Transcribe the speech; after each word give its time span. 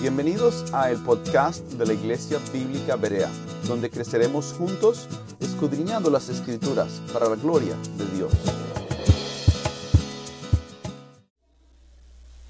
Bienvenidos 0.00 0.72
a 0.72 0.90
el 0.90 0.98
podcast 0.98 1.64
de 1.74 1.86
la 1.86 1.92
Iglesia 1.92 2.38
Bíblica 2.52 2.96
Berea, 2.96 3.28
donde 3.68 3.88
creceremos 3.88 4.52
juntos 4.54 5.06
escudriñando 5.38 6.10
las 6.10 6.28
Escrituras 6.28 7.00
para 7.12 7.28
la 7.28 7.36
gloria 7.36 7.76
de 7.96 8.16
Dios. 8.16 8.32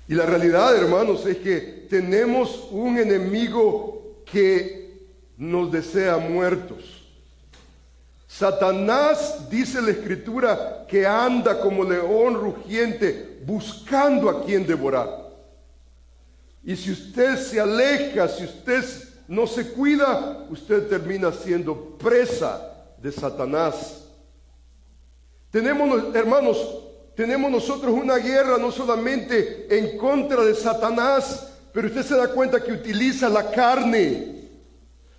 Y 0.08 0.14
la 0.14 0.24
realidad, 0.24 0.74
hermanos, 0.76 1.26
es 1.26 1.36
que 1.38 1.86
tenemos 1.90 2.68
un 2.70 2.98
enemigo 2.98 4.22
que 4.24 5.08
nos 5.36 5.70
desea 5.70 6.16
muertos. 6.16 7.06
Satanás, 8.26 9.50
dice 9.50 9.82
la 9.82 9.90
escritura, 9.90 10.86
que 10.88 11.06
anda 11.06 11.60
como 11.60 11.84
león 11.84 12.34
rugiente 12.34 13.40
buscando 13.44 14.30
a 14.30 14.42
quien 14.42 14.66
devorar. 14.66 15.29
Y 16.62 16.76
si 16.76 16.92
usted 16.92 17.36
se 17.38 17.60
aleja, 17.60 18.28
si 18.28 18.44
usted 18.44 18.84
no 19.28 19.46
se 19.46 19.72
cuida, 19.72 20.46
usted 20.50 20.88
termina 20.88 21.32
siendo 21.32 21.96
presa 21.96 22.60
de 22.98 23.10
Satanás. 23.10 24.04
Tenemos, 25.50 26.14
hermanos, 26.14 26.58
tenemos 27.16 27.50
nosotros 27.50 27.92
una 27.92 28.16
guerra 28.16 28.58
no 28.58 28.70
solamente 28.70 29.66
en 29.70 29.96
contra 29.96 30.44
de 30.44 30.54
Satanás, 30.54 31.48
pero 31.72 31.88
usted 31.88 32.02
se 32.02 32.16
da 32.16 32.28
cuenta 32.28 32.62
que 32.62 32.72
utiliza 32.72 33.28
la 33.28 33.50
carne. 33.50 34.40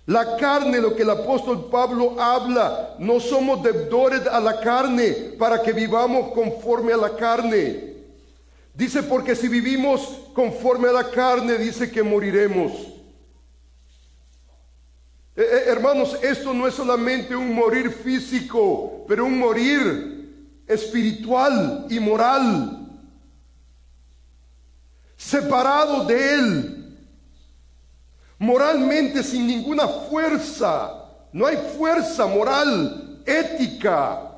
La 0.06 0.36
carne, 0.36 0.80
lo 0.80 0.96
que 0.96 1.02
el 1.02 1.10
apóstol 1.10 1.68
Pablo 1.70 2.20
habla, 2.20 2.96
no 2.98 3.20
somos 3.20 3.62
deudores 3.62 4.26
a 4.26 4.40
la 4.40 4.60
carne 4.60 5.12
para 5.38 5.62
que 5.62 5.72
vivamos 5.72 6.32
conforme 6.32 6.92
a 6.92 6.96
la 6.96 7.14
carne. 7.16 7.91
Dice, 8.74 9.02
porque 9.02 9.36
si 9.36 9.48
vivimos 9.48 10.00
conforme 10.34 10.88
a 10.88 10.92
la 10.92 11.10
carne, 11.10 11.58
dice 11.58 11.90
que 11.90 12.02
moriremos. 12.02 12.72
Eh, 15.34 15.42
eh, 15.42 15.62
hermanos, 15.66 16.16
esto 16.22 16.54
no 16.54 16.66
es 16.66 16.74
solamente 16.74 17.36
un 17.36 17.54
morir 17.54 17.90
físico, 17.90 19.04
pero 19.06 19.26
un 19.26 19.38
morir 19.38 20.62
espiritual 20.66 21.86
y 21.90 22.00
moral. 22.00 22.78
Separado 25.16 26.04
de 26.04 26.34
Él, 26.34 26.98
moralmente 28.38 29.22
sin 29.22 29.46
ninguna 29.46 29.86
fuerza. 29.86 30.98
No 31.32 31.46
hay 31.46 31.56
fuerza 31.78 32.26
moral, 32.26 33.22
ética. 33.24 34.30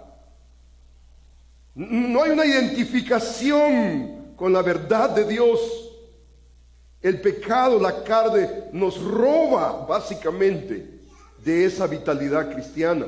No 1.74 2.22
hay 2.22 2.30
una 2.30 2.46
identificación 2.46 4.13
con 4.36 4.52
la 4.52 4.62
verdad 4.62 5.10
de 5.10 5.24
Dios. 5.24 5.60
El 7.00 7.20
pecado, 7.20 7.78
la 7.78 8.02
carne, 8.02 8.48
nos 8.72 9.00
roba 9.02 9.84
básicamente 9.86 11.00
de 11.44 11.64
esa 11.66 11.86
vitalidad 11.86 12.50
cristiana. 12.52 13.06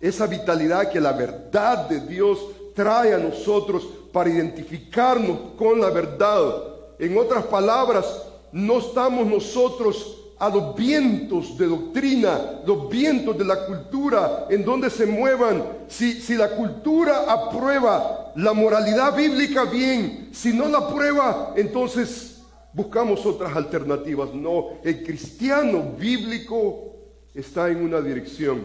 Esa 0.00 0.26
vitalidad 0.26 0.88
que 0.90 1.00
la 1.00 1.12
verdad 1.12 1.88
de 1.88 2.00
Dios 2.00 2.38
trae 2.74 3.12
a 3.12 3.18
nosotros 3.18 3.86
para 4.12 4.30
identificarnos 4.30 5.54
con 5.58 5.80
la 5.80 5.90
verdad. 5.90 6.54
En 6.98 7.18
otras 7.18 7.44
palabras, 7.44 8.06
no 8.52 8.78
estamos 8.78 9.26
nosotros 9.26 10.16
a 10.38 10.48
los 10.48 10.74
vientos 10.74 11.58
de 11.58 11.66
doctrina, 11.66 12.62
los 12.64 12.88
vientos 12.88 13.36
de 13.36 13.44
la 13.44 13.66
cultura, 13.66 14.46
en 14.48 14.64
donde 14.64 14.88
se 14.88 15.04
muevan. 15.04 15.62
Si, 15.86 16.20
si 16.20 16.34
la 16.34 16.48
cultura 16.50 17.30
aprueba 17.30 18.19
la 18.36 18.52
moralidad 18.52 19.16
bíblica, 19.16 19.64
bien. 19.64 20.30
Si 20.32 20.52
no 20.52 20.68
la 20.68 20.78
aprueba, 20.78 21.54
entonces 21.56 22.42
buscamos 22.72 23.24
otras 23.26 23.56
alternativas. 23.56 24.34
No, 24.34 24.68
el 24.84 25.02
cristiano 25.02 25.94
bíblico 25.98 26.94
está 27.34 27.70
en 27.70 27.82
una 27.82 28.00
dirección 28.00 28.62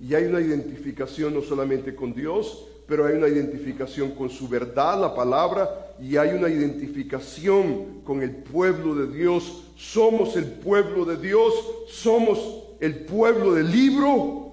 y 0.00 0.14
hay 0.14 0.24
una 0.24 0.40
identificación 0.40 1.34
no 1.34 1.42
solamente 1.42 1.94
con 1.94 2.14
Dios, 2.14 2.66
pero 2.86 3.06
hay 3.06 3.14
una 3.14 3.28
identificación 3.28 4.10
con 4.10 4.28
su 4.28 4.48
verdad, 4.48 5.00
la 5.00 5.14
palabra, 5.14 5.94
y 6.00 6.16
hay 6.16 6.30
una 6.30 6.48
identificación 6.48 8.02
con 8.04 8.22
el 8.22 8.30
pueblo 8.30 8.94
de 8.94 9.16
Dios. 9.16 9.64
Somos 9.76 10.36
el 10.36 10.44
pueblo 10.44 11.04
de 11.04 11.16
Dios, 11.16 11.54
somos 11.88 12.64
el 12.80 13.04
pueblo 13.06 13.54
del 13.54 13.70
libro, 13.70 14.44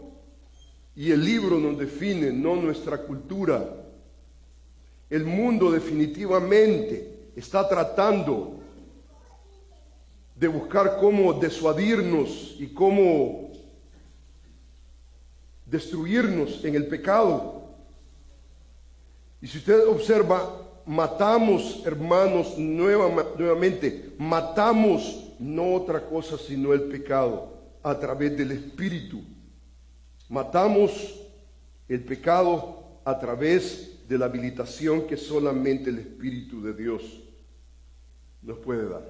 y 0.95 1.11
el 1.11 1.23
libro 1.23 1.59
nos 1.59 1.77
define, 1.77 2.31
no 2.31 2.55
nuestra 2.55 2.99
cultura. 3.03 3.80
El 5.11 5.25
mundo 5.25 5.69
definitivamente 5.69 7.31
está 7.35 7.67
tratando 7.67 8.61
de 10.33 10.47
buscar 10.47 10.97
cómo 11.01 11.33
desuadirnos 11.33 12.55
y 12.57 12.67
cómo 12.67 13.51
destruirnos 15.65 16.63
en 16.63 16.75
el 16.75 16.87
pecado. 16.87 17.61
Y 19.41 19.47
si 19.47 19.57
usted 19.57 19.85
observa, 19.85 20.49
matamos, 20.85 21.83
hermanos, 21.85 22.57
nuevamente, 22.57 24.13
matamos 24.17 25.33
no 25.39 25.73
otra 25.73 26.05
cosa 26.05 26.37
sino 26.37 26.71
el 26.71 26.83
pecado 26.83 27.49
a 27.83 27.99
través 27.99 28.37
del 28.37 28.53
Espíritu. 28.53 29.21
Matamos 30.29 31.19
el 31.89 32.01
pecado 32.01 33.01
a 33.03 33.19
través 33.19 33.90
de 34.11 34.17
la 34.17 34.25
habilitación 34.25 35.07
que 35.07 35.15
solamente 35.15 35.89
el 35.89 35.99
Espíritu 35.99 36.61
de 36.61 36.73
Dios 36.73 37.23
nos 38.41 38.57
puede 38.57 38.89
dar. 38.89 39.09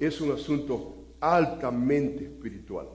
Es 0.00 0.20
un 0.20 0.32
asunto 0.32 1.14
altamente 1.20 2.24
espiritual. 2.24 2.88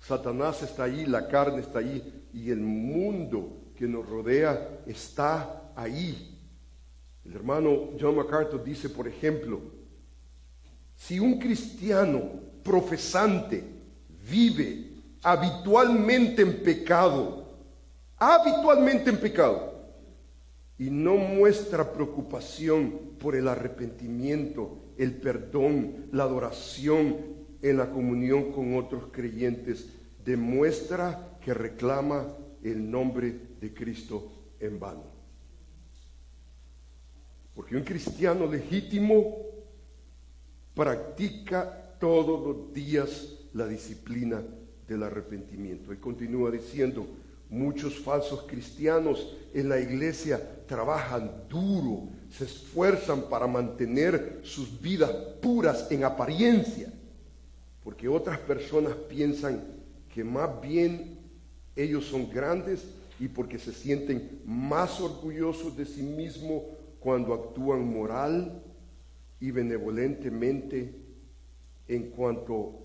Satanás 0.00 0.62
está 0.62 0.84
ahí, 0.84 1.04
la 1.04 1.28
carne 1.28 1.60
está 1.60 1.80
ahí 1.80 2.24
y 2.32 2.50
el 2.50 2.60
mundo 2.60 3.72
que 3.76 3.86
nos 3.86 4.08
rodea 4.08 4.80
está 4.86 5.72
ahí. 5.76 6.38
El 7.22 7.34
hermano 7.34 7.90
John 8.00 8.16
MacArthur 8.16 8.64
dice, 8.64 8.88
por 8.88 9.06
ejemplo, 9.06 9.60
si 10.96 11.20
un 11.20 11.38
cristiano 11.38 12.30
profesante 12.62 13.62
vive 14.26 14.90
habitualmente 15.22 16.40
en 16.40 16.62
pecado, 16.62 17.46
habitualmente 18.16 19.10
en 19.10 19.18
pecado, 19.18 19.77
y 20.78 20.90
no 20.90 21.16
muestra 21.16 21.92
preocupación 21.92 23.16
por 23.18 23.34
el 23.34 23.48
arrepentimiento, 23.48 24.92
el 24.96 25.16
perdón, 25.16 26.06
la 26.12 26.24
adoración 26.24 27.16
en 27.60 27.76
la 27.76 27.90
comunión 27.90 28.52
con 28.52 28.76
otros 28.76 29.08
creyentes, 29.10 29.88
demuestra 30.24 31.38
que 31.42 31.52
reclama 31.52 32.28
el 32.62 32.88
nombre 32.88 33.34
de 33.60 33.74
Cristo 33.74 34.30
en 34.60 34.78
vano. 34.78 35.04
Porque 37.54 37.76
un 37.76 37.82
cristiano 37.82 38.46
legítimo 38.46 39.38
practica 40.74 41.96
todos 41.98 42.46
los 42.46 42.72
días 42.72 43.34
la 43.54 43.66
disciplina 43.66 44.44
del 44.86 45.02
arrepentimiento. 45.02 45.92
Y 45.92 45.96
continúa 45.96 46.52
diciendo, 46.52 47.04
muchos 47.50 47.98
falsos 47.98 48.44
cristianos 48.46 49.36
en 49.54 49.68
la 49.68 49.80
iglesia 49.80 50.66
trabajan 50.66 51.44
duro, 51.48 52.08
se 52.30 52.44
esfuerzan 52.44 53.28
para 53.28 53.46
mantener 53.46 54.40
sus 54.42 54.80
vidas 54.80 55.10
puras 55.40 55.90
en 55.90 56.04
apariencia, 56.04 56.92
porque 57.82 58.08
otras 58.08 58.38
personas 58.38 58.94
piensan 59.08 59.64
que 60.12 60.22
más 60.22 60.60
bien 60.60 61.18
ellos 61.74 62.04
son 62.04 62.30
grandes 62.30 62.84
y 63.18 63.28
porque 63.28 63.58
se 63.58 63.72
sienten 63.72 64.42
más 64.44 65.00
orgullosos 65.00 65.76
de 65.76 65.86
sí 65.86 66.02
mismos 66.02 66.62
cuando 67.00 67.32
actúan 67.32 67.88
moral 67.88 68.62
y 69.40 69.50
benevolentemente 69.50 70.94
en 71.86 72.10
cuanto 72.10 72.84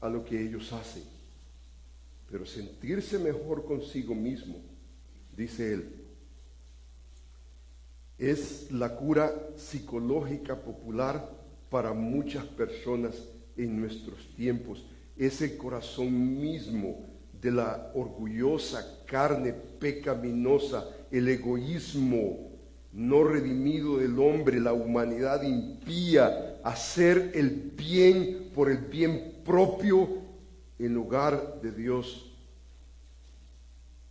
a 0.00 0.08
lo 0.08 0.24
que 0.24 0.40
ellos 0.40 0.72
hacen. 0.72 1.19
Pero 2.30 2.46
sentirse 2.46 3.18
mejor 3.18 3.64
consigo 3.64 4.14
mismo, 4.14 4.56
dice 5.36 5.74
él, 5.74 6.00
es 8.18 8.70
la 8.70 8.96
cura 8.96 9.32
psicológica 9.56 10.54
popular 10.62 11.30
para 11.70 11.92
muchas 11.92 12.44
personas 12.44 13.24
en 13.56 13.80
nuestros 13.80 14.34
tiempos. 14.36 14.84
Es 15.16 15.40
el 15.40 15.56
corazón 15.56 16.38
mismo 16.40 17.06
de 17.40 17.50
la 17.50 17.90
orgullosa 17.94 19.04
carne 19.06 19.52
pecaminosa, 19.52 20.86
el 21.10 21.28
egoísmo 21.28 22.50
no 22.92 23.24
redimido 23.24 23.98
del 23.98 24.18
hombre, 24.18 24.60
la 24.60 24.72
humanidad 24.72 25.42
impía, 25.42 26.58
hacer 26.64 27.32
el 27.34 27.72
bien 27.76 28.50
por 28.54 28.70
el 28.70 28.78
bien 28.78 29.36
propio 29.44 30.19
en 30.86 30.94
lugar 30.94 31.60
de 31.60 31.72
Dios, 31.72 32.32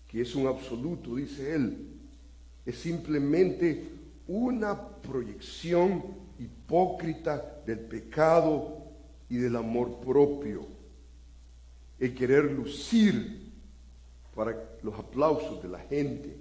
que 0.07 0.21
es 0.21 0.35
un 0.35 0.47
absoluto, 0.47 1.15
dice 1.15 1.55
él. 1.55 1.87
Es 2.65 2.77
simplemente 2.77 3.89
una 4.27 4.87
proyección 4.87 6.03
hipócrita 6.37 7.61
del 7.65 7.79
pecado 7.79 8.83
y 9.29 9.37
del 9.37 9.55
amor 9.55 9.99
propio. 9.99 10.67
El 11.99 12.13
querer 12.13 12.51
lucir 12.51 13.51
para 14.35 14.55
los 14.83 14.93
aplausos 14.93 15.61
de 15.63 15.69
la 15.69 15.79
gente. 15.79 16.37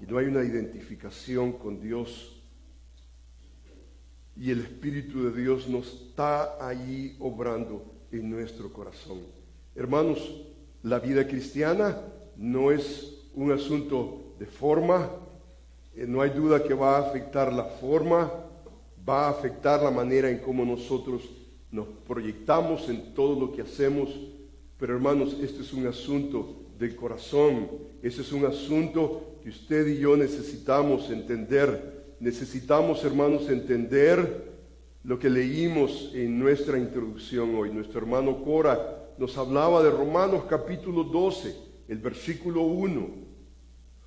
Y 0.00 0.06
no 0.10 0.18
hay 0.18 0.26
una 0.26 0.42
identificación 0.42 1.52
con 1.52 1.80
Dios. 1.80 2.42
Y 4.36 4.50
el 4.50 4.60
Espíritu 4.60 5.30
de 5.30 5.42
Dios 5.42 5.68
no 5.68 5.78
está 5.78 6.66
ahí 6.66 7.16
obrando 7.20 7.94
en 8.12 8.30
nuestro 8.30 8.72
corazón. 8.72 9.20
Hermanos, 9.74 10.42
la 10.82 10.98
vida 10.98 11.26
cristiana 11.26 12.00
no 12.36 12.70
es 12.70 13.28
un 13.34 13.52
asunto 13.52 14.34
de 14.38 14.46
forma, 14.46 15.10
eh, 15.94 16.06
no 16.06 16.20
hay 16.20 16.30
duda 16.30 16.62
que 16.62 16.74
va 16.74 16.96
a 16.96 17.08
afectar 17.08 17.52
la 17.52 17.64
forma, 17.64 18.30
va 19.08 19.26
a 19.26 19.30
afectar 19.30 19.82
la 19.82 19.90
manera 19.90 20.30
en 20.30 20.38
cómo 20.38 20.64
nosotros 20.64 21.22
nos 21.70 21.86
proyectamos 22.06 22.88
en 22.88 23.14
todo 23.14 23.38
lo 23.38 23.52
que 23.52 23.62
hacemos, 23.62 24.10
pero 24.78 24.94
hermanos, 24.94 25.36
este 25.40 25.62
es 25.62 25.72
un 25.72 25.86
asunto 25.86 26.64
del 26.78 26.94
corazón, 26.94 27.68
este 28.02 28.22
es 28.22 28.32
un 28.32 28.44
asunto 28.44 29.38
que 29.42 29.50
usted 29.50 29.86
y 29.88 29.98
yo 29.98 30.16
necesitamos 30.16 31.10
entender. 31.10 32.16
Necesitamos, 32.20 33.04
hermanos, 33.04 33.48
entender 33.48 34.53
lo 35.04 35.18
que 35.18 35.28
leímos 35.28 36.10
en 36.14 36.38
nuestra 36.38 36.78
introducción 36.78 37.54
hoy. 37.54 37.70
Nuestro 37.70 38.00
hermano 38.00 38.42
Cora 38.42 39.12
nos 39.18 39.36
hablaba 39.36 39.82
de 39.82 39.90
Romanos 39.90 40.44
capítulo 40.48 41.04
12, 41.04 41.54
el 41.88 41.98
versículo 41.98 42.62
1. 42.62 43.06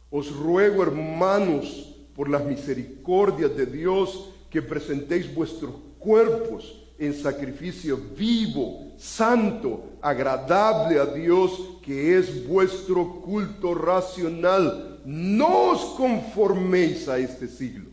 Os 0.09 0.35
ruego, 0.35 0.81
hermanos, 0.81 1.95
por 2.15 2.29
las 2.29 2.44
misericordias 2.44 3.55
de 3.55 3.67
Dios, 3.67 4.33
que 4.49 4.61
presentéis 4.63 5.33
vuestros 5.33 5.75
cuerpos 5.99 6.83
en 6.97 7.13
sacrificio 7.13 7.99
vivo, 8.17 8.94
santo, 8.97 9.99
agradable 10.01 10.99
a 10.99 11.05
Dios, 11.05 11.77
que 11.83 12.17
es 12.17 12.47
vuestro 12.47 13.21
culto 13.21 13.75
racional. 13.75 14.99
No 15.05 15.71
os 15.71 15.81
conforméis 15.95 17.07
a 17.07 17.19
este 17.19 17.47
siglo. 17.47 17.87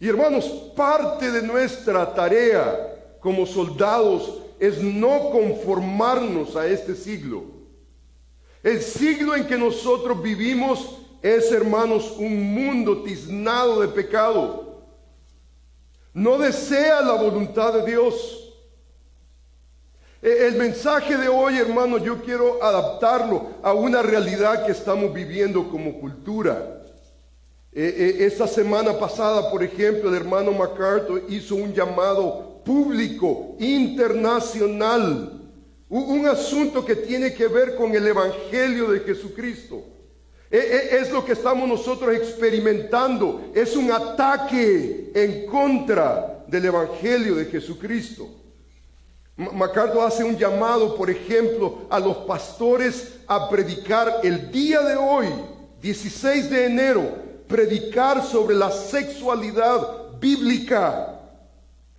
Y 0.00 0.08
hermanos, 0.08 0.44
parte 0.76 1.30
de 1.30 1.42
nuestra 1.42 2.14
tarea 2.14 3.16
como 3.20 3.46
soldados 3.46 4.34
es 4.60 4.82
no 4.82 5.30
conformarnos 5.30 6.56
a 6.56 6.66
este 6.66 6.94
siglo. 6.94 7.44
El 8.62 8.80
siglo 8.80 9.34
en 9.34 9.46
que 9.46 9.56
nosotros 9.56 10.22
vivimos 10.22 10.98
es, 11.22 11.50
hermanos, 11.50 12.14
un 12.18 12.54
mundo 12.54 13.02
tiznado 13.02 13.80
de 13.80 13.88
pecado. 13.88 14.84
No 16.12 16.38
desea 16.38 17.00
la 17.00 17.14
voluntad 17.14 17.72
de 17.72 17.90
Dios. 17.90 18.54
E, 20.22 20.46
el 20.46 20.56
mensaje 20.56 21.16
de 21.16 21.28
hoy, 21.28 21.58
hermanos, 21.58 22.02
yo 22.02 22.22
quiero 22.22 22.62
adaptarlo 22.62 23.50
a 23.62 23.72
una 23.72 24.02
realidad 24.02 24.64
que 24.66 24.72
estamos 24.72 25.12
viviendo 25.12 25.68
como 25.68 26.00
cultura. 26.00 26.77
E, 27.80 28.18
e, 28.18 28.24
esta 28.24 28.48
semana 28.48 28.92
pasada, 28.92 29.52
por 29.52 29.62
ejemplo, 29.62 30.08
el 30.08 30.16
hermano 30.16 30.50
MacArthur 30.50 31.22
hizo 31.28 31.54
un 31.54 31.72
llamado 31.72 32.60
público, 32.64 33.54
internacional, 33.60 35.48
un 35.88 36.26
asunto 36.26 36.84
que 36.84 36.96
tiene 36.96 37.32
que 37.32 37.46
ver 37.46 37.76
con 37.76 37.94
el 37.94 38.04
Evangelio 38.04 38.90
de 38.90 38.98
Jesucristo. 38.98 39.84
E, 40.50 40.58
e, 40.58 40.96
es 40.96 41.12
lo 41.12 41.24
que 41.24 41.34
estamos 41.34 41.68
nosotros 41.68 42.16
experimentando, 42.16 43.52
es 43.54 43.76
un 43.76 43.92
ataque 43.92 45.12
en 45.14 45.46
contra 45.46 46.44
del 46.48 46.64
Evangelio 46.64 47.36
de 47.36 47.44
Jesucristo. 47.44 48.28
Macardo 49.36 50.02
hace 50.02 50.24
un 50.24 50.36
llamado, 50.36 50.96
por 50.96 51.10
ejemplo, 51.10 51.86
a 51.90 52.00
los 52.00 52.16
pastores 52.26 53.20
a 53.28 53.48
predicar 53.48 54.18
el 54.24 54.50
día 54.50 54.80
de 54.80 54.96
hoy, 54.96 55.28
16 55.80 56.50
de 56.50 56.66
enero, 56.66 57.27
predicar 57.48 58.22
sobre 58.24 58.54
la 58.54 58.70
sexualidad 58.70 60.18
bíblica 60.20 61.18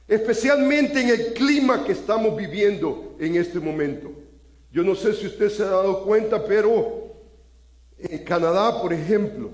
especialmente 0.10 1.00
en 1.00 1.10
el 1.10 1.34
clima 1.34 1.86
que 1.86 1.92
estamos 1.92 2.36
viviendo 2.36 3.16
en 3.20 3.36
este 3.36 3.60
momento. 3.60 4.12
Yo 4.72 4.84
no 4.84 4.96
sé 4.96 5.14
si 5.14 5.28
usted 5.28 5.50
se 5.50 5.62
ha 5.64 5.68
dado 5.68 6.04
cuenta, 6.04 6.44
pero 6.44 7.14
en 8.00 8.18
Canadá, 8.24 8.82
por 8.82 8.92
ejemplo, 8.92 9.52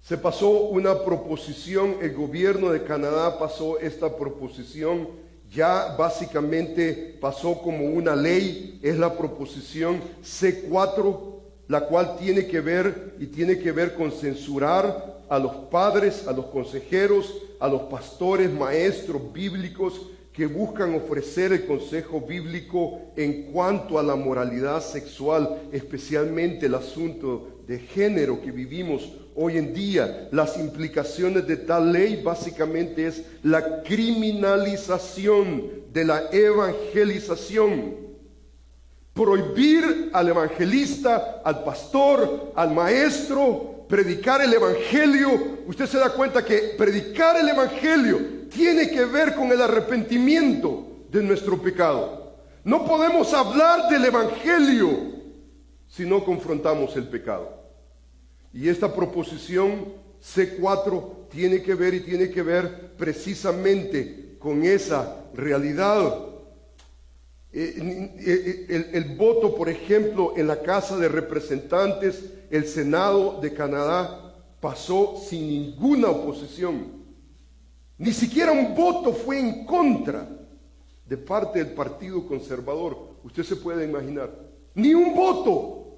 se 0.00 0.16
pasó 0.16 0.50
una 0.50 1.04
proposición, 1.04 1.96
el 2.00 2.14
gobierno 2.14 2.70
de 2.70 2.82
Canadá 2.82 3.38
pasó 3.38 3.78
esta 3.78 4.16
proposición, 4.16 5.08
ya 5.50 5.94
básicamente 5.96 7.18
pasó 7.20 7.60
como 7.60 7.84
una 7.84 8.16
ley, 8.16 8.80
es 8.82 8.98
la 8.98 9.18
proposición 9.18 10.00
C4, 10.22 11.29
la 11.70 11.82
cual 11.82 12.16
tiene 12.18 12.46
que 12.48 12.60
ver 12.60 13.14
y 13.20 13.26
tiene 13.26 13.56
que 13.60 13.70
ver 13.70 13.94
con 13.94 14.10
censurar 14.10 15.20
a 15.28 15.38
los 15.38 15.54
padres, 15.70 16.26
a 16.26 16.32
los 16.32 16.46
consejeros, 16.46 17.32
a 17.60 17.68
los 17.68 17.82
pastores, 17.82 18.50
maestros 18.50 19.32
bíblicos 19.32 20.08
que 20.32 20.46
buscan 20.46 20.96
ofrecer 20.96 21.52
el 21.52 21.66
consejo 21.66 22.22
bíblico 22.22 23.12
en 23.14 23.52
cuanto 23.52 24.00
a 24.00 24.02
la 24.02 24.16
moralidad 24.16 24.82
sexual, 24.82 25.60
especialmente 25.70 26.66
el 26.66 26.74
asunto 26.74 27.60
de 27.68 27.78
género 27.78 28.42
que 28.42 28.50
vivimos 28.50 29.08
hoy 29.36 29.56
en 29.56 29.72
día. 29.72 30.28
Las 30.32 30.58
implicaciones 30.58 31.46
de 31.46 31.56
tal 31.56 31.92
ley 31.92 32.20
básicamente 32.20 33.06
es 33.06 33.22
la 33.44 33.84
criminalización 33.84 35.70
de 35.92 36.04
la 36.04 36.30
evangelización. 36.32 38.09
Prohibir 39.14 40.10
al 40.12 40.28
evangelista, 40.28 41.42
al 41.44 41.64
pastor, 41.64 42.52
al 42.54 42.72
maestro, 42.72 43.80
predicar 43.90 44.40
el 44.40 44.54
Evangelio, 44.54 45.58
usted 45.66 45.86
se 45.86 45.98
da 45.98 46.10
cuenta 46.10 46.44
que 46.44 46.74
predicar 46.78 47.36
el 47.36 47.48
Evangelio 47.48 48.46
tiene 48.48 48.88
que 48.88 49.04
ver 49.04 49.34
con 49.34 49.50
el 49.50 49.60
arrepentimiento 49.60 50.86
de 51.10 51.22
nuestro 51.24 51.60
pecado. 51.60 52.36
No 52.62 52.86
podemos 52.86 53.34
hablar 53.34 53.88
del 53.88 54.04
Evangelio 54.04 54.90
si 55.88 56.06
no 56.06 56.24
confrontamos 56.24 56.96
el 56.96 57.08
pecado. 57.08 57.64
Y 58.52 58.68
esta 58.68 58.94
proposición 58.94 59.92
C4 60.22 61.28
tiene 61.28 61.60
que 61.60 61.74
ver 61.74 61.94
y 61.94 62.00
tiene 62.00 62.30
que 62.30 62.42
ver 62.42 62.92
precisamente 62.96 64.36
con 64.38 64.62
esa 64.64 65.24
realidad. 65.34 66.29
Eh, 67.52 68.14
eh, 68.18 68.66
el, 68.68 68.94
el 68.94 69.16
voto, 69.16 69.54
por 69.54 69.68
ejemplo, 69.68 70.34
en 70.36 70.46
la 70.46 70.62
Casa 70.62 70.96
de 70.96 71.08
Representantes 71.08 72.24
el 72.50 72.66
Senado 72.66 73.40
de 73.40 73.54
Canadá 73.54 74.34
pasó 74.60 75.16
sin 75.16 75.48
ninguna 75.48 76.10
oposición. 76.10 77.00
Ni 77.96 78.12
siquiera 78.12 78.52
un 78.52 78.74
voto 78.74 79.12
fue 79.12 79.38
en 79.38 79.64
contra 79.64 80.28
de 81.06 81.16
parte 81.16 81.62
del 81.62 81.74
Partido 81.74 82.26
Conservador. 82.26 83.16
Usted 83.22 83.42
se 83.42 83.56
puede 83.56 83.84
imaginar. 83.84 84.30
Ni 84.74 84.94
un 84.94 85.14
voto. 85.14 85.96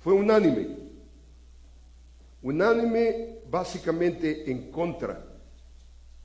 Fue 0.00 0.12
unánime. 0.12 0.76
Unánime 2.42 3.38
básicamente 3.48 4.50
en 4.50 4.70
contra 4.70 5.24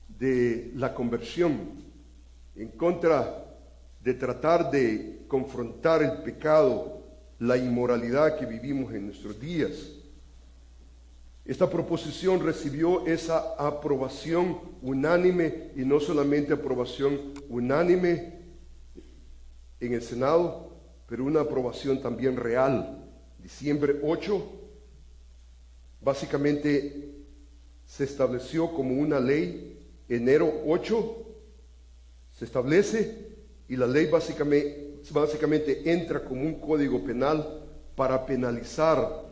de 0.08 0.72
la 0.74 0.92
conversión, 0.92 1.84
en 2.56 2.68
contra 2.70 3.47
de 4.08 4.14
tratar 4.14 4.70
de 4.70 5.26
confrontar 5.28 6.02
el 6.02 6.22
pecado 6.22 7.02
la 7.40 7.58
inmoralidad 7.58 8.38
que 8.38 8.46
vivimos 8.46 8.94
en 8.94 9.04
nuestros 9.04 9.38
días. 9.38 9.90
Esta 11.44 11.68
proposición 11.68 12.42
recibió 12.42 13.06
esa 13.06 13.54
aprobación 13.58 14.60
unánime 14.80 15.72
y 15.76 15.84
no 15.84 16.00
solamente 16.00 16.54
aprobación 16.54 17.34
unánime 17.50 18.32
en 19.78 19.92
el 19.92 20.00
Senado, 20.00 20.74
pero 21.06 21.26
una 21.26 21.42
aprobación 21.42 22.00
también 22.00 22.38
real. 22.38 23.04
Diciembre 23.42 24.00
8, 24.02 24.52
básicamente 26.00 27.14
se 27.84 28.04
estableció 28.04 28.72
como 28.72 28.94
una 28.94 29.20
ley, 29.20 29.86
enero 30.08 30.50
8, 30.66 31.26
se 32.32 32.46
establece 32.46 33.27
y 33.68 33.76
la 33.76 33.86
ley 33.86 34.10
básicamente 34.10 35.90
entra 35.92 36.24
como 36.24 36.42
un 36.42 36.60
código 36.60 37.04
penal 37.04 37.64
para 37.94 38.24
penalizar 38.24 39.26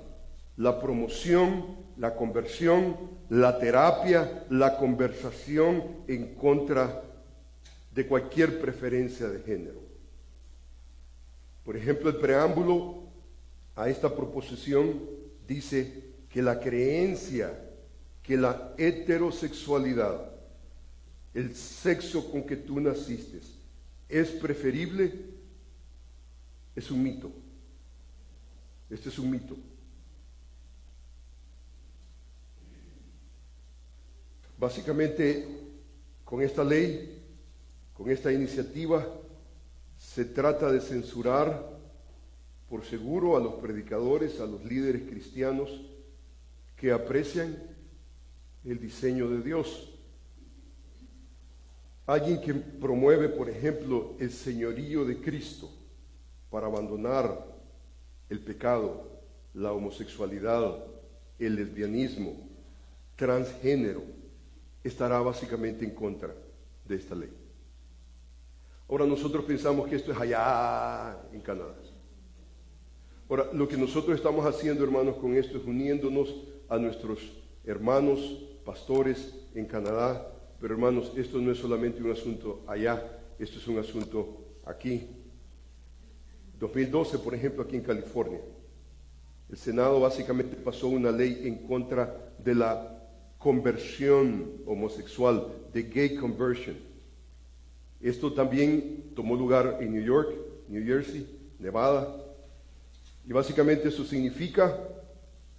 la 0.56 0.80
promoción, 0.80 1.76
la 1.96 2.14
conversión, 2.14 2.96
la 3.30 3.58
terapia, 3.58 4.44
la 4.50 4.76
conversación 4.76 5.82
en 6.06 6.34
contra 6.34 7.02
de 7.94 8.06
cualquier 8.06 8.60
preferencia 8.60 9.28
de 9.28 9.40
género. 9.40 9.80
Por 11.64 11.76
ejemplo, 11.76 12.10
el 12.10 12.16
preámbulo 12.16 13.04
a 13.74 13.88
esta 13.88 14.14
proposición 14.14 15.00
dice 15.46 16.04
que 16.28 16.42
la 16.42 16.60
creencia 16.60 17.62
que 18.26 18.36
la 18.36 18.74
heterosexualidad, 18.76 20.32
el 21.32 21.54
sexo 21.54 22.28
con 22.28 22.42
que 22.42 22.56
tú 22.56 22.80
naciste, 22.80 23.38
es 24.08 24.30
preferible, 24.30 25.12
es 26.74 26.90
un 26.90 27.02
mito. 27.02 27.32
Este 28.88 29.08
es 29.08 29.18
un 29.18 29.30
mito. 29.30 29.56
Básicamente, 34.58 35.46
con 36.24 36.40
esta 36.42 36.64
ley, 36.64 37.22
con 37.94 38.10
esta 38.10 38.32
iniciativa, 38.32 39.06
se 39.98 40.24
trata 40.24 40.70
de 40.70 40.80
censurar 40.80 41.76
por 42.68 42.84
seguro 42.84 43.36
a 43.36 43.40
los 43.40 43.54
predicadores, 43.54 44.40
a 44.40 44.46
los 44.46 44.64
líderes 44.64 45.02
cristianos 45.08 45.70
que 46.76 46.92
aprecian 46.92 47.56
el 48.64 48.80
diseño 48.80 49.28
de 49.30 49.42
Dios. 49.42 49.95
Alguien 52.06 52.40
que 52.40 52.54
promueve, 52.54 53.28
por 53.28 53.50
ejemplo, 53.50 54.14
el 54.20 54.30
señorío 54.30 55.04
de 55.04 55.20
Cristo 55.20 55.68
para 56.50 56.66
abandonar 56.66 57.44
el 58.28 58.40
pecado, 58.40 59.10
la 59.54 59.72
homosexualidad, 59.72 60.84
el 61.38 61.56
lesbianismo, 61.56 62.48
transgénero, 63.16 64.02
estará 64.84 65.20
básicamente 65.20 65.84
en 65.84 65.94
contra 65.94 66.32
de 66.86 66.94
esta 66.94 67.14
ley. 67.14 67.32
Ahora 68.88 69.04
nosotros 69.04 69.44
pensamos 69.44 69.88
que 69.88 69.96
esto 69.96 70.12
es 70.12 70.18
allá 70.18 71.18
en 71.32 71.40
Canadá. 71.40 71.74
Ahora, 73.28 73.48
lo 73.52 73.66
que 73.66 73.76
nosotros 73.76 74.16
estamos 74.16 74.46
haciendo, 74.46 74.84
hermanos, 74.84 75.16
con 75.16 75.34
esto 75.34 75.58
es 75.58 75.64
uniéndonos 75.64 76.32
a 76.68 76.78
nuestros 76.78 77.18
hermanos 77.64 78.20
pastores 78.64 79.34
en 79.54 79.66
Canadá, 79.66 80.32
pero 80.60 80.74
hermanos, 80.74 81.12
esto 81.16 81.38
no 81.38 81.52
es 81.52 81.58
solamente 81.58 82.02
un 82.02 82.10
asunto 82.10 82.64
allá, 82.66 83.02
esto 83.38 83.58
es 83.58 83.66
un 83.68 83.78
asunto 83.78 84.44
aquí. 84.64 85.08
2012, 86.58 87.18
por 87.18 87.34
ejemplo, 87.34 87.62
aquí 87.62 87.76
en 87.76 87.82
California, 87.82 88.40
el 89.50 89.56
Senado 89.56 90.00
básicamente 90.00 90.56
pasó 90.56 90.88
una 90.88 91.12
ley 91.12 91.42
en 91.44 91.66
contra 91.66 92.32
de 92.38 92.54
la 92.54 92.96
conversión 93.38 94.62
homosexual, 94.66 95.46
de 95.72 95.82
gay 95.84 96.16
conversion. 96.16 96.76
Esto 98.00 98.32
también 98.32 99.12
tomó 99.14 99.36
lugar 99.36 99.78
en 99.80 99.92
New 99.92 100.02
York, 100.02 100.34
New 100.68 100.84
Jersey, 100.84 101.26
Nevada. 101.58 102.16
Y 103.26 103.32
básicamente 103.32 103.88
eso 103.88 104.04
significa 104.04 104.78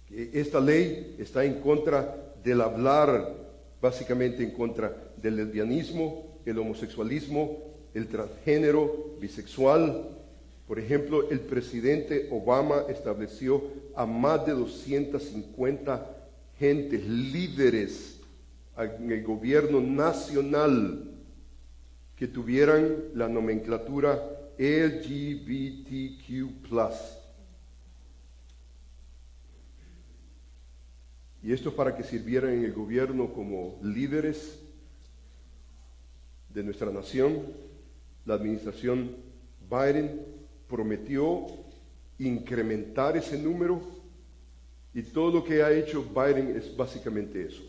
que 0.06 0.30
esta 0.34 0.60
ley 0.60 1.16
está 1.18 1.44
en 1.44 1.60
contra 1.60 2.34
del 2.42 2.60
hablar, 2.60 3.34
básicamente 3.80 4.42
en 4.42 4.50
contra 4.50 5.12
del 5.16 5.36
lesbianismo, 5.36 6.40
el 6.44 6.58
homosexualismo, 6.58 7.58
el 7.94 8.08
transgénero, 8.08 9.16
bisexual. 9.20 10.10
Por 10.66 10.78
ejemplo, 10.78 11.30
el 11.30 11.40
presidente 11.40 12.28
Obama 12.30 12.84
estableció 12.88 13.62
a 13.94 14.06
más 14.06 14.44
de 14.46 14.52
250 14.52 16.16
gentes, 16.58 17.06
líderes 17.06 18.20
en 18.76 19.10
el 19.10 19.22
gobierno 19.24 19.80
nacional 19.80 21.10
que 22.16 22.26
tuvieran 22.28 22.96
la 23.14 23.28
nomenclatura 23.28 24.20
LGBTQ. 24.58 26.28
Y 31.42 31.52
esto 31.52 31.74
para 31.74 31.96
que 31.96 32.02
sirvieran 32.02 32.52
en 32.52 32.64
el 32.64 32.72
gobierno 32.72 33.32
como 33.32 33.78
líderes 33.82 34.58
de 36.52 36.62
nuestra 36.62 36.90
nación. 36.90 37.42
La 38.24 38.34
administración 38.34 39.16
Biden 39.70 40.20
prometió 40.68 41.46
incrementar 42.18 43.16
ese 43.16 43.38
número 43.38 43.80
y 44.92 45.02
todo 45.02 45.38
lo 45.38 45.44
que 45.44 45.62
ha 45.62 45.70
hecho 45.70 46.02
Biden 46.02 46.56
es 46.56 46.76
básicamente 46.76 47.46
eso. 47.46 47.62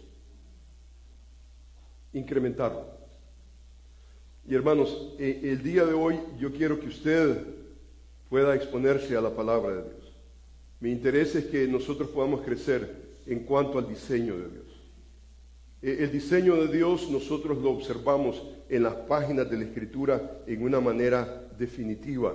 Incrementarlo. 2.14 2.86
Y 4.48 4.56
hermanos, 4.56 5.14
e, 5.20 5.42
el 5.44 5.62
día 5.62 5.86
de 5.86 5.94
hoy 5.94 6.20
yo 6.40 6.52
quiero 6.52 6.80
que 6.80 6.88
usted 6.88 7.46
pueda 8.30 8.56
exponerse 8.56 9.16
a 9.16 9.22
la 9.22 9.36
palabra 9.36 9.76
de 9.76 9.84
Dios. 9.84 10.14
Mi 10.80 10.92
interés 10.92 11.36
es 11.36 11.46
que 11.46 11.68
nosotros 11.68 12.10
podamos 12.10 12.42
crecer 12.42 13.09
en 13.30 13.42
cuanto 13.42 13.78
al 13.78 13.88
diseño 13.88 14.36
de 14.38 14.50
Dios. 14.50 14.66
E, 15.82 16.04
el 16.04 16.12
diseño 16.12 16.56
de 16.56 16.76
Dios 16.76 17.10
nosotros 17.10 17.58
lo 17.60 17.72
observamos 17.72 18.44
en 18.68 18.84
las 18.84 18.96
páginas 18.96 19.50
de 19.50 19.58
la 19.58 19.64
Escritura 19.66 20.42
en 20.46 20.64
una 20.64 20.80
manera 20.80 21.48
definitiva. 21.58 22.34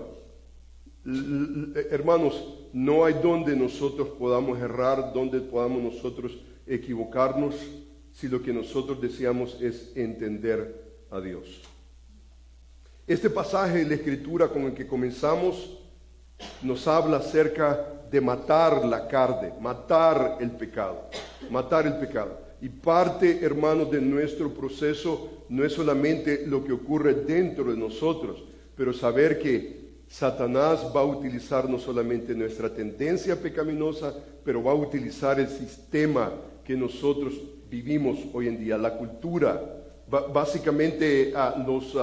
Hermanos, 1.91 2.69
no 2.73 3.05
hay 3.05 3.15
donde 3.23 3.55
nosotros 3.55 4.09
podamos 4.19 4.59
errar, 4.59 5.13
donde 5.13 5.41
podamos 5.41 5.83
nosotros 5.83 6.39
equivocarnos, 6.67 7.55
si 8.13 8.29
lo 8.29 8.41
que 8.41 8.53
nosotros 8.53 9.01
deseamos 9.01 9.61
es 9.61 9.93
entender 9.97 11.03
a 11.11 11.21
Dios. 11.21 11.63
Este 13.07 13.29
pasaje 13.29 13.79
de 13.79 13.87
la 13.87 13.95
Escritura 13.97 14.49
con 14.49 14.63
el 14.63 14.75
que 14.75 14.87
comenzamos 14.87 15.84
nos 16.63 16.87
habla 16.89 17.19
acerca 17.19 17.87
de 18.11 18.21
matar 18.21 18.85
la 18.85 19.09
carne, 19.09 19.53
matar 19.61 20.39
el 20.41 20.51
pecado, 20.53 21.09
matar 21.51 21.87
el 21.87 21.95
pecado. 21.95 22.39
Y 22.61 22.69
parte, 22.69 23.45
hermanos, 23.45 23.91
de 23.91 24.01
nuestro 24.01 24.53
proceso 24.55 25.45
no 25.49 25.65
es 25.65 25.73
solamente 25.73 26.47
lo 26.47 26.65
que 26.65 26.73
ocurre 26.73 27.15
dentro 27.15 27.71
de 27.71 27.77
nosotros, 27.77 28.43
pero 28.77 28.93
saber 28.93 29.39
que 29.39 29.85
Satanás 30.09 30.87
va 30.95 31.01
a 31.01 31.05
utilizar 31.05 31.69
no 31.69 31.79
solamente 31.79 32.35
nuestra 32.35 32.73
tendencia 32.73 33.41
pecaminosa, 33.41 34.15
pero 34.45 34.63
va 34.63 34.73
a 34.73 34.77
utilizar 34.77 35.41
el 35.41 35.49
sistema 35.49 36.33
que 36.65 36.77
nosotros 36.77 37.35
vivimos 37.69 38.19
hoy 38.33 38.49
en 38.49 38.59
día, 38.59 38.79
la 38.79 38.97
cultura. 38.97 39.84
Básicamente 40.33 41.33
los 41.67 41.97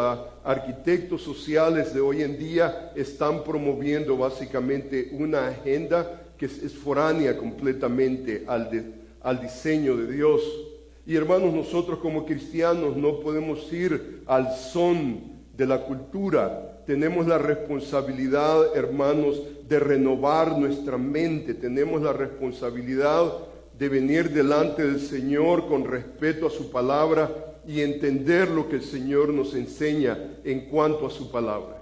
arquitectos 0.43 1.21
sociales 1.21 1.93
de 1.93 2.01
hoy 2.01 2.23
en 2.23 2.37
día 2.37 2.91
están 2.95 3.43
promoviendo 3.43 4.17
básicamente 4.17 5.09
una 5.13 5.47
agenda 5.47 6.21
que 6.37 6.45
es, 6.45 6.73
foránea 6.73 7.37
completamente 7.37 8.43
al, 8.47 8.93
al 9.21 9.41
diseño 9.41 9.95
de 9.95 10.11
Dios. 10.11 10.41
Y 11.05 11.15
hermanos, 11.15 11.53
nosotros 11.53 11.99
como 11.99 12.25
cristianos 12.25 12.95
no 12.95 13.19
podemos 13.19 13.71
ir 13.71 14.23
al 14.25 14.53
son 14.55 15.31
de 15.55 15.65
la 15.67 15.83
cultura, 15.83 16.83
tenemos 16.85 17.27
la 17.27 17.37
responsabilidad, 17.37 18.75
hermanos, 18.75 19.41
de 19.67 19.79
renovar 19.79 20.57
nuestra 20.57 20.97
mente. 20.97 21.53
Tenemos 21.53 22.01
la 22.01 22.11
responsabilidad 22.11 23.31
de 23.77 23.89
venir 23.89 24.31
delante 24.31 24.83
del 24.83 24.99
Señor 24.99 25.67
con 25.67 25.85
respeto 25.85 26.47
a 26.47 26.49
su 26.49 26.71
palabra 26.71 27.50
y 27.67 27.81
entender 27.81 28.49
lo 28.49 28.67
que 28.67 28.77
el 28.77 28.83
Señor 28.83 29.29
nos 29.29 29.53
enseña 29.53 30.17
en 30.43 30.61
cuanto 30.69 31.05
a 31.05 31.11
su 31.11 31.31
palabra. 31.31 31.81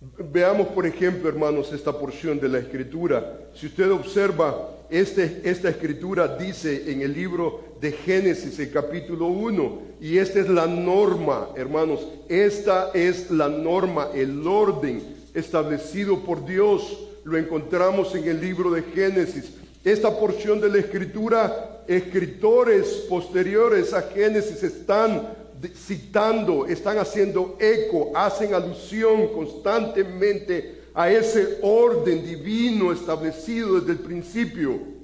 Veamos, 0.00 0.68
por 0.68 0.86
ejemplo, 0.86 1.28
hermanos, 1.28 1.72
esta 1.72 1.92
porción 1.92 2.38
de 2.38 2.48
la 2.48 2.58
Escritura. 2.58 3.48
Si 3.52 3.66
usted 3.66 3.90
observa, 3.90 4.76
este, 4.88 5.42
esta 5.44 5.68
Escritura 5.68 6.36
dice 6.36 6.92
en 6.92 7.02
el 7.02 7.12
libro 7.12 7.76
de 7.80 7.92
Génesis, 7.92 8.58
el 8.60 8.70
capítulo 8.70 9.26
1, 9.26 9.82
y 10.00 10.18
esta 10.18 10.38
es 10.38 10.48
la 10.48 10.66
norma, 10.68 11.48
hermanos, 11.56 12.06
esta 12.28 12.90
es 12.94 13.30
la 13.30 13.48
norma, 13.48 14.10
el 14.14 14.46
orden 14.46 15.02
establecido 15.34 16.20
por 16.20 16.46
Dios. 16.46 17.06
Lo 17.24 17.36
encontramos 17.36 18.14
en 18.14 18.28
el 18.28 18.40
libro 18.40 18.70
de 18.70 18.82
Génesis. 18.82 19.52
Esta 19.84 20.16
porción 20.16 20.60
de 20.60 20.68
la 20.68 20.78
escritura, 20.78 21.77
escritores 21.88 22.86
posteriores 23.08 23.94
a 23.94 24.02
Génesis 24.02 24.62
están 24.62 25.34
citando, 25.74 26.66
están 26.66 26.98
haciendo 26.98 27.56
eco, 27.58 28.12
hacen 28.14 28.54
alusión 28.54 29.28
constantemente 29.28 30.82
a 30.94 31.10
ese 31.10 31.58
orden 31.62 32.24
divino 32.24 32.92
establecido 32.92 33.80
desde 33.80 33.92
el 33.92 33.98
principio. 34.00 34.97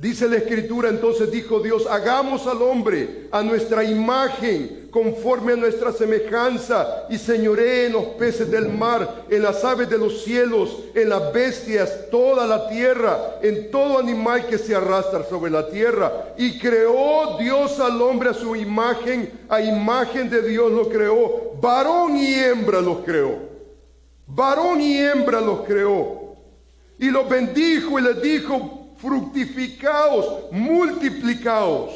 Dice 0.00 0.28
la 0.28 0.36
escritura, 0.36 0.90
entonces 0.90 1.28
dijo 1.28 1.58
Dios, 1.58 1.84
hagamos 1.88 2.46
al 2.46 2.62
hombre 2.62 3.26
a 3.32 3.42
nuestra 3.42 3.82
imagen, 3.82 4.86
conforme 4.92 5.54
a 5.54 5.56
nuestra 5.56 5.90
semejanza, 5.90 7.06
y 7.10 7.18
señoré 7.18 7.86
en 7.86 7.94
los 7.94 8.04
peces 8.10 8.48
del 8.48 8.68
mar, 8.68 9.24
en 9.28 9.42
las 9.42 9.64
aves 9.64 9.90
de 9.90 9.98
los 9.98 10.22
cielos, 10.22 10.84
en 10.94 11.08
las 11.08 11.32
bestias, 11.32 12.08
toda 12.12 12.46
la 12.46 12.68
tierra, 12.68 13.40
en 13.42 13.72
todo 13.72 13.98
animal 13.98 14.46
que 14.46 14.56
se 14.56 14.72
arrastra 14.72 15.24
sobre 15.24 15.50
la 15.50 15.68
tierra. 15.68 16.32
Y 16.38 16.60
creó 16.60 17.36
Dios 17.36 17.80
al 17.80 18.00
hombre 18.00 18.30
a 18.30 18.34
su 18.34 18.54
imagen, 18.54 19.32
a 19.48 19.60
imagen 19.60 20.30
de 20.30 20.42
Dios 20.42 20.70
lo 20.70 20.88
creó, 20.88 21.54
varón 21.60 22.16
y 22.16 22.34
hembra 22.34 22.80
los 22.80 22.98
creó. 22.98 23.36
Varón 24.28 24.80
y 24.80 24.96
hembra 24.96 25.40
los 25.40 25.62
creó. 25.62 26.36
Y 27.00 27.10
los 27.10 27.28
bendijo 27.28 27.98
y 27.98 28.02
les 28.02 28.22
dijo, 28.22 28.77
fructificaos, 28.98 30.52
multiplicaos. 30.52 31.92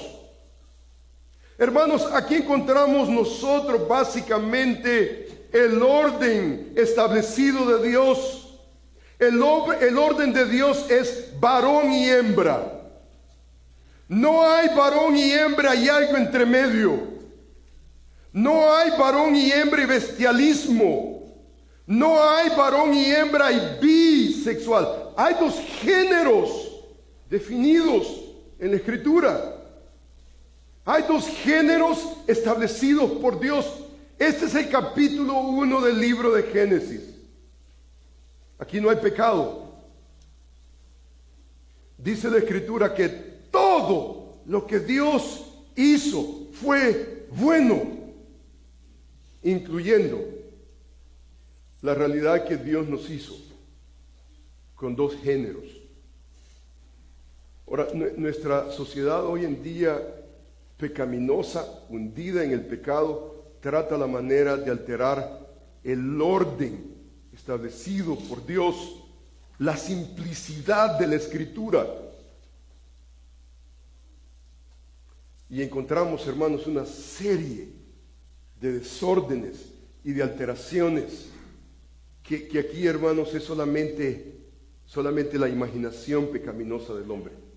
Hermanos, 1.59 2.09
aquí 2.13 2.37
encontramos 2.37 3.09
nosotros 3.09 3.87
básicamente 3.87 5.49
el 5.53 5.83
orden 5.83 6.73
establecido 6.77 7.67
de 7.67 7.89
Dios. 7.89 8.59
El, 9.19 9.35
el 9.81 9.99
orden 9.99 10.33
de 10.33 10.47
Dios 10.47 10.91
es 10.91 11.29
varón 11.39 11.93
y 11.93 12.09
hembra. 12.09 12.81
No 14.09 14.49
hay 14.49 14.69
varón 14.75 15.17
y 15.17 15.31
hembra 15.31 15.75
y 15.75 15.89
algo 15.89 16.17
entre 16.17 16.45
medio. 16.45 17.13
No 18.33 18.75
hay 18.75 18.91
varón 18.99 19.37
y 19.37 19.53
hembra 19.53 19.83
y 19.83 19.87
bestialismo. 19.87 21.23
No 21.87 22.23
hay 22.23 22.49
varón 22.57 22.95
y 22.95 23.05
hembra 23.11 23.53
y 23.53 23.79
bisexual. 23.81 25.13
Hay 25.17 25.35
dos 25.35 25.55
géneros 25.81 26.72
definidos 27.33 28.27
en 28.59 28.73
la 28.73 28.77
escritura. 28.77 29.57
Hay 30.85 31.05
dos 31.05 31.27
géneros 31.27 31.99
establecidos 32.27 33.11
por 33.13 33.41
Dios. 33.41 33.65
Este 34.19 34.45
es 34.45 34.55
el 34.55 34.69
capítulo 34.69 35.39
1 35.41 35.81
del 35.81 35.99
libro 35.99 36.33
de 36.33 36.43
Génesis. 36.43 37.01
Aquí 38.59 38.83
no 38.83 38.91
hay 38.91 38.97
pecado. 38.97 39.67
Dice 41.97 42.29
la 42.29 42.37
escritura 42.37 42.95
que 42.95 43.09
todo 43.51 44.43
lo 44.45 44.67
que 44.67 44.81
Dios 44.81 45.47
hizo 45.75 46.49
fue 46.53 47.29
bueno 47.31 47.83
incluyendo 49.43 50.23
la 51.81 51.95
realidad 51.95 52.47
que 52.47 52.59
Dios 52.59 52.87
nos 52.89 53.09
hizo 53.09 53.35
con 54.75 54.95
dos 54.95 55.17
géneros. 55.17 55.82
Ahora, 57.73 57.89
nuestra 58.19 58.71
sociedad 58.71 59.25
hoy 59.25 59.47
en 59.47 59.63
día 59.63 59.99
pecaminosa, 60.77 61.87
hundida 61.89 62.45
en 62.45 62.51
el 62.51 62.67
pecado, 62.67 63.55
trata 63.63 63.97
la 63.97 64.07
manera 64.07 64.59
de 64.59 64.71
alterar 64.71 65.41
el 65.83 66.21
orden 66.21 66.95
establecido 67.33 68.19
por 68.29 68.45
Dios, 68.45 69.03
la 69.59 69.75
simplicidad 69.75 70.99
de 70.99 71.07
la 71.07 71.15
escritura. 71.15 71.87
Y 75.49 75.63
encontramos, 75.63 76.27
hermanos, 76.27 76.67
una 76.67 76.85
serie 76.85 77.69
de 78.61 78.81
desórdenes 78.81 79.73
y 80.05 80.13
de 80.13 80.23
alteraciones, 80.23 81.31
que, 82.23 82.51
aquí, 82.59 82.87
hermanos, 82.87 83.33
es 83.33 83.43
solamente, 83.43 84.37
solamente 84.85 85.39
la 85.39 85.49
imaginación 85.49 86.27
pecaminosa 86.27 86.93
del 86.93 87.11
hombre. 87.11 87.52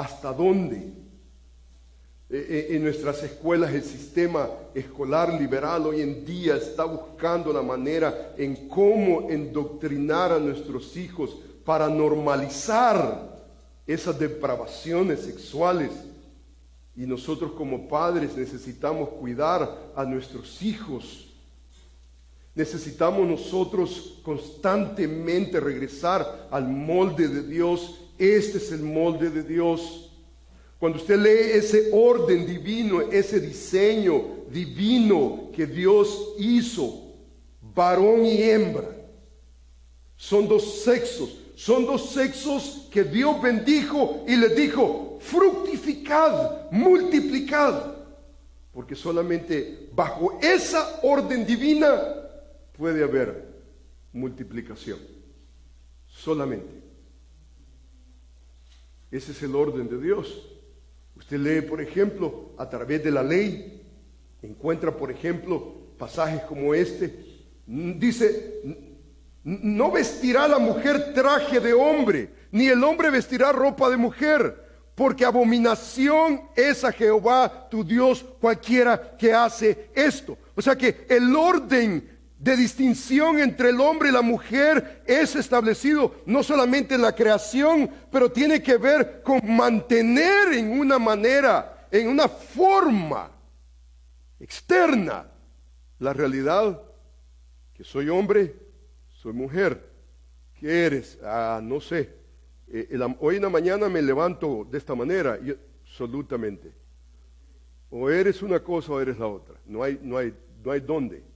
¿Hasta 0.00 0.32
dónde? 0.32 0.94
E, 2.30 2.68
e, 2.70 2.74
en 2.74 2.82
nuestras 2.84 3.22
escuelas 3.22 3.70
el 3.74 3.82
sistema 3.82 4.48
escolar 4.74 5.38
liberal 5.38 5.84
hoy 5.84 6.00
en 6.00 6.24
día 6.24 6.56
está 6.56 6.84
buscando 6.84 7.52
la 7.52 7.60
manera 7.60 8.32
en 8.38 8.66
cómo 8.66 9.28
endoctrinar 9.28 10.32
a 10.32 10.38
nuestros 10.38 10.96
hijos 10.96 11.36
para 11.66 11.90
normalizar 11.90 13.44
esas 13.86 14.18
depravaciones 14.18 15.20
sexuales 15.20 15.90
y 16.96 17.02
nosotros 17.02 17.52
como 17.52 17.86
padres 17.86 18.34
necesitamos 18.34 19.10
cuidar 19.10 19.92
a 19.94 20.04
nuestros 20.06 20.62
hijos. 20.62 21.28
Necesitamos 22.54 23.28
nosotros 23.28 24.18
constantemente 24.22 25.60
regresar 25.60 26.48
al 26.50 26.68
molde 26.68 27.28
de 27.28 27.42
Dios. 27.42 28.06
Este 28.20 28.58
es 28.58 28.70
el 28.70 28.82
molde 28.82 29.30
de 29.30 29.42
Dios. 29.42 30.12
Cuando 30.78 30.98
usted 30.98 31.18
lee 31.18 31.56
ese 31.58 31.88
orden 31.90 32.44
divino, 32.46 33.00
ese 33.00 33.40
diseño 33.40 34.44
divino 34.50 35.48
que 35.54 35.66
Dios 35.66 36.34
hizo, 36.38 37.14
varón 37.74 38.26
y 38.26 38.42
hembra, 38.42 38.94
son 40.16 40.46
dos 40.46 40.82
sexos, 40.82 41.34
son 41.54 41.86
dos 41.86 42.10
sexos 42.10 42.88
que 42.92 43.04
Dios 43.04 43.40
bendijo 43.40 44.22
y 44.28 44.36
le 44.36 44.50
dijo, 44.50 45.16
fructificad, 45.18 46.70
multiplicad, 46.70 47.94
porque 48.70 48.94
solamente 48.94 49.88
bajo 49.94 50.38
esa 50.42 51.00
orden 51.02 51.46
divina 51.46 52.02
puede 52.76 53.02
haber 53.02 53.48
multiplicación. 54.12 54.98
Solamente. 56.06 56.89
Ese 59.10 59.32
es 59.32 59.42
el 59.42 59.54
orden 59.54 59.88
de 59.88 59.98
Dios. 59.98 60.48
Usted 61.16 61.38
lee, 61.38 61.60
por 61.62 61.80
ejemplo, 61.80 62.52
a 62.56 62.68
través 62.68 63.02
de 63.02 63.10
la 63.10 63.22
ley, 63.22 63.82
encuentra, 64.42 64.96
por 64.96 65.10
ejemplo, 65.10 65.74
pasajes 65.98 66.42
como 66.42 66.74
este. 66.74 67.24
Dice, 67.66 68.62
no 69.44 69.90
vestirá 69.90 70.48
la 70.48 70.58
mujer 70.58 71.12
traje 71.12 71.60
de 71.60 71.72
hombre, 71.72 72.30
ni 72.50 72.68
el 72.68 72.82
hombre 72.84 73.10
vestirá 73.10 73.52
ropa 73.52 73.90
de 73.90 73.96
mujer 73.96 74.70
porque 75.00 75.24
abominación 75.24 76.42
es 76.54 76.84
a 76.84 76.92
Jehová 76.92 77.68
tu 77.70 77.82
Dios 77.82 78.22
cualquiera 78.38 79.16
que 79.16 79.32
hace 79.32 79.88
esto. 79.94 80.36
O 80.54 80.60
sea 80.60 80.76
que 80.76 81.06
el 81.08 81.34
orden 81.34 82.19
de 82.40 82.56
distinción 82.56 83.38
entre 83.38 83.68
el 83.68 83.80
hombre 83.80 84.08
y 84.08 84.12
la 84.12 84.22
mujer 84.22 85.02
es 85.06 85.36
establecido 85.36 86.14
no 86.24 86.42
solamente 86.42 86.94
en 86.94 87.02
la 87.02 87.14
creación, 87.14 87.90
pero 88.10 88.32
tiene 88.32 88.62
que 88.62 88.78
ver 88.78 89.22
con 89.22 89.40
mantener 89.44 90.54
en 90.54 90.80
una 90.80 90.98
manera, 90.98 91.86
en 91.90 92.08
una 92.08 92.28
forma 92.28 93.30
externa, 94.40 95.30
la 95.98 96.14
realidad 96.14 96.80
que 97.74 97.84
soy 97.84 98.08
hombre, 98.08 98.54
soy 99.10 99.34
mujer. 99.34 99.90
¿Qué 100.58 100.86
eres? 100.86 101.18
Ah, 101.22 101.60
no 101.62 101.78
sé. 101.78 102.08
Eh, 102.68 102.98
hoy 103.18 103.36
en 103.36 103.42
la 103.42 103.50
mañana 103.50 103.86
me 103.90 104.00
levanto 104.00 104.66
de 104.70 104.78
esta 104.78 104.94
manera, 104.94 105.38
absolutamente. 105.82 106.72
O 107.90 108.08
eres 108.08 108.40
una 108.40 108.60
cosa 108.60 108.92
o 108.92 109.00
eres 109.00 109.18
la 109.18 109.26
otra. 109.26 109.56
No 109.66 109.82
hay, 109.82 110.00
no 110.02 110.16
hay, 110.16 110.34
no 110.64 110.70
hay 110.70 110.80
dónde. 110.80 111.29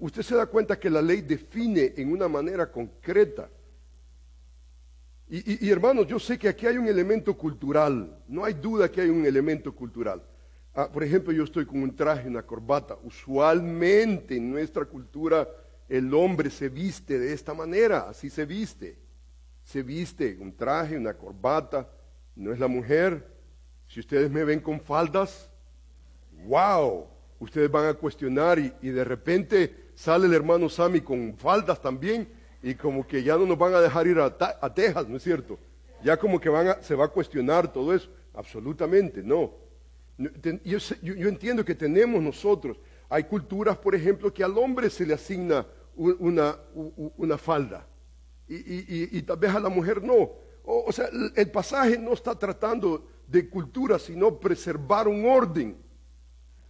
Usted 0.00 0.22
se 0.22 0.34
da 0.34 0.46
cuenta 0.46 0.78
que 0.78 0.90
la 0.90 1.02
ley 1.02 1.20
define 1.20 1.94
en 1.96 2.12
una 2.12 2.28
manera 2.28 2.70
concreta. 2.70 3.50
Y, 5.28 5.66
y, 5.66 5.70
hermanos, 5.70 6.06
yo 6.06 6.18
sé 6.18 6.38
que 6.38 6.48
aquí 6.48 6.66
hay 6.66 6.76
un 6.76 6.86
elemento 6.86 7.36
cultural. 7.36 8.18
No 8.28 8.44
hay 8.44 8.54
duda 8.54 8.90
que 8.90 9.00
hay 9.00 9.08
un 9.08 9.24
elemento 9.24 9.74
cultural. 9.74 10.22
Ah, 10.74 10.90
por 10.92 11.02
ejemplo, 11.02 11.32
yo 11.32 11.44
estoy 11.44 11.66
con 11.66 11.82
un 11.82 11.94
traje, 11.94 12.28
una 12.28 12.42
corbata. 12.42 12.96
Usualmente 13.02 14.36
en 14.36 14.50
nuestra 14.50 14.84
cultura 14.84 15.48
el 15.88 16.12
hombre 16.14 16.50
se 16.50 16.68
viste 16.68 17.18
de 17.18 17.32
esta 17.32 17.54
manera, 17.54 18.08
así 18.08 18.30
se 18.30 18.46
viste 18.46 19.04
se 19.64 19.82
viste 19.82 20.36
un 20.38 20.54
traje, 20.54 20.96
una 20.96 21.14
corbata, 21.14 21.88
no 22.36 22.52
es 22.52 22.58
la 22.58 22.68
mujer. 22.68 23.26
Si 23.88 24.00
ustedes 24.00 24.30
me 24.30 24.44
ven 24.44 24.60
con 24.60 24.80
faldas, 24.80 25.50
wow, 26.46 27.06
ustedes 27.38 27.70
van 27.70 27.86
a 27.86 27.94
cuestionar 27.94 28.58
y, 28.58 28.88
de 28.88 29.04
repente 29.04 29.90
sale 29.94 30.26
el 30.26 30.34
hermano 30.34 30.68
Sammy 30.68 31.00
con 31.00 31.36
faldas 31.36 31.80
también 31.80 32.28
y 32.62 32.74
como 32.74 33.06
que 33.06 33.22
ya 33.22 33.36
no 33.36 33.46
nos 33.46 33.58
van 33.58 33.74
a 33.74 33.80
dejar 33.80 34.06
ir 34.06 34.18
a, 34.18 34.74
Texas, 34.74 35.08
¿no 35.08 35.16
es 35.16 35.22
cierto? 35.22 35.58
Ya 36.02 36.16
como 36.16 36.40
que 36.40 36.48
van 36.48 36.82
se 36.82 36.94
va 36.94 37.06
a 37.06 37.08
cuestionar 37.08 37.72
todo 37.72 37.94
eso. 37.94 38.10
Absolutamente, 38.34 39.22
no. 39.22 39.54
Yo, 40.64 40.78
yo, 41.02 41.28
entiendo 41.28 41.64
que 41.64 41.74
tenemos 41.74 42.22
nosotros, 42.22 42.78
hay 43.08 43.24
culturas, 43.24 43.76
por 43.76 43.94
ejemplo, 43.94 44.32
que 44.32 44.44
al 44.44 44.56
hombre 44.58 44.90
se 44.90 45.06
le 45.06 45.14
asigna 45.14 45.66
una, 45.96 46.56
una 47.16 47.38
falda 47.38 47.86
y, 48.48 49.22
tal 49.22 49.36
vez 49.38 49.54
a 49.54 49.60
la 49.60 49.68
mujer 49.68 50.02
no. 50.02 50.30
O, 50.64 50.90
sea, 50.92 51.08
el 51.34 51.50
pasaje 51.50 51.98
no 51.98 52.12
está 52.12 52.38
tratando 52.38 53.06
de 53.26 53.48
cultura, 53.48 53.98
sino 53.98 54.38
preservar 54.38 55.08
un 55.08 55.26
orden. 55.26 55.76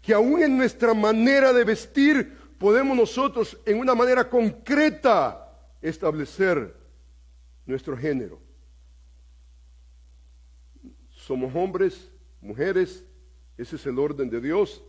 Que 0.04 0.14
aún 0.14 0.42
en 0.42 0.56
nuestra 0.56 0.94
manera 0.94 1.52
de 1.52 1.64
vestir 1.64 2.36
podemos 2.58 2.96
nosotros 2.96 3.58
en 3.64 3.78
una 3.78 3.94
manera 3.94 4.28
concreta 4.28 5.50
establecer 5.80 6.74
nuestro 7.66 7.96
género. 7.96 8.40
Somos 11.10 11.54
hombres, 11.54 12.10
mujeres, 12.40 13.04
ese 13.56 13.76
es 13.76 13.86
el 13.86 13.98
orden 13.98 14.28
de 14.28 14.40
Dios. 14.40 14.82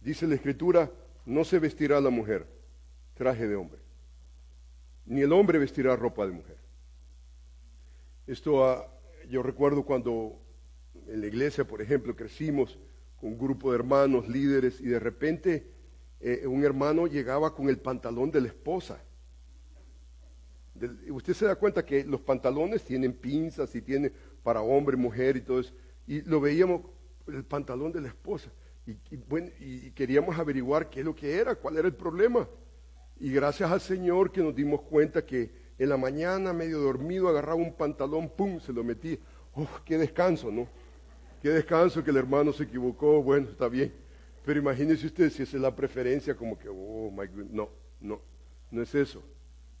Dice 0.00 0.26
la 0.26 0.36
escritura, 0.36 0.90
no 1.24 1.44
se 1.44 1.58
vestirá 1.58 2.00
la 2.00 2.10
mujer, 2.10 2.46
traje 3.14 3.48
de 3.48 3.56
hombre 3.56 3.82
ni 5.06 5.22
el 5.22 5.32
hombre 5.32 5.58
vestirá 5.58 5.96
ropa 5.96 6.26
de 6.26 6.32
mujer. 6.32 6.56
Esto 8.26 8.64
ah, 8.64 8.86
yo 9.28 9.42
recuerdo 9.42 9.84
cuando 9.84 10.40
en 11.06 11.20
la 11.20 11.26
iglesia, 11.26 11.64
por 11.64 11.82
ejemplo, 11.82 12.14
crecimos 12.14 12.78
un 13.22 13.38
grupo 13.38 13.70
de 13.70 13.78
hermanos, 13.78 14.28
líderes, 14.28 14.80
y 14.80 14.86
de 14.86 14.98
repente 14.98 15.66
eh, 16.20 16.46
un 16.46 16.64
hermano 16.64 17.06
llegaba 17.06 17.54
con 17.54 17.68
el 17.68 17.78
pantalón 17.78 18.30
de 18.30 18.40
la 18.40 18.48
esposa. 18.48 19.02
usted 21.10 21.32
se 21.32 21.46
da 21.46 21.56
cuenta 21.56 21.84
que 21.84 22.04
los 22.04 22.20
pantalones 22.20 22.82
tienen 22.82 23.12
pinzas 23.12 23.74
y 23.74 23.80
tienen 23.80 24.12
para 24.42 24.60
hombre, 24.60 24.96
mujer 24.96 25.36
y 25.36 25.40
todo 25.40 25.60
eso. 25.60 25.72
Y 26.06 26.22
lo 26.22 26.40
veíamos, 26.40 26.82
el 27.28 27.44
pantalón 27.44 27.92
de 27.92 28.00
la 28.00 28.08
esposa. 28.08 28.50
Y, 28.84 29.90
queríamos 29.92 30.36
averiguar 30.36 30.90
qué 30.90 31.00
es 31.00 31.06
lo 31.06 31.14
que 31.14 31.36
era, 31.36 31.54
cuál 31.54 31.78
era 31.78 31.86
el 31.86 31.94
problema. 31.94 32.48
Y 33.20 33.30
gracias 33.32 33.70
al 33.70 33.80
Señor 33.80 34.32
que 34.32 34.42
nos 34.42 34.54
dimos 34.54 34.82
cuenta 34.82 35.24
que 35.24 35.52
en 35.78 35.88
la 35.88 35.96
mañana, 35.96 36.52
medio 36.52 36.80
dormido, 36.80 37.28
agarraba 37.28 37.56
un 37.56 37.74
pantalón, 37.74 38.28
pum, 38.30 38.58
se 38.58 38.72
lo 38.72 38.82
metía. 38.82 39.18
¡Oh, 39.54 39.68
qué 39.84 39.96
descanso, 39.98 40.50
¿no? 40.50 40.66
Qué 41.42 41.50
descanso 41.50 42.04
que 42.04 42.10
el 42.12 42.18
hermano 42.18 42.52
se 42.52 42.62
equivocó, 42.62 43.20
bueno, 43.20 43.48
está 43.50 43.66
bien. 43.66 43.92
Pero 44.44 44.60
imagínense 44.60 45.06
usted 45.06 45.28
si 45.28 45.42
esa 45.42 45.56
es 45.56 45.62
la 45.62 45.74
preferencia, 45.74 46.36
como 46.36 46.56
que, 46.56 46.68
oh, 46.68 47.10
my 47.10 47.26
God, 47.26 47.50
no, 47.50 47.68
no, 48.00 48.22
no 48.70 48.80
es 48.82 48.94
eso. 48.94 49.24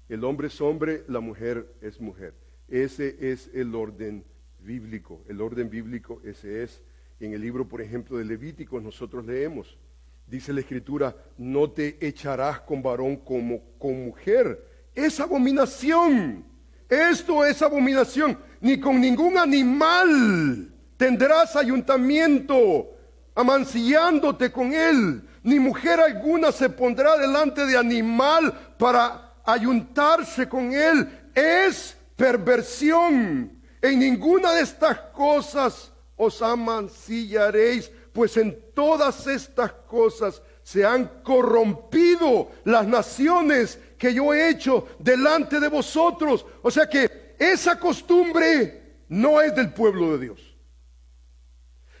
El 0.08 0.24
hombre 0.24 0.48
es 0.48 0.60
hombre, 0.60 1.04
la 1.06 1.20
mujer 1.20 1.72
es 1.80 2.00
mujer. 2.00 2.34
Ese 2.66 3.16
es 3.20 3.48
el 3.54 3.76
orden 3.76 4.24
bíblico. 4.58 5.22
El 5.28 5.40
orden 5.40 5.70
bíblico 5.70 6.20
ese 6.24 6.64
es. 6.64 6.82
En 7.20 7.32
el 7.32 7.40
libro, 7.40 7.68
por 7.68 7.80
ejemplo, 7.80 8.18
de 8.18 8.24
Levíticos 8.24 8.82
nosotros 8.82 9.24
leemos, 9.24 9.78
dice 10.26 10.52
la 10.52 10.60
escritura, 10.60 11.14
no 11.38 11.70
te 11.70 12.04
echarás 12.04 12.60
con 12.62 12.82
varón 12.82 13.18
como 13.18 13.62
con 13.78 14.06
mujer. 14.06 14.90
Es 14.96 15.20
abominación. 15.20 16.44
Esto 16.88 17.44
es 17.44 17.62
abominación. 17.62 18.36
Ni 18.60 18.80
con 18.80 19.00
ningún 19.00 19.38
animal 19.38 20.71
tendrás 21.02 21.56
ayuntamiento, 21.56 22.94
amancillándote 23.34 24.52
con 24.52 24.72
él. 24.72 25.28
Ni 25.42 25.58
mujer 25.58 25.98
alguna 25.98 26.52
se 26.52 26.70
pondrá 26.70 27.18
delante 27.18 27.66
de 27.66 27.76
animal 27.76 28.76
para 28.78 29.34
ayuntarse 29.44 30.48
con 30.48 30.72
él. 30.72 31.30
Es 31.34 31.96
perversión. 32.14 33.50
En 33.80 33.98
ninguna 33.98 34.52
de 34.52 34.60
estas 34.60 34.96
cosas 35.12 35.90
os 36.14 36.40
amancillaréis, 36.40 37.90
pues 38.12 38.36
en 38.36 38.56
todas 38.72 39.26
estas 39.26 39.72
cosas 39.72 40.40
se 40.62 40.86
han 40.86 41.10
corrompido 41.24 42.52
las 42.62 42.86
naciones 42.86 43.76
que 43.98 44.14
yo 44.14 44.32
he 44.32 44.50
hecho 44.50 44.86
delante 45.00 45.58
de 45.58 45.66
vosotros. 45.66 46.46
O 46.62 46.70
sea 46.70 46.88
que 46.88 47.34
esa 47.40 47.76
costumbre 47.80 49.00
no 49.08 49.40
es 49.40 49.52
del 49.56 49.72
pueblo 49.72 50.16
de 50.16 50.26
Dios. 50.26 50.51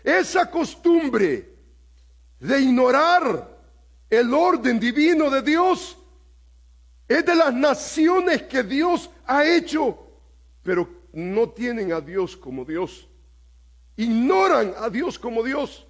Esa 0.02 0.50
costumbre 0.50 1.48
de 2.38 2.60
ignorar 2.60 3.48
el 4.10 4.34
orden 4.34 4.80
divino 4.80 5.30
de 5.30 5.42
Dios 5.42 5.96
es 7.08 7.24
de 7.24 7.34
las 7.34 7.52
naciones 7.54 8.42
que 8.42 8.62
Dios 8.62 9.10
ha 9.26 9.44
hecho, 9.44 9.98
pero 10.62 10.88
no 11.12 11.48
tienen 11.50 11.92
a 11.92 12.00
Dios 12.00 12.36
como 12.36 12.64
Dios. 12.64 13.08
Ignoran 13.96 14.74
a 14.78 14.88
Dios 14.88 15.18
como 15.18 15.42
Dios. 15.42 15.86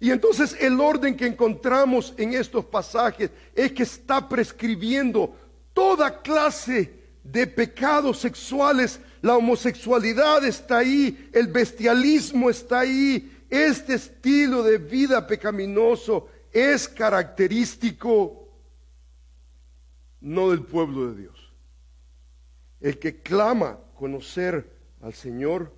Y 0.00 0.10
entonces 0.10 0.56
el 0.60 0.80
orden 0.80 1.16
que 1.16 1.26
encontramos 1.26 2.14
en 2.16 2.32
estos 2.32 2.64
pasajes 2.64 3.30
es 3.54 3.72
que 3.72 3.82
está 3.82 4.28
prescribiendo 4.28 5.34
toda 5.72 6.22
clase 6.22 6.97
de 7.32 7.46
pecados 7.46 8.18
sexuales. 8.18 9.00
La 9.20 9.36
homosexualidad 9.36 10.44
está 10.44 10.78
ahí, 10.78 11.30
el 11.32 11.48
bestialismo 11.48 12.50
está 12.50 12.80
ahí. 12.80 13.34
Este 13.50 13.94
estilo 13.94 14.62
de 14.62 14.78
vida 14.78 15.26
pecaminoso 15.26 16.28
es 16.52 16.88
característico 16.88 18.48
no 20.20 20.50
del 20.50 20.62
pueblo 20.64 21.10
de 21.10 21.22
Dios. 21.22 21.52
El 22.80 22.98
que 22.98 23.22
clama 23.22 23.78
conocer 23.94 24.78
al 25.00 25.14
Señor 25.14 25.74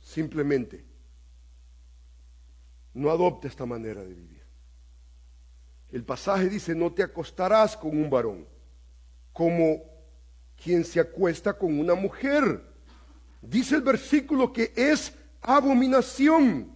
simplemente 0.00 0.84
no 2.92 3.10
adopta 3.10 3.48
esta 3.48 3.66
manera 3.66 4.02
de 4.02 4.14
vivir. 4.14 4.44
El 5.90 6.04
pasaje 6.04 6.48
dice, 6.48 6.74
no 6.74 6.92
te 6.92 7.02
acostarás 7.02 7.76
con 7.76 7.96
un 7.96 8.10
varón, 8.10 8.46
como 9.32 9.93
quien 10.64 10.82
se 10.82 10.98
acuesta 10.98 11.52
con 11.52 11.78
una 11.78 11.94
mujer. 11.94 12.64
Dice 13.42 13.74
el 13.74 13.82
versículo 13.82 14.50
que 14.50 14.72
es 14.74 15.12
abominación. 15.42 16.74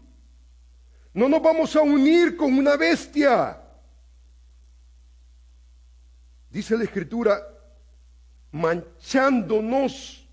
No 1.14 1.26
nos 1.26 1.42
vamos 1.42 1.74
a 1.74 1.80
unir 1.80 2.36
con 2.36 2.52
una 2.52 2.76
bestia. 2.76 3.62
Dice 6.50 6.76
la 6.76 6.84
escritura, 6.84 7.40
manchándonos 8.52 10.28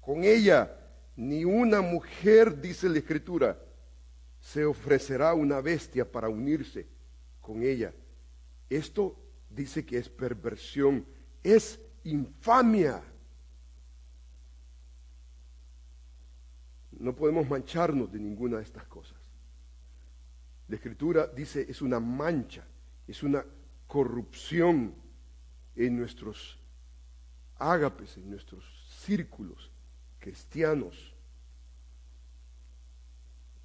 con 0.00 0.22
ella, 0.22 0.76
ni 1.16 1.44
una 1.44 1.80
mujer, 1.80 2.60
dice 2.60 2.88
la 2.88 2.98
escritura, 2.98 3.58
se 4.40 4.64
ofrecerá 4.64 5.34
una 5.34 5.60
bestia 5.60 6.10
para 6.10 6.28
unirse 6.28 6.86
con 7.40 7.64
ella. 7.64 7.92
Esto 8.68 9.16
dice 9.48 9.84
que 9.84 9.98
es 9.98 10.08
perversión, 10.08 11.04
es 11.42 11.80
infamia. 12.04 13.02
No 16.92 17.14
podemos 17.14 17.48
mancharnos 17.48 18.12
de 18.12 18.18
ninguna 18.18 18.58
de 18.58 18.64
estas 18.64 18.84
cosas. 18.84 19.18
La 20.68 20.76
escritura 20.76 21.26
dice 21.26 21.66
es 21.68 21.82
una 21.82 21.98
mancha, 21.98 22.64
es 23.06 23.22
una 23.22 23.44
corrupción 23.86 24.94
en 25.74 25.96
nuestros 25.96 26.58
ágapes, 27.56 28.16
en 28.16 28.30
nuestros 28.30 28.64
círculos 28.88 29.70
cristianos. 30.18 31.14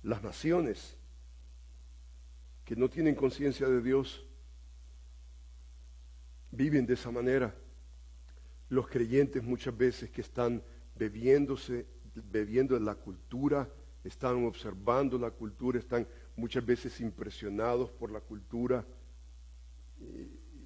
Las 0.01 0.23
naciones 0.23 0.97
que 2.63 2.75
no 2.75 2.89
tienen 2.89 3.15
conciencia 3.15 3.67
de 3.67 3.81
Dios 3.81 4.25
viven 6.51 6.85
de 6.85 6.95
esa 6.95 7.11
manera. 7.11 7.53
Los 8.69 8.87
creyentes 8.87 9.43
muchas 9.43 9.75
veces 9.77 10.09
que 10.09 10.21
están 10.21 10.61
bebiéndose, 10.95 11.85
bebiendo 12.31 12.75
en 12.75 12.85
la 12.85 12.95
cultura, 12.95 13.69
están 14.03 14.45
observando 14.45 15.17
la 15.17 15.31
cultura, 15.31 15.79
están 15.79 16.07
muchas 16.35 16.65
veces 16.65 16.99
impresionados 17.01 17.91
por 17.91 18.11
la 18.11 18.21
cultura. 18.21 18.85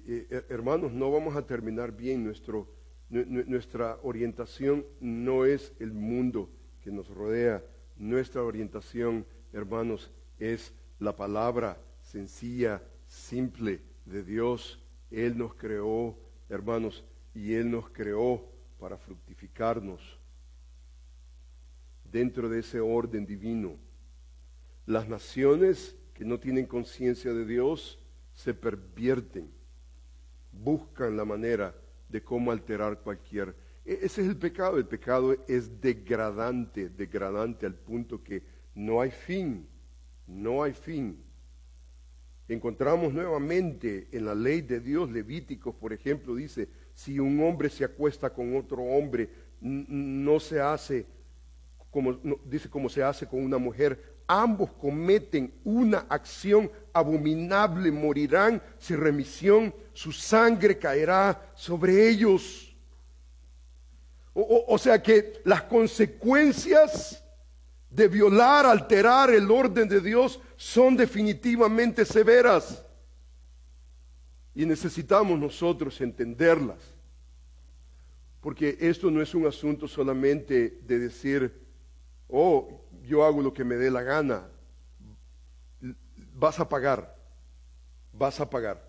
Eh, 0.06 0.44
hermanos, 0.48 0.92
no 0.92 1.10
vamos 1.10 1.36
a 1.36 1.46
terminar 1.46 1.92
bien. 1.92 2.24
Nuestro, 2.24 2.68
nuestra 3.08 3.98
orientación 4.02 4.84
no 5.00 5.44
es 5.44 5.72
el 5.78 5.92
mundo 5.92 6.50
que 6.82 6.90
nos 6.90 7.08
rodea. 7.08 7.62
Nuestra 7.96 8.42
orientación, 8.42 9.26
hermanos, 9.52 10.10
es 10.38 10.72
la 10.98 11.16
palabra 11.16 11.78
sencilla, 12.02 12.82
simple 13.06 13.80
de 14.04 14.22
Dios. 14.22 14.82
Él 15.10 15.36
nos 15.36 15.54
creó, 15.54 16.16
hermanos, 16.48 17.04
y 17.34 17.54
Él 17.54 17.70
nos 17.70 17.90
creó 17.90 18.50
para 18.78 18.96
fructificarnos 18.96 20.00
dentro 22.10 22.48
de 22.48 22.60
ese 22.60 22.80
orden 22.80 23.26
divino. 23.26 23.76
Las 24.86 25.08
naciones 25.08 25.96
que 26.14 26.24
no 26.24 26.38
tienen 26.40 26.66
conciencia 26.66 27.32
de 27.32 27.44
Dios 27.44 27.98
se 28.32 28.54
pervierten, 28.54 29.50
buscan 30.52 31.16
la 31.16 31.24
manera 31.24 31.74
de 32.08 32.22
cómo 32.22 32.50
alterar 32.50 33.00
cualquier... 33.00 33.54
E-, 33.84 34.00
ese 34.02 34.22
es 34.22 34.28
el 34.28 34.36
pecado, 34.36 34.78
el 34.78 34.86
pecado 34.86 35.36
es 35.46 35.80
degradante, 35.80 36.88
degradante 36.88 37.66
al 37.66 37.74
punto 37.74 38.22
que 38.22 38.42
no 38.74 39.00
hay 39.00 39.10
fin, 39.10 39.66
no 40.26 40.62
hay 40.62 40.72
fin. 40.72 41.22
Encontramos 42.48 43.12
nuevamente 43.12 44.08
en 44.10 44.24
la 44.24 44.34
ley 44.34 44.62
de 44.62 44.80
Dios, 44.80 45.10
Levíticos, 45.10 45.74
por 45.76 45.92
ejemplo, 45.92 46.34
dice, 46.34 46.68
si 47.04 47.18
un 47.18 47.42
hombre 47.42 47.70
se 47.70 47.82
acuesta 47.82 48.28
con 48.28 48.54
otro 48.56 48.82
hombre, 48.82 49.30
no 49.60 50.38
se 50.38 50.60
hace 50.60 51.06
como 51.90 52.12
dice 52.44 52.68
como 52.68 52.88
se 52.88 53.02
hace 53.02 53.26
con 53.26 53.42
una 53.42 53.58
mujer, 53.58 54.20
ambos 54.26 54.70
cometen 54.72 55.52
una 55.64 56.06
acción 56.08 56.70
abominable, 56.92 57.90
morirán 57.90 58.62
sin 58.78 59.00
remisión, 59.00 59.74
su 59.92 60.12
sangre 60.12 60.78
caerá 60.78 61.50
sobre 61.54 62.08
ellos. 62.08 62.76
O, 64.32 64.42
o, 64.42 64.74
o 64.74 64.78
sea 64.78 65.02
que 65.02 65.40
las 65.44 65.62
consecuencias 65.62 67.24
de 67.90 68.06
violar, 68.06 68.66
alterar 68.66 69.30
el 69.30 69.50
orden 69.50 69.88
de 69.88 70.00
Dios 70.00 70.38
son 70.54 70.96
definitivamente 70.96 72.04
severas. 72.04 72.84
Y 74.54 74.66
necesitamos 74.66 75.38
nosotros 75.38 76.00
entenderlas. 76.00 76.78
Porque 78.40 78.76
esto 78.80 79.10
no 79.10 79.20
es 79.20 79.34
un 79.34 79.46
asunto 79.46 79.86
solamente 79.86 80.78
de 80.86 80.98
decir, 80.98 81.52
oh, 82.28 82.80
yo 83.02 83.24
hago 83.24 83.42
lo 83.42 83.52
que 83.52 83.64
me 83.64 83.76
dé 83.76 83.90
la 83.90 84.02
gana. 84.02 84.48
Vas 86.34 86.58
a 86.58 86.68
pagar, 86.68 87.16
vas 88.12 88.40
a 88.40 88.48
pagar. 88.48 88.88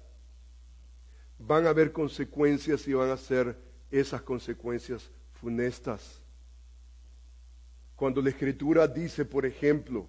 Van 1.38 1.65
a 1.65 1.69
haber 1.69 1.91
consecuencias 1.91 2.88
y 2.88 2.93
van 2.93 3.10
a 3.10 3.17
ser 3.17 3.58
esas 3.89 4.21
consecuencias 4.21 5.12
funestas. 5.34 6.21
Cuando 7.95 8.21
la 8.21 8.30
escritura 8.30 8.88
dice, 8.88 9.26
por 9.26 9.45
ejemplo, 9.45 10.08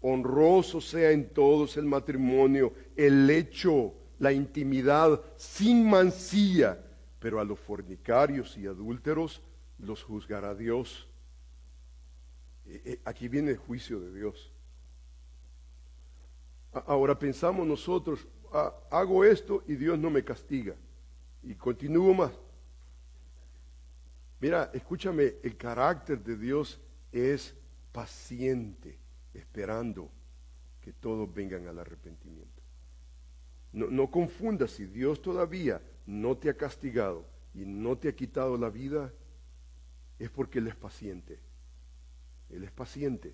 honroso 0.00 0.80
sea 0.80 1.10
en 1.10 1.28
todos 1.28 1.76
el 1.76 1.84
matrimonio, 1.84 2.72
el 2.96 3.28
hecho, 3.28 3.94
la 4.20 4.32
intimidad, 4.32 5.20
sin 5.36 5.88
mancilla, 5.88 6.78
pero 7.18 7.40
a 7.40 7.44
los 7.44 7.58
fornicarios 7.58 8.56
y 8.56 8.66
adúlteros 8.66 9.42
los 9.78 10.04
juzgará 10.04 10.54
Dios. 10.54 11.08
Eh, 12.66 12.82
eh, 12.84 13.00
aquí 13.04 13.28
viene 13.28 13.52
el 13.52 13.56
juicio 13.56 13.98
de 13.98 14.12
Dios. 14.12 14.52
Ahora 16.72 17.18
pensamos 17.18 17.66
nosotros, 17.66 18.28
ah, 18.52 18.72
hago 18.90 19.24
esto 19.24 19.64
y 19.66 19.74
Dios 19.74 19.98
no 19.98 20.10
me 20.10 20.22
castiga. 20.22 20.76
Y 21.42 21.54
continúo 21.54 22.12
más. 22.12 22.32
Mira, 24.38 24.70
escúchame, 24.74 25.36
el 25.42 25.56
carácter 25.56 26.22
de 26.22 26.36
Dios 26.36 26.78
es 27.10 27.54
paciente, 27.90 28.98
esperando 29.32 30.10
que 30.82 30.92
todos 30.92 31.32
vengan 31.32 31.66
al 31.68 31.78
arrepentimiento. 31.78 32.59
No, 33.72 34.10
confundas, 34.10 34.72
si 34.72 34.86
Dios 34.86 35.22
todavía 35.22 35.80
no 36.06 36.36
te 36.36 36.50
ha 36.50 36.56
castigado 36.56 37.24
y 37.54 37.64
no 37.64 37.96
te 37.96 38.08
ha 38.08 38.14
quitado 38.14 38.56
la 38.56 38.68
vida, 38.68 39.12
es 40.18 40.28
porque 40.30 40.58
Él 40.58 40.68
es 40.68 40.76
paciente. 40.76 41.38
Él 42.48 42.64
es 42.64 42.72
paciente. 42.72 43.32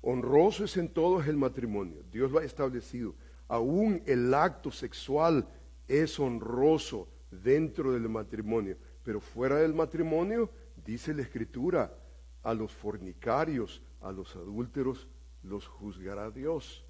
Honroso 0.00 0.64
es 0.64 0.76
en 0.76 0.88
todos 0.88 1.26
el 1.26 1.36
matrimonio. 1.36 2.02
Dios 2.10 2.30
lo 2.30 2.38
ha 2.38 2.44
establecido. 2.44 3.14
Aún 3.48 4.02
el 4.06 4.32
acto 4.32 4.70
sexual 4.70 5.46
es 5.86 6.18
honroso 6.18 7.08
dentro 7.30 7.92
del 7.92 8.08
matrimonio. 8.08 8.76
Pero 9.04 9.20
fuera 9.20 9.56
del 9.56 9.74
matrimonio, 9.74 10.50
dice 10.84 11.14
la 11.14 11.22
Escritura, 11.22 11.94
a 12.42 12.54
los 12.54 12.72
fornicarios, 12.72 13.82
a 14.00 14.10
los 14.10 14.34
adúlteros, 14.34 15.06
los 15.42 15.66
juzgará 15.66 16.30
Dios. 16.30 16.84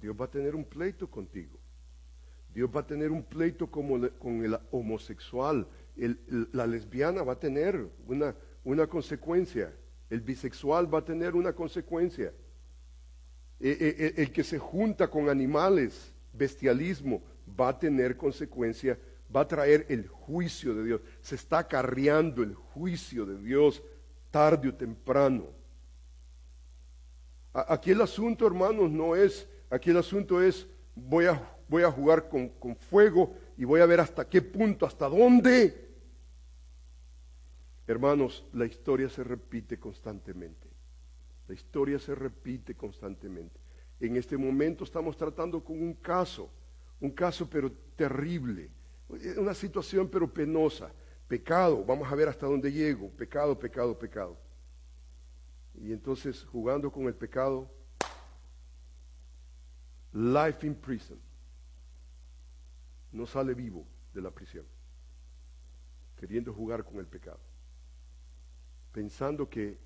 Dios 0.00 0.16
va 0.18 0.26
a 0.26 0.30
tener 0.30 0.54
un 0.54 0.64
pleito 0.64 1.08
contigo. 1.08 1.58
Dios 2.52 2.70
va 2.74 2.80
a 2.80 2.86
tener 2.86 3.10
un 3.10 3.22
pleito 3.22 3.70
como 3.70 4.08
con 4.18 4.44
el 4.44 4.58
homosexual. 4.70 5.66
la 6.52 6.66
lesbiana 6.66 7.22
va 7.22 7.34
a 7.34 7.38
tener 7.38 7.86
una, 8.06 8.34
una 8.64 8.86
consecuencia. 8.86 9.74
El 10.08 10.20
bisexual 10.20 10.92
va 10.92 11.00
a 11.00 11.04
tener 11.04 11.34
una 11.34 11.52
consecuencia. 11.52 12.32
E, 13.58 13.68
e, 13.70 14.06
e, 14.06 14.22
el 14.22 14.32
que 14.32 14.44
se 14.44 14.58
junta 14.58 15.08
con 15.08 15.28
animales, 15.28 16.14
bestialismo, 16.32 17.22
va 17.58 17.68
a 17.68 17.78
tener 17.78 18.16
consecuencia, 18.16 18.98
va 19.34 19.42
a 19.42 19.48
traer 19.48 19.86
el 19.88 20.06
juicio 20.06 20.74
de 20.74 20.84
Dios. 20.84 21.00
Se 21.20 21.34
está 21.34 21.58
acarreando 21.58 22.42
el 22.42 22.54
juicio 22.54 23.26
de 23.26 23.38
Dios 23.38 23.82
tarde 24.30 24.68
o 24.68 24.74
temprano. 24.74 25.46
Aquí 27.52 27.90
el 27.90 28.02
asunto, 28.02 28.46
hermanos, 28.46 28.90
no 28.90 29.16
es, 29.16 29.48
aquí 29.70 29.90
el 29.90 29.98
asunto 29.98 30.40
es, 30.42 30.66
voy 30.94 31.26
a 31.26 31.56
voy 31.68 31.82
a 31.82 31.90
jugar 31.90 32.28
con, 32.28 32.76
fuego 32.76 33.36
y 33.56 33.64
voy 33.64 33.80
a 33.80 33.86
ver 33.86 34.00
hasta 34.00 34.28
qué 34.28 34.42
punto, 34.42 34.86
hasta 34.86 35.08
dónde. 35.08 35.84
Hermanos, 37.86 38.44
la 38.52 38.66
historia 38.66 39.08
se 39.08 39.22
repite 39.24 39.78
constantemente. 39.78 40.68
La 41.48 41.54
historia 41.54 41.98
se 41.98 42.14
repite 42.14 42.74
constantemente. 42.74 43.58
En 44.00 44.16
este 44.16 44.36
momento 44.36 44.84
estamos 44.84 45.16
tratando 45.16 45.62
con 45.62 45.80
un 45.80 45.94
caso, 45.94 46.50
un 47.00 47.10
caso 47.10 47.48
pero 47.48 47.70
terrible, 47.94 48.70
una 49.36 49.54
situación 49.54 50.08
pero 50.08 50.32
penosa. 50.32 50.92
Pecado, 51.28 51.84
vamos 51.84 52.10
a 52.10 52.14
ver 52.14 52.28
hasta 52.28 52.46
dónde 52.46 52.70
llego. 52.70 53.10
Pecado, 53.10 53.58
pecado, 53.58 53.98
pecado. 53.98 54.36
Y 55.74 55.92
entonces 55.92 56.44
jugando 56.44 56.90
con 56.90 57.06
el 57.06 57.14
pecado, 57.14 57.70
life 60.16 60.66
in 60.66 60.74
prison 60.74 61.18
no 63.12 63.26
sale 63.26 63.54
vivo 63.54 63.86
de 64.14 64.22
la 64.22 64.30
prisión, 64.30 64.64
queriendo 66.16 66.54
jugar 66.54 66.84
con 66.84 66.98
el 66.98 67.06
pecado, 67.06 67.40
pensando 68.92 69.48
que 69.48 69.78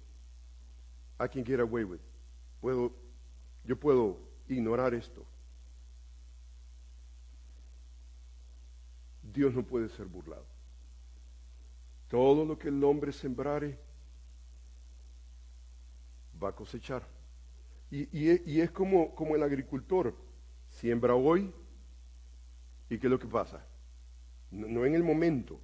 I 1.19 1.27
can 1.27 1.45
get 1.45 1.59
away 1.59 1.83
with, 1.83 2.01
puedo, 2.61 2.93
yo 3.65 3.79
puedo 3.79 4.19
ignorar 4.49 4.95
esto. 4.95 5.27
Dios 9.23 9.53
no 9.53 9.65
puede 9.65 9.89
ser 9.89 10.07
burlado. 10.07 10.47
Todo 12.09 12.45
lo 12.45 12.59
que 12.59 12.69
el 12.69 12.83
hombre 12.83 13.13
sembrare 13.13 13.79
va 16.43 16.49
a 16.49 16.53
cosechar. 16.53 17.20
Y, 17.91 18.09
y 18.51 18.61
es 18.61 18.71
como, 18.71 19.15
como 19.15 19.35
el 19.35 19.43
agricultor, 19.43 20.15
siembra 20.69 21.15
hoy 21.15 21.53
¿Y 22.91 22.99
qué 22.99 23.07
es 23.07 23.11
lo 23.11 23.19
que 23.19 23.29
pasa? 23.29 23.65
No, 24.51 24.85
en 24.85 24.95
el 24.97 25.05
momento. 25.05 25.61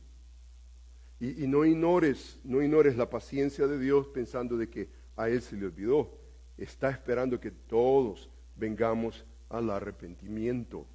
Y, 1.19 1.47
no 1.49 1.65
ignores, 1.65 2.39
no 2.45 2.63
ignores 2.63 2.97
la 2.97 3.11
paciencia 3.11 3.67
de 3.67 3.79
Dios 3.79 4.07
pensando 4.09 4.57
de 4.57 4.71
que 4.71 4.89
a 5.17 5.29
Él 5.29 5.43
se 5.43 5.57
le 5.57 5.67
olvidó. 5.67 6.17
Está 6.57 6.89
esperando 6.91 7.41
que 7.41 7.51
todos 7.51 8.31
vengamos 8.55 9.27
al 9.49 9.71
arrepentimiento. 9.71 10.87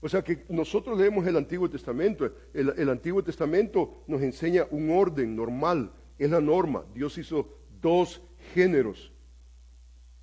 O 0.00 0.08
sea 0.08 0.22
que 0.22 0.46
nosotros 0.48 0.98
leemos 0.98 1.26
el 1.26 1.36
Antiguo 1.36 1.68
Testamento. 1.68 2.24
El, 2.54 2.72
el, 2.78 2.88
Antiguo 2.88 3.22
Testamento 3.22 4.04
nos 4.06 4.22
enseña 4.22 4.66
un 4.70 4.90
orden 4.90 5.36
normal. 5.36 5.92
Es 6.18 6.30
la 6.30 6.40
norma. 6.40 6.86
Dios 6.94 7.18
hizo 7.18 7.58
dos 7.82 8.22
géneros. 8.54 9.12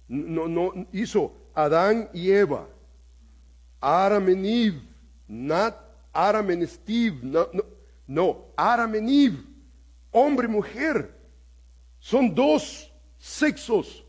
No, 0.08 0.48
no 0.48 0.88
hizo 0.92 1.34
Adán 1.54 2.10
y 2.14 2.32
Eva. 2.32 2.68
Eve, 3.82 4.82
not 5.28 5.76
Steve, 6.68 7.20
no, 7.22 7.48
no, 7.54 7.64
no, 8.08 8.46
Eve, 8.56 9.38
hombre 10.12 10.48
y 10.48 10.52
mujer, 10.52 11.16
son 12.00 12.34
dos 12.34 12.92
sexos. 13.18 14.04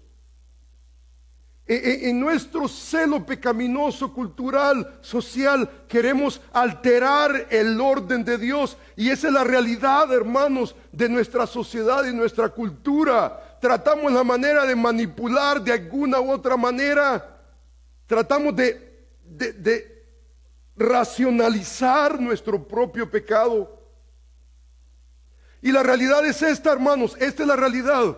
E, 1.66 1.74
e, 1.74 2.08
en 2.08 2.18
nuestro 2.18 2.66
celo 2.66 3.26
pecaminoso, 3.26 4.14
cultural, 4.14 4.98
social, 5.02 5.68
queremos 5.86 6.40
alterar 6.50 7.46
el 7.50 7.78
orden 7.78 8.24
de 8.24 8.38
Dios. 8.38 8.78
Y 8.96 9.10
esa 9.10 9.26
es 9.26 9.34
la 9.34 9.44
realidad, 9.44 10.10
hermanos, 10.10 10.74
de 10.92 11.10
nuestra 11.10 11.46
sociedad 11.46 12.06
y 12.06 12.14
nuestra 12.14 12.48
cultura. 12.48 13.47
Tratamos 13.60 14.12
la 14.12 14.24
manera 14.24 14.64
de 14.64 14.76
manipular 14.76 15.60
de 15.62 15.72
alguna 15.72 16.20
u 16.20 16.30
otra 16.30 16.56
manera. 16.56 17.42
Tratamos 18.06 18.54
de 18.56 19.98
racionalizar 20.78 22.20
nuestro 22.20 22.66
propio 22.66 23.10
pecado. 23.10 23.78
Y 25.60 25.72
la 25.72 25.82
realidad 25.82 26.24
es 26.24 26.40
esta, 26.42 26.72
hermanos, 26.72 27.16
esta 27.18 27.42
es 27.42 27.48
la 27.48 27.56
realidad. 27.56 28.16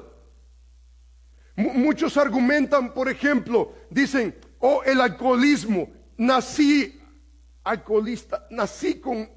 muchos 1.56 2.16
argumentan, 2.16 2.94
por 2.94 3.08
ejemplo, 3.08 3.74
dicen, 3.90 4.34
oh, 4.58 4.82
el 4.84 5.00
alcoholismo, 5.00 5.90
nací 6.16 6.98
alcoholista, 7.64 8.46
nací 8.50 9.00
con 9.00 9.28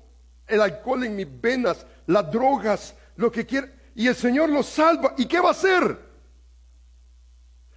el 0.48 0.62
alcohol 0.62 1.04
en 1.04 1.16
mis 1.16 1.42
venas, 1.42 1.86
las 2.06 2.32
drogas, 2.32 2.96
lo 3.16 3.32
que 3.32 3.46
quiera, 3.46 3.70
y 3.95 4.08
el 4.08 4.15
Señor 4.15 4.49
lo 4.49 4.63
salva. 4.63 5.13
¿Y 5.17 5.25
qué 5.25 5.39
va 5.39 5.49
a 5.49 5.51
hacer? 5.51 5.97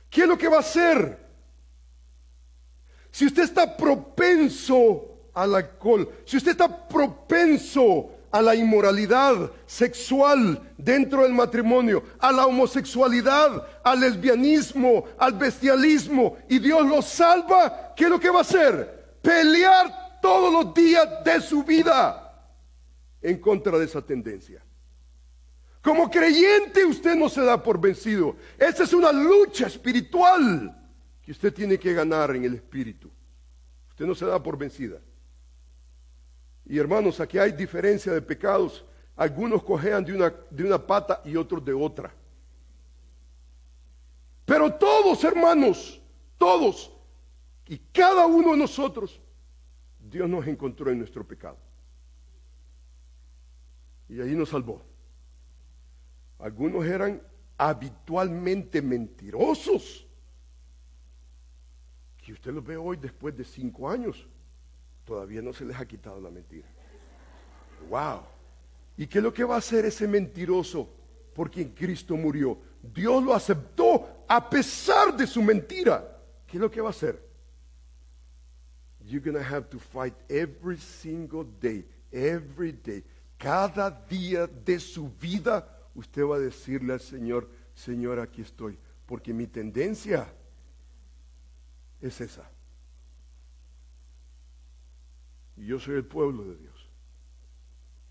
¿Qué 0.08 0.22
es 0.22 0.28
lo 0.28 0.38
que 0.38 0.48
va 0.48 0.58
a 0.58 0.60
hacer? 0.60 1.26
Si 3.10 3.26
usted 3.26 3.44
está 3.44 3.76
propenso 3.76 5.30
al 5.34 5.54
alcohol, 5.54 6.08
si 6.24 6.36
usted 6.36 6.52
está 6.52 6.88
propenso 6.88 8.10
a 8.30 8.42
la 8.42 8.54
inmoralidad 8.54 9.50
sexual 9.64 10.60
dentro 10.76 11.22
del 11.22 11.32
matrimonio, 11.32 12.02
a 12.18 12.32
la 12.32 12.46
homosexualidad, 12.46 13.66
al 13.82 14.00
lesbianismo, 14.00 15.04
al 15.18 15.32
bestialismo, 15.32 16.36
y 16.48 16.58
Dios 16.58 16.86
lo 16.86 17.00
salva, 17.00 17.94
¿qué 17.96 18.04
es 18.04 18.10
lo 18.10 18.20
que 18.20 18.30
va 18.30 18.38
a 18.38 18.42
hacer? 18.42 19.18
Pelear 19.22 20.18
todos 20.20 20.52
los 20.52 20.74
días 20.74 21.24
de 21.24 21.40
su 21.40 21.62
vida 21.62 22.52
en 23.22 23.40
contra 23.40 23.78
de 23.78 23.86
esa 23.86 24.02
tendencia. 24.02 24.65
Como 25.86 26.10
creyente 26.10 26.84
usted 26.84 27.14
no 27.14 27.28
se 27.28 27.42
da 27.42 27.62
por 27.62 27.80
vencido. 27.80 28.34
Esa 28.58 28.82
es 28.82 28.92
una 28.92 29.12
lucha 29.12 29.68
espiritual 29.68 30.76
que 31.22 31.30
usted 31.30 31.54
tiene 31.54 31.78
que 31.78 31.94
ganar 31.94 32.34
en 32.34 32.42
el 32.42 32.54
espíritu. 32.54 33.08
Usted 33.90 34.04
no 34.04 34.16
se 34.16 34.26
da 34.26 34.42
por 34.42 34.58
vencida. 34.58 35.00
Y 36.64 36.76
hermanos, 36.76 37.20
aquí 37.20 37.38
hay 37.38 37.52
diferencia 37.52 38.12
de 38.12 38.20
pecados. 38.20 38.84
Algunos 39.14 39.62
cojean 39.62 40.04
de 40.04 40.14
una, 40.14 40.34
de 40.50 40.64
una 40.64 40.84
pata 40.84 41.22
y 41.24 41.36
otros 41.36 41.64
de 41.64 41.72
otra. 41.72 42.12
Pero 44.44 44.74
todos, 44.74 45.22
hermanos, 45.22 46.02
todos 46.36 46.90
y 47.68 47.78
cada 47.78 48.26
uno 48.26 48.50
de 48.50 48.56
nosotros, 48.56 49.20
Dios 50.00 50.28
nos 50.28 50.44
encontró 50.48 50.90
en 50.90 50.98
nuestro 50.98 51.24
pecado. 51.24 51.58
Y 54.08 54.20
ahí 54.20 54.34
nos 54.34 54.48
salvó. 54.48 54.95
Algunos 56.38 56.84
eran 56.84 57.22
habitualmente 57.56 58.82
mentirosos. 58.82 60.06
Que 62.18 62.32
usted 62.32 62.52
los 62.52 62.64
ve 62.64 62.76
hoy 62.76 62.96
después 62.96 63.36
de 63.36 63.44
cinco 63.44 63.88
años. 63.88 64.26
Todavía 65.04 65.40
no 65.40 65.52
se 65.52 65.64
les 65.64 65.78
ha 65.78 65.86
quitado 65.86 66.20
la 66.20 66.30
mentira. 66.30 66.66
Wow. 67.88 68.22
¿Y 68.96 69.06
qué 69.06 69.18
es 69.18 69.24
lo 69.24 69.32
que 69.32 69.44
va 69.44 69.56
a 69.56 69.58
hacer 69.58 69.84
ese 69.84 70.08
mentiroso 70.08 70.88
por 71.34 71.50
quien 71.50 71.70
Cristo 71.70 72.16
murió? 72.16 72.58
Dios 72.82 73.22
lo 73.22 73.34
aceptó 73.34 74.24
a 74.26 74.50
pesar 74.50 75.16
de 75.16 75.26
su 75.26 75.42
mentira. 75.42 76.20
¿Qué 76.46 76.56
es 76.56 76.60
lo 76.60 76.70
que 76.70 76.80
va 76.80 76.88
a 76.88 76.90
hacer? 76.90 77.24
You're 79.04 79.20
going 79.20 79.36
to 79.36 79.54
have 79.54 79.68
to 79.70 79.78
fight 79.78 80.14
every 80.28 80.78
single 80.78 81.44
day, 81.60 81.84
every 82.10 82.72
day. 82.72 83.04
Cada 83.38 83.90
día 83.90 84.48
de 84.48 84.80
su 84.80 85.08
vida 85.08 85.75
usted 85.96 86.24
va 86.24 86.36
a 86.36 86.40
decirle 86.40 86.92
al 86.92 87.00
Señor, 87.00 87.48
Señor, 87.74 88.20
aquí 88.20 88.42
estoy, 88.42 88.78
porque 89.06 89.32
mi 89.32 89.46
tendencia 89.46 90.32
es 92.00 92.20
esa. 92.20 92.48
Y 95.56 95.66
yo 95.66 95.80
soy 95.80 95.96
el 95.96 96.04
pueblo 96.04 96.44
de 96.44 96.56
Dios. 96.56 96.90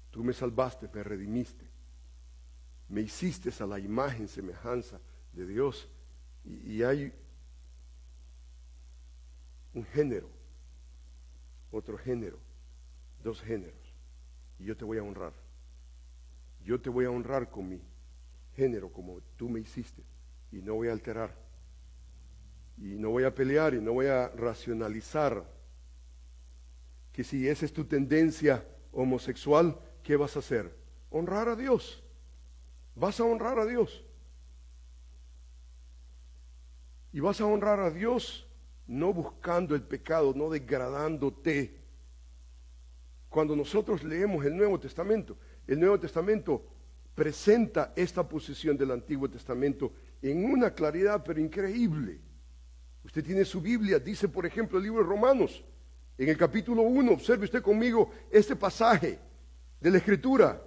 Tú 0.09 0.23
me 0.23 0.33
salvaste, 0.33 0.89
me 0.91 1.03
redimiste. 1.03 1.65
Me 2.89 3.01
hiciste 3.01 3.51
a 3.63 3.67
la 3.67 3.79
imagen, 3.79 4.27
semejanza 4.27 4.99
de 5.31 5.45
Dios. 5.45 5.87
Y, 6.43 6.77
y 6.77 6.83
hay 6.83 7.13
un 9.73 9.85
género, 9.85 10.29
otro 11.71 11.97
género, 11.97 12.39
dos 13.23 13.41
géneros. 13.41 13.93
Y 14.57 14.65
yo 14.65 14.75
te 14.75 14.85
voy 14.85 14.97
a 14.97 15.03
honrar. 15.03 15.44
Yo 16.65 16.81
te 16.81 16.89
voy 16.89 17.05
a 17.05 17.11
honrar 17.11 17.49
con 17.49 17.69
mi 17.69 17.79
género 18.55 18.91
como 18.91 19.21
tú 19.37 19.47
me 19.47 19.59
hiciste. 19.59 20.03
Y 20.51 20.57
no 20.57 20.73
voy 20.73 20.89
a 20.89 20.93
alterar. 20.93 21.33
Y 22.77 22.95
no 22.97 23.11
voy 23.11 23.23
a 23.23 23.33
pelear 23.33 23.73
y 23.73 23.79
no 23.79 23.93
voy 23.93 24.07
a 24.07 24.29
racionalizar 24.29 25.45
que 27.13 27.23
si 27.23 27.47
esa 27.47 27.65
es 27.65 27.71
tu 27.71 27.85
tendencia 27.85 28.67
homosexual, 28.91 29.79
¿qué 30.03 30.17
vas 30.17 30.35
a 30.35 30.39
hacer? 30.39 30.75
Honrar 31.09 31.47
a 31.47 31.55
Dios. 31.55 32.03
Vas 32.95 33.19
a 33.19 33.23
honrar 33.23 33.59
a 33.59 33.65
Dios. 33.65 34.03
Y 37.13 37.21
vas 37.21 37.39
a 37.39 37.45
honrar 37.45 37.79
a 37.79 37.91
Dios 37.91 38.45
no 38.87 39.13
buscando 39.13 39.75
el 39.75 39.83
pecado, 39.83 40.33
no 40.35 40.49
degradándote. 40.49 41.79
Cuando 43.29 43.55
nosotros 43.55 44.03
leemos 44.03 44.45
el 44.45 44.55
Nuevo 44.55 44.79
Testamento, 44.79 45.37
el 45.67 45.79
Nuevo 45.79 45.99
Testamento 45.99 46.63
presenta 47.13 47.93
esta 47.95 48.27
posición 48.27 48.77
del 48.77 48.91
Antiguo 48.91 49.29
Testamento 49.29 49.93
en 50.21 50.45
una 50.45 50.71
claridad 50.71 51.23
pero 51.23 51.39
increíble. 51.39 52.19
Usted 53.03 53.23
tiene 53.23 53.45
su 53.45 53.61
Biblia, 53.61 53.99
dice 53.99 54.27
por 54.27 54.45
ejemplo 54.45 54.77
el 54.77 54.83
libro 54.83 55.03
de 55.03 55.09
Romanos, 55.09 55.63
en 56.17 56.29
el 56.29 56.37
capítulo 56.37 56.81
1, 56.83 57.11
observe 57.11 57.45
usted 57.45 57.61
conmigo 57.61 58.11
este 58.31 58.55
pasaje 58.55 59.19
de 59.79 59.91
la 59.91 59.97
Escritura. 59.97 60.61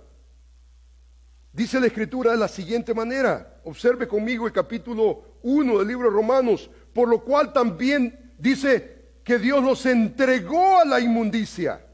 Dice 1.53 1.81
la 1.81 1.87
Escritura 1.87 2.33
de 2.33 2.37
la 2.37 2.49
siguiente 2.49 2.93
manera, 2.93 3.61
observe 3.65 4.07
conmigo 4.07 4.47
el 4.47 4.53
capítulo 4.53 5.39
1 5.43 5.79
del 5.79 5.89
libro 5.89 6.09
de 6.11 6.15
Romanos, 6.15 6.71
por 6.93 7.09
lo 7.09 7.25
cual 7.25 7.53
también 7.53 8.33
dice 8.39 8.99
que 9.25 9.39
Dios 9.39 9.63
los 9.63 9.85
entregó 9.87 10.81
a 10.81 10.85
la 10.85 11.01
inmundicia 11.01 11.88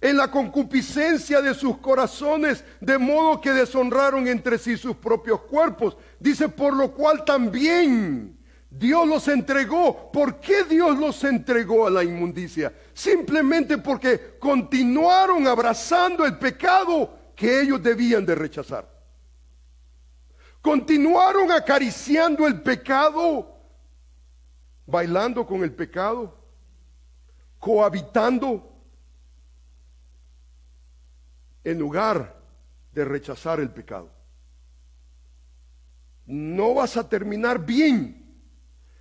en 0.00 0.16
la 0.16 0.30
concupiscencia 0.30 1.40
de 1.40 1.54
sus 1.54 1.78
corazones, 1.78 2.64
de 2.80 2.98
modo 2.98 3.40
que 3.40 3.52
deshonraron 3.52 4.28
entre 4.28 4.58
sí 4.58 4.76
sus 4.76 4.96
propios 4.96 5.40
cuerpos. 5.42 5.96
Dice, 6.20 6.48
por 6.48 6.74
lo 6.74 6.92
cual 6.92 7.24
también 7.24 8.38
Dios 8.70 9.08
los 9.08 9.26
entregó. 9.28 10.10
¿Por 10.12 10.38
qué 10.40 10.64
Dios 10.64 10.98
los 10.98 11.22
entregó 11.24 11.86
a 11.86 11.90
la 11.90 12.04
inmundicia? 12.04 12.72
Simplemente 12.92 13.78
porque 13.78 14.36
continuaron 14.38 15.46
abrazando 15.46 16.24
el 16.24 16.38
pecado 16.38 17.32
que 17.34 17.62
ellos 17.62 17.82
debían 17.82 18.26
de 18.26 18.34
rechazar. 18.34 18.88
Continuaron 20.60 21.52
acariciando 21.52 22.46
el 22.46 22.60
pecado, 22.60 23.56
bailando 24.84 25.46
con 25.46 25.62
el 25.62 25.72
pecado, 25.72 26.36
cohabitando 27.58 28.75
en 31.66 31.80
lugar 31.80 32.40
de 32.92 33.04
rechazar 33.04 33.58
el 33.58 33.70
pecado. 33.70 34.08
No 36.26 36.74
vas 36.74 36.96
a 36.96 37.08
terminar 37.08 37.66
bien. 37.66 38.40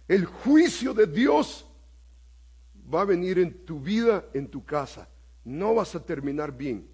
El 0.07 0.25
juicio 0.25 0.91
de 0.95 1.05
Dios 1.05 1.69
va 2.91 3.01
a 3.01 3.05
venir 3.05 3.37
en 3.37 3.65
tu 3.65 3.79
vida, 3.79 4.25
en 4.33 4.47
tu 4.47 4.65
casa. 4.65 5.07
No 5.43 5.75
vas 5.75 5.93
a 5.93 6.03
terminar 6.03 6.57
bien. 6.57 6.89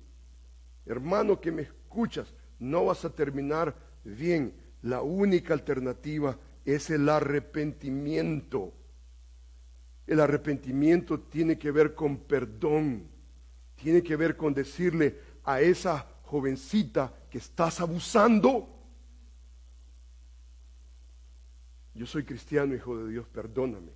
Hermano 0.85 1.39
que 1.39 1.53
me 1.53 1.61
escuchas, 1.61 2.33
no 2.59 2.83
vas 2.85 3.05
a 3.05 3.09
terminar 3.09 3.73
bien. 4.03 4.53
La 4.81 5.01
única 5.01 5.53
alternativa 5.53 6.37
es 6.65 6.89
el 6.89 7.07
arrepentimiento. 7.07 8.73
El 10.05 10.19
arrepentimiento 10.19 11.21
tiene 11.21 11.57
que 11.57 11.71
ver 11.71 11.95
con 11.95 12.17
perdón. 12.17 13.07
Tiene 13.77 14.03
que 14.03 14.17
ver 14.17 14.35
con 14.35 14.53
decirle, 14.53 15.30
a 15.43 15.61
esa 15.61 16.07
jovencita 16.23 17.13
que 17.29 17.37
estás 17.37 17.79
abusando. 17.79 18.67
Yo 21.93 22.05
soy 22.05 22.23
cristiano, 22.23 22.73
hijo 22.73 22.97
de 22.97 23.11
Dios, 23.11 23.27
perdóname, 23.27 23.91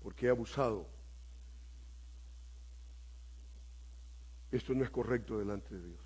porque 0.00 0.26
he 0.26 0.30
abusado. 0.30 0.88
Esto 4.50 4.74
no 4.74 4.82
es 4.82 4.90
correcto 4.90 5.38
delante 5.38 5.74
de 5.74 5.86
Dios. 5.86 6.00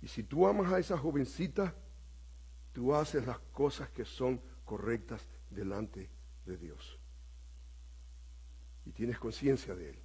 Y 0.00 0.08
si 0.08 0.22
tú 0.22 0.46
amas 0.46 0.72
a 0.72 0.78
esa 0.78 0.96
jovencita, 0.96 1.74
tú 2.72 2.94
haces 2.94 3.26
las 3.26 3.38
cosas 3.52 3.90
que 3.90 4.04
son 4.04 4.40
correctas 4.64 5.26
delante 5.50 6.08
de 6.44 6.56
Dios. 6.56 6.98
Y 8.84 8.92
tienes 8.92 9.18
conciencia 9.18 9.74
de 9.74 9.90
Él. 9.90 9.98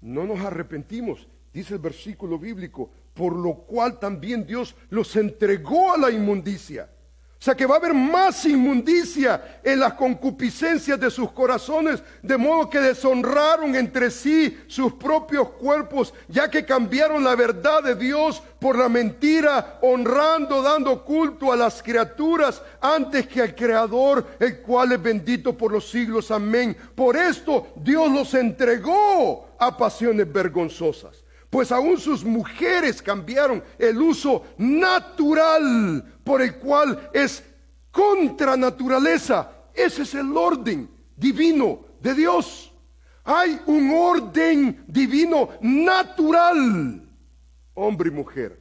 No 0.00 0.24
nos 0.24 0.40
arrepentimos 0.40 1.28
dice 1.54 1.74
el 1.74 1.80
versículo 1.80 2.36
bíblico, 2.36 2.90
por 3.14 3.34
lo 3.36 3.54
cual 3.54 4.00
también 4.00 4.44
Dios 4.44 4.74
los 4.90 5.14
entregó 5.14 5.92
a 5.92 5.96
la 5.96 6.10
inmundicia. 6.10 6.90
O 7.38 7.44
sea 7.44 7.54
que 7.54 7.66
va 7.66 7.74
a 7.74 7.78
haber 7.78 7.92
más 7.92 8.46
inmundicia 8.46 9.60
en 9.62 9.78
las 9.78 9.92
concupiscencias 9.92 10.98
de 10.98 11.10
sus 11.10 11.30
corazones, 11.30 12.02
de 12.22 12.38
modo 12.38 12.70
que 12.70 12.80
deshonraron 12.80 13.76
entre 13.76 14.10
sí 14.10 14.58
sus 14.66 14.94
propios 14.94 15.50
cuerpos, 15.50 16.14
ya 16.26 16.50
que 16.50 16.64
cambiaron 16.64 17.22
la 17.22 17.36
verdad 17.36 17.82
de 17.82 17.94
Dios 17.94 18.42
por 18.58 18.78
la 18.78 18.88
mentira, 18.88 19.78
honrando, 19.82 20.62
dando 20.62 21.04
culto 21.04 21.52
a 21.52 21.56
las 21.56 21.82
criaturas 21.82 22.62
antes 22.80 23.28
que 23.28 23.42
al 23.42 23.54
Creador, 23.54 24.26
el 24.40 24.60
cual 24.62 24.92
es 24.92 25.02
bendito 25.02 25.56
por 25.56 25.70
los 25.70 25.88
siglos. 25.88 26.30
Amén. 26.30 26.74
Por 26.94 27.14
esto 27.14 27.74
Dios 27.76 28.10
los 28.10 28.32
entregó 28.32 29.54
a 29.58 29.76
pasiones 29.76 30.32
vergonzosas 30.32 31.23
pues 31.54 31.70
aún 31.70 31.98
sus 31.98 32.24
mujeres 32.24 33.00
cambiaron 33.00 33.62
el 33.78 33.96
uso 34.02 34.44
natural 34.58 36.04
por 36.24 36.42
el 36.42 36.56
cual 36.56 37.08
es 37.12 37.44
contra 37.92 38.56
naturaleza. 38.56 39.52
Ese 39.72 40.02
es 40.02 40.14
el 40.16 40.36
orden 40.36 40.90
divino 41.14 41.84
de 42.00 42.12
Dios. 42.14 42.74
Hay 43.22 43.60
un 43.66 43.88
orden 43.94 44.84
divino 44.88 45.50
natural, 45.60 47.08
hombre 47.74 48.08
y 48.08 48.12
mujer. 48.12 48.60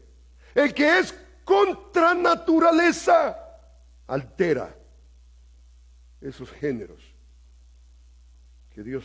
El 0.53 0.71
que 0.71 0.99
es 0.99 1.15
contra 1.43 2.13
naturaleza 2.13 3.35
altera 4.05 4.71
esos 6.21 6.51
géneros 6.51 7.01
que 8.69 8.83
Dios 8.83 9.03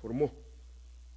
formó. 0.00 0.41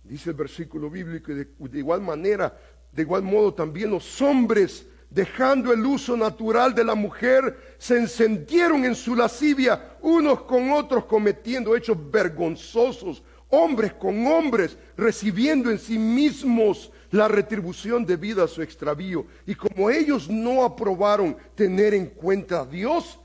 Dice 0.08 0.30
el 0.30 0.36
versículo 0.36 0.90
bíblico, 0.90 1.32
y 1.32 1.36
de, 1.36 1.80
igual 1.80 2.02
manera, 2.02 2.56
de 2.92 3.02
igual 3.02 3.24
modo 3.24 3.56
también 3.56 3.90
los 3.90 4.22
hombres, 4.22 4.86
dejando 5.10 5.74
el 5.74 5.84
uso 5.84 6.16
natural 6.16 6.76
de 6.76 6.84
la 6.84 6.94
mujer, 6.94 7.76
se 7.80 7.98
encendieron 7.98 8.86
en 8.86 8.94
su 8.94 9.16
lascivia, 9.16 9.98
unos 10.02 10.44
con 10.44 10.72
otros 10.72 11.06
cometiendo 11.06 11.76
hechos 11.76 11.98
vergonzosos, 12.12 13.24
hombres 13.50 13.94
con 13.94 14.28
hombres, 14.28 14.78
recibiendo 14.96 15.72
en 15.72 15.80
sí 15.80 15.98
mismos 15.98 16.92
la 17.10 17.28
retribución 17.28 18.06
debida 18.06 18.44
a 18.44 18.48
su 18.48 18.62
extravío. 18.62 19.26
Y 19.48 19.56
como 19.56 19.90
ellos 19.90 20.30
no 20.30 20.64
aprobaron 20.64 21.36
tener 21.56 21.96
en 21.96 22.08
cuenta 22.08 22.62
a 22.62 22.66
Dios, 22.66 23.20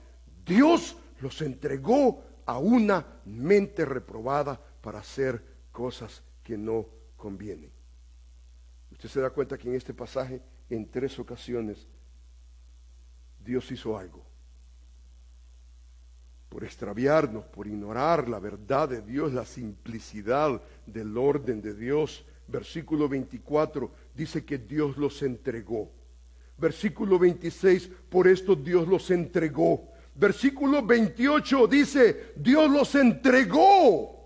Dios 0.47 0.97
los 1.21 1.43
entregó 1.43 2.25
a 2.47 2.59
una 2.59 3.05
mente 3.27 3.85
reprobada 3.85 4.59
para 4.81 5.01
hacer 5.01 5.45
cosas 5.73 6.23
que 6.51 6.59
no 6.59 6.85
convienen. 7.17 7.71
Usted 8.91 9.09
se 9.09 9.21
da 9.21 9.31
cuenta 9.31 9.57
que 9.57 9.69
en 9.69 9.77
este 9.77 9.95
pasaje, 9.95 10.43
en 10.69 10.91
tres 10.91 11.17
ocasiones, 11.21 11.87
Dios 13.39 13.71
hizo 13.71 13.97
algo. 13.97 14.27
Por 16.49 16.65
extraviarnos, 16.65 17.45
por 17.45 17.69
ignorar 17.69 18.29
la 18.29 18.41
verdad 18.41 18.89
de 18.89 19.01
Dios, 19.01 19.33
la 19.33 19.45
simplicidad 19.45 20.61
del 20.87 21.17
orden 21.17 21.63
de 21.63 21.73
Dios. 21.73 22.25
Versículo 22.49 23.09
24 23.09 23.89
dice 24.17 24.45
que 24.45 24.59
Dios 24.59 24.97
los 24.97 25.23
entregó. 25.23 25.89
Versículo 26.59 27.17
26, 27.17 27.89
por 28.09 28.27
esto 28.27 28.57
Dios 28.57 28.89
los 28.89 29.09
entregó. 29.13 29.87
Versículo 30.17 30.85
28 30.85 31.69
dice, 31.69 32.33
Dios 32.35 32.69
los 32.69 32.93
entregó. 32.97 34.20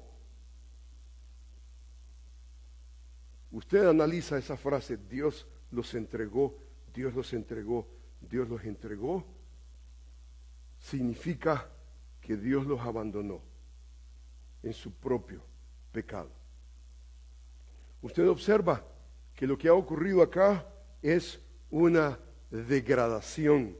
Usted 3.54 3.86
analiza 3.86 4.36
esa 4.36 4.56
frase, 4.56 4.96
Dios 4.96 5.46
los 5.70 5.94
entregó, 5.94 6.58
Dios 6.92 7.14
los 7.14 7.32
entregó, 7.32 7.86
Dios 8.20 8.48
los 8.48 8.64
entregó. 8.64 9.24
Significa 10.80 11.70
que 12.20 12.36
Dios 12.36 12.66
los 12.66 12.80
abandonó 12.80 13.40
en 14.60 14.72
su 14.72 14.90
propio 14.90 15.40
pecado. 15.92 16.30
Usted 18.02 18.28
observa 18.28 18.84
que 19.36 19.46
lo 19.46 19.56
que 19.56 19.68
ha 19.68 19.74
ocurrido 19.74 20.20
acá 20.20 20.66
es 21.00 21.40
una 21.70 22.18
degradación. 22.50 23.76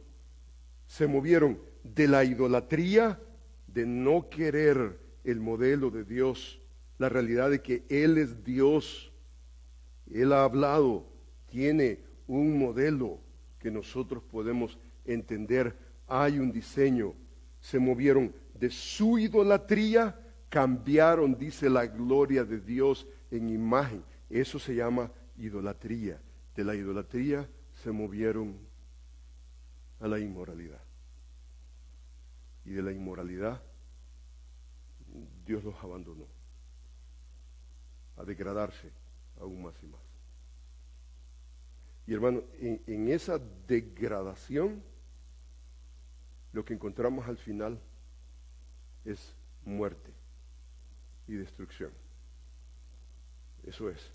Se 0.87 1.09
movieron 1.09 1.59
de 1.83 2.07
la 2.07 2.23
idolatría, 2.23 3.21
de 3.67 3.87
no 3.87 4.29
querer 4.31 5.01
el 5.25 5.41
modelo 5.41 5.91
de 5.91 6.05
Dios, 6.05 6.61
la 6.99 7.09
realidad 7.09 7.51
de 7.51 7.61
que 7.61 7.83
Él 7.89 8.19
es 8.19 8.45
Dios. 8.45 9.11
Él 10.15 10.33
ha 10.33 10.45
hablado, 10.45 11.05
tiene 11.47 11.99
un 12.29 12.57
modelo 12.57 13.19
que 13.59 13.71
nosotros 13.71 14.23
podemos 14.23 14.79
entender. 15.05 15.77
Hay 16.07 16.39
un 16.39 16.53
diseño. 16.53 17.15
Se 17.61 17.81
movieron 17.81 18.33
de 18.55 18.71
su 18.71 19.19
idolatría, 19.19 20.17
cambiaron, 20.49 21.37
dice 21.37 21.69
la 21.69 21.87
gloria 21.87 22.45
de 22.45 22.61
Dios 22.61 23.09
en 23.33 23.49
imagen. 23.49 24.05
Eso 24.31 24.61
se 24.61 24.77
llama 24.77 25.11
idolatría. 25.37 26.23
De 26.55 26.63
la 26.63 26.77
idolatría 26.77 27.49
se 27.83 27.91
movieron 27.91 28.57
a 29.99 30.07
la 30.07 30.21
inmoralidad. 30.21 30.81
Y 32.65 32.71
de 32.71 32.83
la 32.83 32.93
inmoralidad 32.93 33.61
Dios 35.45 35.65
los 35.65 35.75
abandonó 35.83 36.27
a 38.17 38.25
degradarse 38.25 38.93
aún 39.41 39.63
más 39.63 39.75
y 39.83 39.87
más. 39.87 40.04
Y 42.07 42.13
hermano, 42.13 42.43
en, 42.61 43.09
esa 43.09 43.39
degradación, 43.67 44.83
lo 46.53 46.65
que 46.65 46.75
encontramos 46.75 47.27
al 47.27 47.39
final 47.39 47.81
es 49.05 49.35
muerte 49.65 50.13
y 51.27 51.35
destrucción. 51.35 51.91
Eso 53.65 53.89
es. 53.89 54.13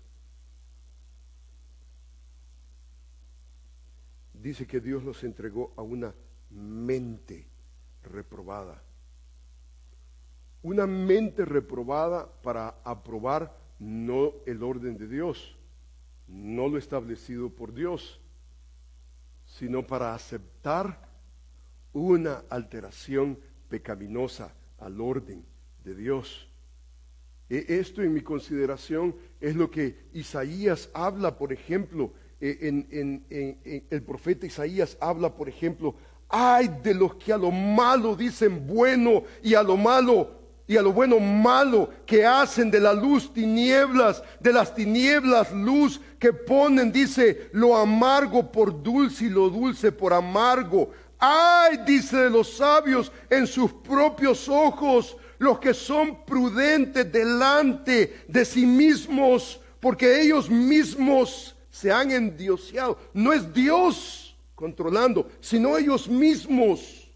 dice 4.42 4.66
que 4.66 4.80
Dios 4.80 5.04
los 5.04 5.22
entregó 5.24 5.72
a 5.76 5.82
una 5.82 6.14
mente 6.50 7.46
reprobada. 8.02 8.82
Una 10.62 10.86
mente 10.86 11.44
reprobada 11.44 12.30
para 12.42 12.80
aprobar 12.84 13.56
no 13.78 14.34
el 14.46 14.62
orden 14.62 14.96
de 14.98 15.08
Dios, 15.08 15.56
no 16.30 16.68
lo 16.68 16.78
establecido 16.78 17.50
por 17.50 17.74
Dios, 17.74 18.20
sino 19.44 19.86
para 19.86 20.14
aceptar 20.14 21.08
una 21.92 22.44
alteración 22.48 23.38
pecaminosa 23.68 24.54
al 24.78 25.00
orden 25.00 25.44
de 25.84 25.94
Dios. 25.94 26.48
E, 27.48 27.66
esto 27.80 28.02
en 28.02 28.14
mi 28.14 28.20
consideración 28.20 29.14
es 29.40 29.56
lo 29.56 29.70
que 29.70 29.96
Isaías 30.12 30.88
habla, 30.94 31.36
por 31.36 31.52
ejemplo, 31.52 32.12
eh, 32.40 32.58
en, 32.62 33.84
el 33.90 34.02
profeta 34.02 34.46
Isaías 34.46 34.96
habla, 35.00 35.34
por 35.34 35.48
ejemplo, 35.48 35.94
ay 36.28 36.68
de 36.82 36.94
los 36.94 37.16
que 37.16 37.32
a 37.32 37.38
lo 37.38 37.50
malo 37.50 38.14
dicen 38.14 38.66
bueno 38.66 39.24
y 39.42 39.54
a 39.54 39.62
lo 39.62 39.76
malo 39.76 40.39
y 40.70 40.76
a 40.76 40.82
lo 40.82 40.92
bueno 40.92 41.18
malo, 41.18 41.90
que 42.06 42.24
hacen 42.24 42.70
de 42.70 42.78
la 42.78 42.92
luz 42.92 43.34
tinieblas, 43.34 44.22
de 44.38 44.52
las 44.52 44.72
tinieblas 44.72 45.50
luz, 45.50 46.00
que 46.16 46.32
ponen, 46.32 46.92
dice, 46.92 47.50
lo 47.50 47.76
amargo 47.76 48.52
por 48.52 48.80
dulce 48.80 49.24
y 49.24 49.30
lo 49.30 49.50
dulce 49.50 49.90
por 49.90 50.12
amargo. 50.12 50.92
Ay, 51.18 51.80
dice 51.84 52.18
de 52.18 52.30
los 52.30 52.56
sabios 52.56 53.10
en 53.28 53.48
sus 53.48 53.72
propios 53.72 54.48
ojos, 54.48 55.16
los 55.38 55.58
que 55.58 55.74
son 55.74 56.24
prudentes 56.24 57.10
delante 57.10 58.22
de 58.28 58.44
sí 58.44 58.64
mismos, 58.64 59.60
porque 59.80 60.22
ellos 60.22 60.48
mismos 60.48 61.56
se 61.68 61.90
han 61.90 62.12
endioseado. 62.12 62.96
No 63.12 63.32
es 63.32 63.52
Dios 63.52 64.36
controlando, 64.54 65.28
sino 65.40 65.76
ellos 65.76 66.06
mismos. 66.06 67.10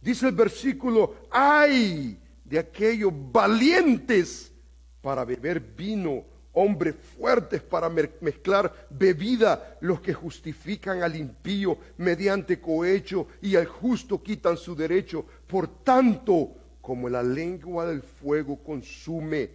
Dice 0.00 0.26
el 0.26 0.34
versículo, 0.34 1.14
ay 1.30 2.18
de 2.48 2.58
aquellos 2.58 3.12
valientes 3.32 4.52
para 5.00 5.24
beber 5.24 5.60
vino, 5.60 6.24
hombres 6.52 6.94
fuertes 7.16 7.60
para 7.62 7.88
mezclar 7.88 8.88
bebida, 8.90 9.76
los 9.80 10.00
que 10.00 10.14
justifican 10.14 11.02
al 11.02 11.16
impío 11.16 11.78
mediante 11.98 12.60
cohecho 12.60 13.26
y 13.42 13.56
al 13.56 13.66
justo 13.66 14.22
quitan 14.22 14.56
su 14.56 14.74
derecho. 14.74 15.26
Por 15.46 15.82
tanto, 15.84 16.54
como 16.80 17.08
la 17.08 17.22
lengua 17.22 17.86
del 17.86 18.02
fuego 18.02 18.62
consume, 18.62 19.50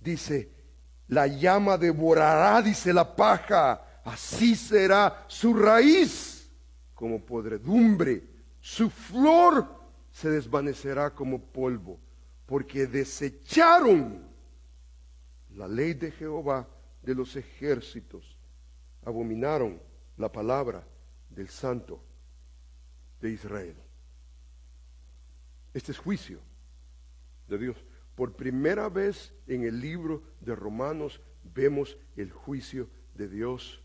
dice, 0.00 0.50
la 1.08 1.26
llama 1.26 1.76
devorará, 1.78 2.62
dice 2.62 2.92
la 2.92 3.16
paja, 3.16 4.00
así 4.04 4.54
será 4.54 5.24
su 5.26 5.54
raíz 5.54 6.50
como 6.94 7.20
podredumbre, 7.20 8.22
su 8.60 8.88
flor 8.88 9.68
se 10.10 10.30
desvanecerá 10.30 11.10
como 11.10 11.38
polvo, 11.38 12.00
porque 12.46 12.86
desecharon 12.86 14.24
la 15.50 15.66
ley 15.66 15.94
de 15.94 16.12
Jehová 16.12 16.68
de 17.02 17.14
los 17.14 17.34
ejércitos, 17.36 18.38
abominaron 19.04 19.80
la 20.16 20.30
palabra 20.30 20.86
del 21.28 21.48
santo 21.48 22.02
de 23.20 23.30
Israel. 23.30 23.76
Este 25.74 25.92
es 25.92 25.98
juicio 25.98 26.40
de 27.48 27.58
Dios. 27.58 27.76
Por 28.14 28.34
primera 28.34 28.88
vez 28.88 29.34
en 29.46 29.64
el 29.64 29.80
libro 29.80 30.22
de 30.40 30.54
Romanos 30.54 31.20
vemos 31.42 31.98
el 32.16 32.32
juicio 32.32 32.88
de 33.14 33.28
Dios 33.28 33.82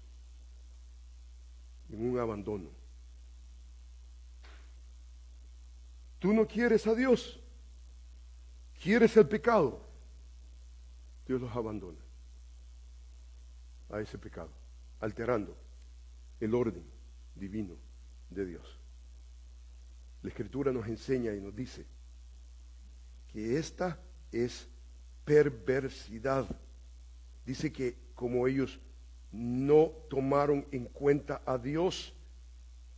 en 1.90 2.10
un 2.10 2.20
abandono. 2.20 2.70
Tú 6.20 6.34
no 6.34 6.48
quieres 6.48 6.88
a 6.88 6.96
Dios, 6.96 7.41
quieres 8.82 9.16
el 9.16 9.28
pecado. 9.28 9.80
Dios 11.28 11.40
los 11.40 11.56
abandona 11.56 12.00
a 13.90 14.02
ese 14.02 14.18
pecado, 14.18 14.50
alterando 15.00 15.56
el 16.40 16.54
orden 16.56 16.84
divino 17.36 17.76
de 18.30 18.46
Dios. 18.46 18.80
La 20.24 20.30
escritura 20.30 20.72
nos 20.72 20.88
enseña 20.88 21.34
y 21.34 21.40
nos 21.40 21.56
dice 21.56 21.86
que 23.32 23.58
esta 23.58 24.00
es 24.32 24.68
perversidad. 25.26 26.46
Dice 27.46 27.72
que 27.72 27.96
como 28.16 28.48
ellos 28.48 28.80
no 29.32 29.92
tomaron 30.10 30.66
en 30.72 30.86
cuenta 30.86 31.42
a 31.46 31.58
Dios, 31.58 32.14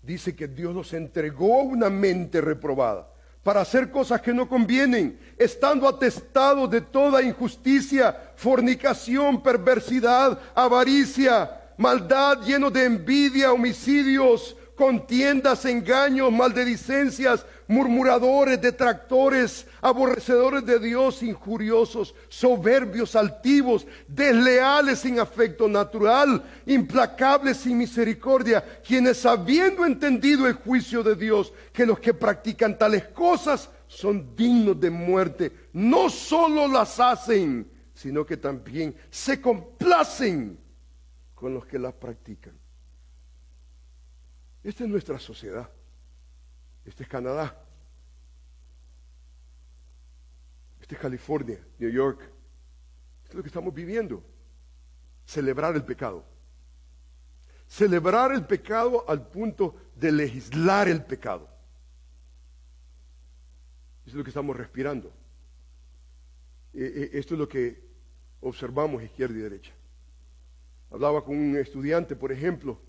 dice 0.01 0.36
que 0.36 0.47
Dios 0.47 0.73
los 0.73 0.93
entregó 0.93 1.61
una 1.61 1.89
mente 1.89 2.41
reprobada 2.41 3.12
para 3.43 3.61
hacer 3.61 3.91
cosas 3.91 4.21
que 4.21 4.33
no 4.33 4.47
convienen, 4.47 5.19
estando 5.37 5.87
atestados 5.87 6.69
de 6.69 6.79
toda 6.79 7.21
injusticia, 7.21 8.33
fornicación, 8.35 9.43
perversidad, 9.43 10.39
avaricia, 10.55 11.51
maldad, 11.77 12.41
lleno 12.41 12.71
de 12.71 12.85
envidia, 12.85 13.51
homicidios, 13.51 14.55
contiendas, 14.75 15.65
engaños, 15.65 16.31
maledicencias, 16.31 17.45
murmuradores, 17.74 18.61
detractores, 18.61 19.65
aborrecedores 19.82 20.65
de 20.65 20.80
Dios, 20.80 21.24
injuriosos, 21.24 22.13
soberbios, 22.30 23.15
altivos, 23.15 23.88
desleales 24.07 24.99
sin 24.99 25.19
afecto 25.19 25.67
natural, 25.67 26.43
implacables 26.65 27.57
sin 27.57 27.78
misericordia, 27.78 28.63
quienes 28.86 29.26
habiendo 29.26 29.86
entendido 29.86 30.47
el 30.47 30.53
juicio 30.53 31.03
de 31.03 31.15
Dios, 31.15 31.51
que 31.74 31.86
los 31.86 31.99
que 31.99 32.13
practican 32.13 32.78
tales 32.78 33.05
cosas 33.05 33.69
son 33.88 34.36
dignos 34.36 34.80
de 34.80 34.91
muerte, 34.91 35.51
no 35.74 36.09
solo 36.09 36.67
las 36.67 36.99
hacen, 36.99 37.69
sino 37.93 38.26
que 38.26 38.38
también 38.38 38.95
se 39.09 39.41
complacen 39.41 40.59
con 41.34 41.53
los 41.53 41.65
que 41.65 41.80
la 41.80 41.91
practican. 41.91 42.53
Esta 44.63 44.84
es 44.84 44.89
nuestra 44.89 45.19
sociedad. 45.19 45.69
Este 46.86 47.03
es 47.03 47.09
Canadá. 47.09 47.59
Este 50.81 50.95
es 50.95 51.01
California, 51.01 51.59
New 51.79 51.89
York. 51.89 52.21
Esto 52.21 53.29
es 53.29 53.36
lo 53.36 53.41
que 53.41 53.47
estamos 53.47 53.73
viviendo. 53.73 54.23
Celebrar 55.25 55.75
el 55.75 55.84
pecado. 55.84 56.25
Celebrar 57.67 58.34
el 58.34 58.45
pecado 58.45 59.05
al 59.07 59.27
punto 59.27 59.75
de 59.95 60.11
legislar 60.11 60.88
el 60.89 61.03
pecado. 61.03 61.49
Eso 64.05 64.11
es 64.11 64.15
lo 64.15 64.23
que 64.23 64.29
estamos 64.29 64.55
respirando. 64.55 65.07
Eh, 66.73 66.91
eh, 66.95 67.09
esto 67.13 67.36
es 67.36 67.39
lo 67.39 67.47
que 67.47 67.81
observamos 68.41 69.01
izquierda 69.01 69.36
y 69.36 69.41
derecha. 69.41 69.73
Hablaba 70.91 71.23
con 71.23 71.38
un 71.38 71.55
estudiante, 71.55 72.15
por 72.15 72.31
ejemplo, 72.31 72.79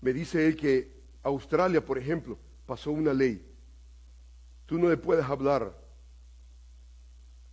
me 0.00 0.12
dice 0.12 0.46
él 0.46 0.56
que 0.56 1.00
Australia, 1.22 1.84
por 1.84 1.96
ejemplo, 1.96 2.38
pasó 2.70 2.92
una 2.92 3.12
ley. 3.12 3.44
Tú 4.64 4.78
no 4.78 4.88
le 4.88 4.96
puedes 4.96 5.24
hablar 5.24 5.76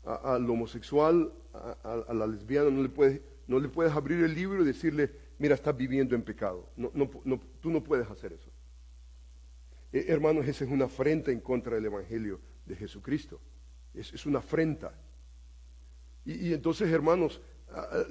al 0.04 0.48
homosexual, 0.48 1.34
a, 1.56 2.14
la 2.14 2.28
lesbiana, 2.28 2.70
no 2.70 2.84
le, 2.84 2.90
puedes, 2.90 3.20
no 3.48 3.58
le 3.58 3.68
puedes 3.68 3.92
abrir 3.94 4.24
el 4.24 4.36
libro 4.36 4.62
y 4.62 4.66
decirle, 4.68 5.12
mira, 5.40 5.56
estás 5.56 5.76
viviendo 5.76 6.14
en 6.14 6.22
pecado. 6.22 6.70
Tú 7.60 7.72
no 7.72 7.84
puedes 7.84 8.08
hacer 8.12 8.34
eso. 8.34 8.52
Eh, 9.92 10.06
hermanos, 10.08 10.48
esa 10.48 10.66
es 10.66 10.70
una 10.70 10.86
afrenta 10.86 11.32
en 11.32 11.40
contra 11.40 11.74
del 11.74 11.86
Evangelio 11.86 12.40
de 12.68 12.76
Jesucristo. 12.76 13.42
Es, 13.96 14.14
es 14.14 14.24
una 14.28 14.38
afrenta. 14.38 14.94
Y, 16.26 16.54
entonces, 16.54 16.92
hermanos, 16.92 17.42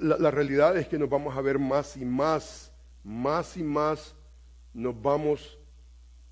la, 0.01 0.17
la 0.17 0.29
realidad 0.29 0.75
es 0.75 0.89
que 0.89 0.99
nos 0.99 1.09
vamos 1.09 1.37
a 1.37 1.39
ver 1.39 1.57
más 1.57 1.95
y 1.95 2.03
más, 2.03 2.73
más 3.01 3.55
y 3.55 3.63
más, 3.63 4.13
nos 4.73 5.01
vamos 5.01 5.57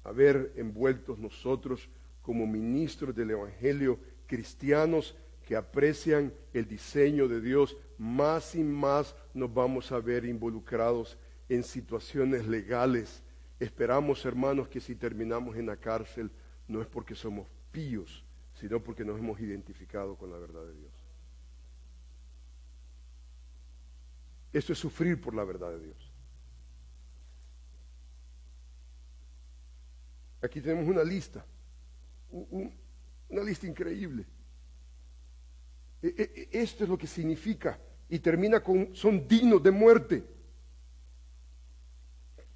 a 0.06 0.12
ver 0.12 0.54
envueltos 0.56 1.20
nosotros 1.20 1.90
como 2.22 2.48
ministros 2.48 3.14
del 3.16 3.32
Evangelio, 3.32 4.00
cristianos 4.28 5.16
que 5.46 5.56
aprecian 5.56 6.34
el 6.54 6.68
diseño 6.68 7.28
de 7.28 7.42
Dios, 7.42 7.76
más 7.98 8.56
y 8.56 8.64
más 8.64 9.16
nos 9.34 9.54
vamos 9.54 9.92
a 9.92 10.00
ver 10.00 10.26
involucrados 10.26 11.18
en 11.50 11.64
situaciones 11.64 12.48
legales. 12.48 13.24
Esperamos, 13.60 14.26
hermanos, 14.26 14.68
que 14.68 14.80
si 14.80 14.96
terminamos 14.96 15.56
en 15.58 15.66
la 15.68 15.78
cárcel 15.78 16.32
no 16.68 16.82
es 16.82 16.88
porque 16.88 17.16
somos 17.16 17.48
píos, 17.72 18.24
sino 18.54 18.82
porque 18.84 19.06
nos 19.06 19.20
hemos 19.20 19.40
identificado 19.40 20.16
con 20.16 20.32
la 20.32 20.38
verdad 20.38 20.66
de 20.66 20.74
Dios. 20.74 20.94
Esto 24.54 24.74
es 24.74 24.80
sufrir 24.80 25.20
por 25.20 25.36
la 25.36 25.44
verdad 25.44 25.72
de 25.72 25.86
Dios. 25.86 26.05
Aquí 30.46 30.62
tenemos 30.62 30.88
una 30.88 31.04
lista, 31.04 31.44
una 32.30 33.44
lista 33.44 33.66
increíble. 33.66 34.26
E, 36.02 36.08
e, 36.08 36.50
e, 36.52 36.62
esto 36.62 36.84
es 36.84 36.90
lo 36.90 36.98
que 36.98 37.08
significa 37.08 37.80
y 38.08 38.20
termina 38.20 38.62
con, 38.62 38.96
son 38.96 39.28
dignos 39.28 39.62
de 39.64 39.72
muerte. 39.72 40.24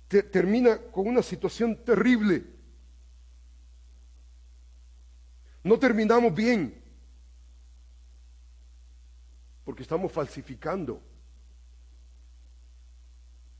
termina 0.07 0.77
con 0.91 1.07
una 1.07 1.23
situación 1.23 1.83
terrible. 1.83 2.45
No 5.63 5.77
terminamos 5.77 6.33
bien 6.33 6.81
porque 9.63 9.83
estamos 9.83 10.11
falsificando 10.11 11.03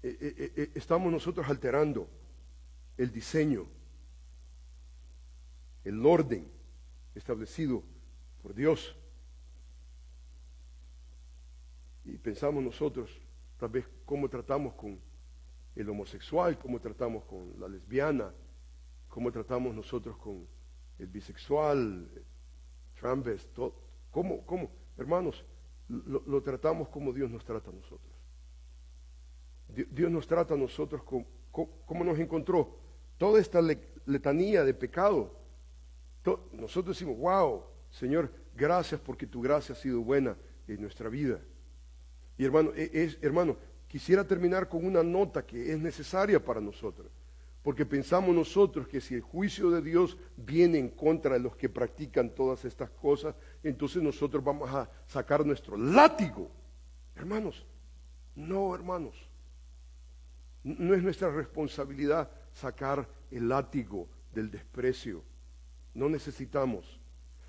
estamos 0.01 1.11
nosotros 1.11 1.47
alterando 1.49 2.09
el 2.97 3.11
diseño, 3.11 3.67
el 5.89 6.05
orden 6.05 6.47
establecido 7.15 7.83
por 8.43 8.53
Dios. 8.53 8.95
Y 12.05 12.15
pensamos 12.19 12.63
nosotros, 12.63 13.09
tal 13.57 13.69
vez, 13.69 13.85
cómo 14.05 14.29
tratamos 14.29 14.75
con 14.75 14.99
el 15.75 15.89
homosexual, 15.89 16.59
cómo 16.59 16.79
tratamos 16.79 17.23
con 17.25 17.59
la 17.59 17.67
lesbiana, 17.67 18.31
cómo 19.07 19.31
tratamos 19.31 19.73
nosotros 19.73 20.15
con 20.17 20.47
el 20.99 21.07
bisexual, 21.07 22.07
transvest, 22.99 23.57
¿cómo, 24.11 24.45
cómo? 24.45 24.69
Hermanos, 24.95 25.43
lo 25.87 26.43
tratamos 26.43 26.89
como 26.89 27.11
Dios 27.11 27.31
nos 27.31 27.43
trata 27.43 27.71
a 27.71 27.73
nosotros. 27.73 28.13
Dios 29.89 30.11
nos 30.11 30.27
trata 30.27 30.53
a 30.53 30.57
nosotros 30.57 31.01
como, 31.01 32.03
nos 32.03 32.19
encontró. 32.19 32.77
Toda 33.17 33.41
esta 33.41 33.59
letanía 34.05 34.63
de 34.63 34.75
pecado. 34.75 35.38
Nosotros 36.51 36.97
decimos, 36.97 37.17
wow, 37.17 37.63
Señor, 37.89 38.31
gracias 38.55 38.99
porque 38.99 39.25
tu 39.25 39.41
gracia 39.41 39.73
ha 39.73 39.77
sido 39.77 40.01
buena 40.01 40.35
en 40.67 40.81
nuestra 40.81 41.09
vida. 41.09 41.39
Y 42.37 42.45
hermano, 42.45 42.71
e, 42.75 42.89
es, 42.93 43.17
hermano, 43.21 43.57
quisiera 43.87 44.25
terminar 44.25 44.69
con 44.69 44.85
una 44.85 45.03
nota 45.03 45.45
que 45.45 45.71
es 45.71 45.79
necesaria 45.79 46.43
para 46.43 46.61
nosotros. 46.61 47.11
Porque 47.61 47.85
pensamos 47.85 48.33
nosotros 48.33 48.87
que 48.87 49.01
si 49.01 49.15
el 49.15 49.21
juicio 49.21 49.69
de 49.69 49.81
Dios 49.81 50.17
viene 50.37 50.77
en 50.77 50.89
contra 50.89 51.33
de 51.33 51.41
los 51.41 51.55
que 51.55 51.67
practican 51.67 52.33
todas 52.33 52.63
estas 52.63 52.89
cosas, 52.89 53.35
entonces 53.63 54.01
nosotros 54.01 54.43
vamos 54.43 54.69
a 54.69 54.89
sacar 55.05 55.45
nuestro 55.45 55.77
látigo. 55.77 56.49
Hermanos, 57.15 57.65
no, 58.35 58.73
hermanos. 58.73 59.15
No 60.63 60.93
es 60.93 61.03
nuestra 61.03 61.29
responsabilidad 61.29 62.31
sacar 62.53 63.07
el 63.31 63.49
látigo 63.49 64.07
del 64.33 64.49
desprecio. 64.49 65.23
No 65.93 66.09
necesitamos. 66.09 66.99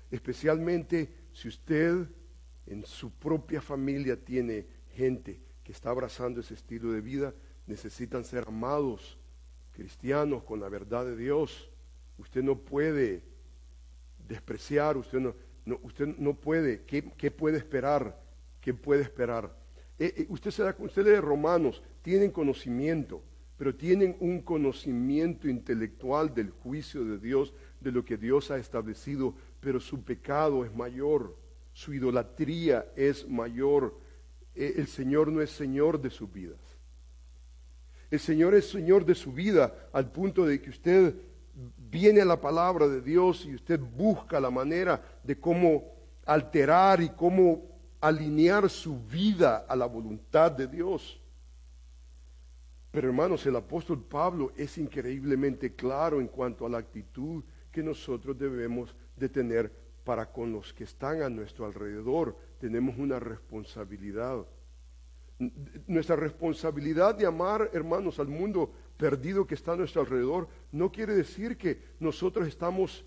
Especialmente 0.09 1.09
si 1.33 1.47
usted 1.47 2.07
en 2.65 2.85
su 2.85 3.11
propia 3.11 3.61
familia 3.61 4.15
tiene 4.15 4.65
gente 4.93 5.39
que 5.63 5.71
está 5.71 5.89
abrazando 5.89 6.41
ese 6.41 6.53
estilo 6.53 6.91
de 6.91 7.01
vida, 7.01 7.33
necesitan 7.67 8.23
ser 8.23 8.45
amados, 8.47 9.17
cristianos, 9.71 10.43
con 10.43 10.59
la 10.59 10.69
verdad 10.69 11.05
de 11.05 11.15
Dios. 11.15 11.69
Usted 12.17 12.43
no 12.43 12.57
puede 12.57 13.23
despreciar, 14.27 14.97
usted 14.97 15.19
no, 15.19 15.35
usted 15.83 16.07
no 16.17 16.33
puede. 16.33 16.83
¿Qué, 16.83 17.31
puede 17.31 17.57
esperar? 17.57 18.19
¿Qué 18.59 18.73
puede 18.73 19.03
esperar? 19.03 19.55
Eh, 19.97 20.13
eh, 20.17 20.25
usted, 20.29 20.51
se 20.51 20.63
da, 20.63 20.75
usted 20.79 21.05
lee 21.05 21.19
Romanos, 21.19 21.81
tienen 22.01 22.31
conocimiento, 22.31 23.21
pero 23.57 23.75
tienen 23.75 24.17
un 24.19 24.41
conocimiento 24.41 25.47
intelectual 25.47 26.33
del 26.33 26.49
juicio 26.49 27.05
de 27.05 27.19
Dios, 27.19 27.53
de 27.81 27.91
lo 27.91 28.05
que 28.05 28.15
Dios 28.15 28.51
ha 28.51 28.57
establecido, 28.57 29.33
pero 29.59 29.79
su 29.79 30.03
pecado 30.03 30.63
es 30.63 30.73
mayor, 30.73 31.35
su 31.73 31.93
idolatría 31.93 32.85
es 32.95 33.27
mayor. 33.27 33.97
Eh, 34.55 34.75
el 34.77 34.87
Señor 34.87 35.31
no 35.31 35.41
es 35.41 35.49
Señor 35.49 35.99
de 35.99 36.09
sus 36.09 36.31
vidas. 36.31 36.59
El 38.09 38.19
Señor 38.19 38.53
es 38.53 38.69
Señor 38.69 39.05
de 39.05 39.15
su 39.15 39.31
vida 39.33 39.73
al 39.91 40.11
punto 40.11 40.45
de 40.45 40.61
que 40.61 40.69
usted 40.69 41.15
viene 41.77 42.21
a 42.21 42.25
la 42.25 42.39
palabra 42.39 42.87
de 42.87 43.01
Dios 43.01 43.45
y 43.45 43.55
usted 43.55 43.79
busca 43.79 44.39
la 44.39 44.49
manera 44.49 45.01
de 45.23 45.39
cómo 45.39 45.83
alterar 46.25 47.01
y 47.01 47.09
cómo 47.09 47.63
alinear 47.99 48.69
su 48.69 48.99
vida 48.99 49.65
a 49.67 49.75
la 49.75 49.85
voluntad 49.85 50.51
de 50.51 50.67
Dios. 50.67 51.19
Pero 52.91 53.07
hermanos, 53.07 53.45
el 53.45 53.55
apóstol 53.55 54.03
Pablo 54.03 54.51
es 54.57 54.77
increíblemente 54.77 55.73
claro 55.73 56.19
en 56.19 56.27
cuanto 56.27 56.65
a 56.65 56.69
la 56.69 56.79
actitud 56.79 57.43
que 57.71 57.81
nosotros 57.81 58.37
debemos 58.37 58.95
de 59.15 59.29
tener 59.29 59.71
para 60.03 60.31
con 60.31 60.51
los 60.51 60.73
que 60.73 60.83
están 60.83 61.21
a 61.21 61.29
nuestro 61.29 61.65
alrededor. 61.65 62.37
Tenemos 62.59 62.97
una 62.97 63.19
responsabilidad. 63.19 64.45
Nuestra 65.87 66.15
responsabilidad 66.15 67.15
de 67.15 67.25
amar, 67.25 67.69
hermanos, 67.73 68.19
al 68.19 68.27
mundo 68.27 68.71
perdido 68.97 69.47
que 69.47 69.55
está 69.55 69.73
a 69.73 69.75
nuestro 69.75 70.01
alrededor, 70.01 70.47
no 70.71 70.91
quiere 70.91 71.15
decir 71.15 71.57
que 71.57 71.81
nosotros 71.99 72.47
estamos, 72.47 73.03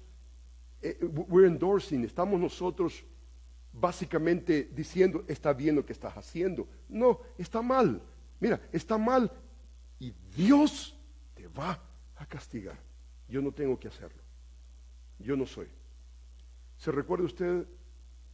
eh, 0.82 0.98
we're 1.02 1.46
endorsing, 1.46 2.04
estamos 2.04 2.40
nosotros 2.40 3.04
básicamente 3.72 4.70
diciendo, 4.74 5.24
está 5.28 5.52
bien 5.52 5.76
lo 5.76 5.86
que 5.86 5.92
estás 5.92 6.16
haciendo. 6.16 6.66
No, 6.88 7.20
está 7.38 7.62
mal. 7.62 8.02
Mira, 8.40 8.60
está 8.72 8.98
mal 8.98 9.30
y 9.98 10.12
Dios 10.36 10.98
te 11.34 11.46
va 11.48 11.80
a 12.16 12.26
castigar. 12.26 12.78
Yo 13.28 13.40
no 13.40 13.52
tengo 13.52 13.78
que 13.78 13.88
hacerlo. 13.88 14.23
Yo 15.18 15.36
no 15.36 15.46
soy. 15.46 15.66
¿Se 16.78 16.92
recuerda 16.92 17.24
usted 17.24 17.66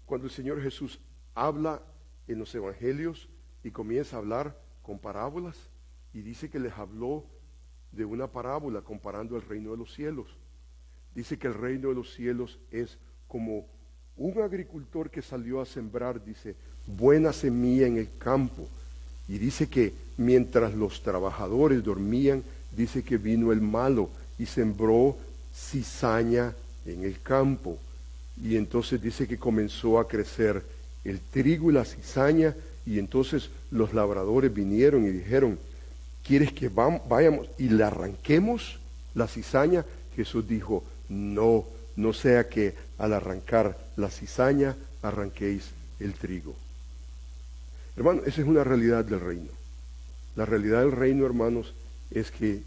cuando 0.06 0.26
el 0.26 0.32
Señor 0.32 0.62
Jesús 0.62 0.98
habla 1.34 1.82
en 2.26 2.38
los 2.38 2.54
evangelios 2.54 3.28
y 3.62 3.70
comienza 3.70 4.16
a 4.16 4.20
hablar 4.20 4.56
con 4.82 4.98
parábolas? 4.98 5.56
Y 6.12 6.22
dice 6.22 6.50
que 6.50 6.58
les 6.58 6.72
habló 6.72 7.24
de 7.92 8.04
una 8.04 8.26
parábola 8.26 8.82
comparando 8.82 9.36
el 9.36 9.42
reino 9.42 9.72
de 9.72 9.76
los 9.76 9.94
cielos. 9.94 10.36
Dice 11.14 11.38
que 11.38 11.48
el 11.48 11.54
reino 11.54 11.88
de 11.88 11.94
los 11.94 12.14
cielos 12.14 12.58
es 12.70 12.98
como 13.26 13.66
un 14.16 14.40
agricultor 14.42 15.10
que 15.10 15.22
salió 15.22 15.60
a 15.60 15.66
sembrar, 15.66 16.22
dice, 16.24 16.54
buena 16.86 17.32
semilla 17.32 17.86
en 17.86 17.96
el 17.96 18.08
campo 18.18 18.68
Y 19.28 19.38
dice 19.38 19.68
que 19.68 19.94
mientras 20.16 20.74
los 20.74 21.02
trabajadores 21.02 21.82
dormían, 21.84 22.42
dice 22.76 23.02
que 23.02 23.16
vino 23.16 23.52
el 23.52 23.60
malo 23.60 24.10
y 24.38 24.46
sembró 24.46 25.16
cizaña 25.54 26.54
en 26.92 27.04
el 27.04 27.20
campo. 27.20 27.78
Y 28.42 28.56
entonces 28.56 29.00
dice 29.00 29.26
que 29.26 29.38
comenzó 29.38 29.98
a 29.98 30.08
crecer 30.08 30.62
el 31.04 31.20
trigo 31.20 31.70
y 31.70 31.74
la 31.74 31.84
cizaña. 31.84 32.54
Y 32.86 32.98
entonces 32.98 33.50
los 33.70 33.92
labradores 33.92 34.52
vinieron 34.52 35.04
y 35.04 35.10
dijeron, 35.10 35.58
¿quieres 36.26 36.52
que 36.52 36.68
vayamos 36.68 37.48
y 37.58 37.68
le 37.68 37.84
arranquemos 37.84 38.78
la 39.14 39.26
cizaña? 39.26 39.84
Jesús 40.16 40.46
dijo, 40.48 40.84
no, 41.08 41.64
no 41.96 42.12
sea 42.12 42.48
que 42.48 42.74
al 42.98 43.12
arrancar 43.12 43.78
la 43.96 44.10
cizaña 44.10 44.76
arranquéis 45.02 45.70
el 45.98 46.14
trigo. 46.14 46.54
Hermano, 47.96 48.22
esa 48.24 48.40
es 48.40 48.46
una 48.46 48.64
realidad 48.64 49.04
del 49.04 49.20
reino. 49.20 49.50
La 50.36 50.46
realidad 50.46 50.80
del 50.80 50.92
reino, 50.92 51.26
hermanos, 51.26 51.74
es 52.10 52.30
que 52.30 52.62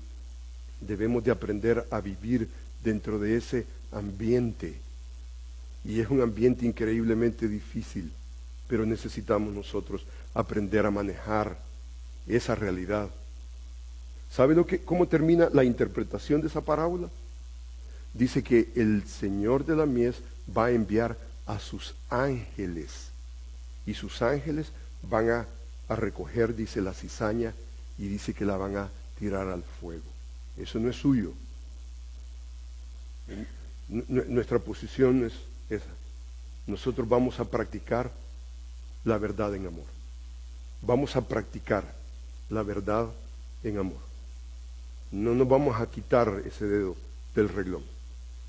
debemos 0.81 1.23
de 1.23 1.31
aprender 1.31 1.85
a 1.89 2.01
vivir 2.01 2.47
dentro 2.83 3.19
de 3.19 3.37
ese 3.37 3.65
ambiente. 3.93 4.79
Y 5.83 5.99
es 5.99 6.09
un 6.09 6.21
ambiente 6.21 6.65
increíblemente 6.65 7.47
difícil, 7.47 8.11
pero 8.67 8.85
necesitamos 8.85 9.53
nosotros 9.53 10.05
aprender 10.33 10.85
a 10.85 10.91
manejar 10.91 11.57
esa 12.27 12.55
realidad. 12.55 13.09
¿Sabe 14.29 14.55
lo 14.55 14.65
que, 14.65 14.79
cómo 14.79 15.07
termina 15.07 15.49
la 15.53 15.63
interpretación 15.63 16.41
de 16.41 16.47
esa 16.47 16.61
parábola? 16.61 17.09
Dice 18.13 18.43
que 18.43 18.71
el 18.75 19.05
Señor 19.05 19.65
de 19.65 19.75
la 19.75 19.85
mies 19.85 20.15
va 20.55 20.65
a 20.65 20.71
enviar 20.71 21.17
a 21.45 21.59
sus 21.59 21.95
ángeles 22.09 23.09
y 23.85 23.93
sus 23.93 24.21
ángeles 24.21 24.71
van 25.01 25.29
a, 25.29 25.47
a 25.89 25.95
recoger, 25.95 26.55
dice, 26.55 26.81
la 26.81 26.93
cizaña 26.93 27.53
y 27.97 28.07
dice 28.07 28.33
que 28.33 28.45
la 28.45 28.57
van 28.57 28.77
a 28.77 28.89
tirar 29.19 29.47
al 29.47 29.63
fuego. 29.63 30.03
Eso 30.57 30.79
no 30.79 30.89
es 30.89 30.95
suyo. 30.95 31.33
Nuestra 33.87 34.59
posición 34.59 35.25
es 35.25 35.33
esa. 35.69 35.89
Nosotros 36.67 37.07
vamos 37.07 37.39
a 37.39 37.45
practicar 37.45 38.11
la 39.03 39.17
verdad 39.17 39.53
en 39.55 39.67
amor. 39.67 39.85
Vamos 40.81 41.15
a 41.15 41.21
practicar 41.21 41.83
la 42.49 42.63
verdad 42.63 43.07
en 43.63 43.77
amor. 43.77 43.99
No 45.11 45.33
nos 45.35 45.47
vamos 45.47 45.79
a 45.79 45.89
quitar 45.89 46.41
ese 46.45 46.65
dedo 46.65 46.95
del 47.35 47.49
reglón. 47.49 47.83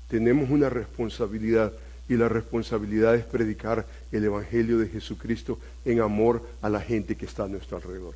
Tenemos 0.09 0.49
una 0.49 0.69
responsabilidad 0.69 1.73
y 2.07 2.15
la 2.15 2.29
responsabilidad 2.29 3.15
es 3.15 3.25
predicar 3.25 3.85
el 4.11 4.23
Evangelio 4.23 4.77
de 4.77 4.87
Jesucristo 4.87 5.59
en 5.83 6.01
amor 6.01 6.41
a 6.61 6.69
la 6.69 6.79
gente 6.79 7.15
que 7.15 7.25
está 7.25 7.45
a 7.45 7.47
nuestro 7.47 7.77
alrededor. 7.77 8.13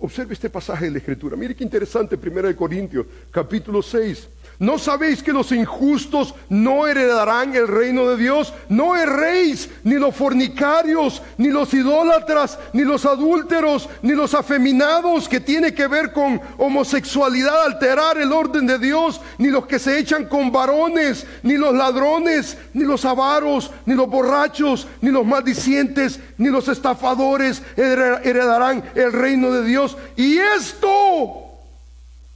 Observe 0.00 0.32
este 0.32 0.48
pasaje 0.48 0.86
de 0.86 0.92
la 0.92 0.98
Escritura. 0.98 1.36
Mire 1.36 1.54
qué 1.54 1.64
interesante, 1.64 2.16
1 2.16 2.56
Corintios, 2.56 3.04
capítulo 3.30 3.82
6. 3.82 4.28
¿No 4.58 4.78
sabéis 4.78 5.22
que 5.22 5.32
los 5.32 5.52
injustos 5.52 6.34
no 6.50 6.86
heredarán 6.86 7.54
el 7.54 7.66
reino 7.66 8.06
de 8.08 8.16
Dios? 8.18 8.52
No 8.68 8.94
erréis, 8.94 9.70
ni 9.84 9.94
los 9.94 10.14
fornicarios, 10.14 11.22
ni 11.38 11.48
los 11.48 11.72
idólatras, 11.72 12.58
ni 12.74 12.84
los 12.84 13.06
adúlteros, 13.06 13.88
ni 14.02 14.12
los 14.12 14.34
afeminados, 14.34 15.28
que 15.28 15.40
tiene 15.40 15.72
que 15.72 15.86
ver 15.86 16.12
con 16.12 16.40
homosexualidad, 16.58 17.64
alterar 17.64 18.18
el 18.18 18.32
orden 18.32 18.66
de 18.66 18.78
Dios, 18.78 19.20
ni 19.38 19.48
los 19.48 19.66
que 19.66 19.78
se 19.78 19.98
echan 19.98 20.26
con 20.26 20.52
varones, 20.52 21.26
ni 21.42 21.56
los 21.56 21.74
ladrones, 21.74 22.58
ni 22.74 22.84
los 22.84 23.06
avaros, 23.06 23.70
ni 23.86 23.94
los 23.94 24.08
borrachos, 24.08 24.86
ni 25.00 25.10
los 25.10 25.24
maldicientes, 25.24 26.20
ni 26.36 26.48
los 26.48 26.68
estafadores 26.68 27.62
heredarán 27.76 28.84
el 28.94 29.12
reino 29.12 29.49
de 29.52 29.64
Dios. 29.64 29.96
Y 30.16 30.38
esto 30.38 31.50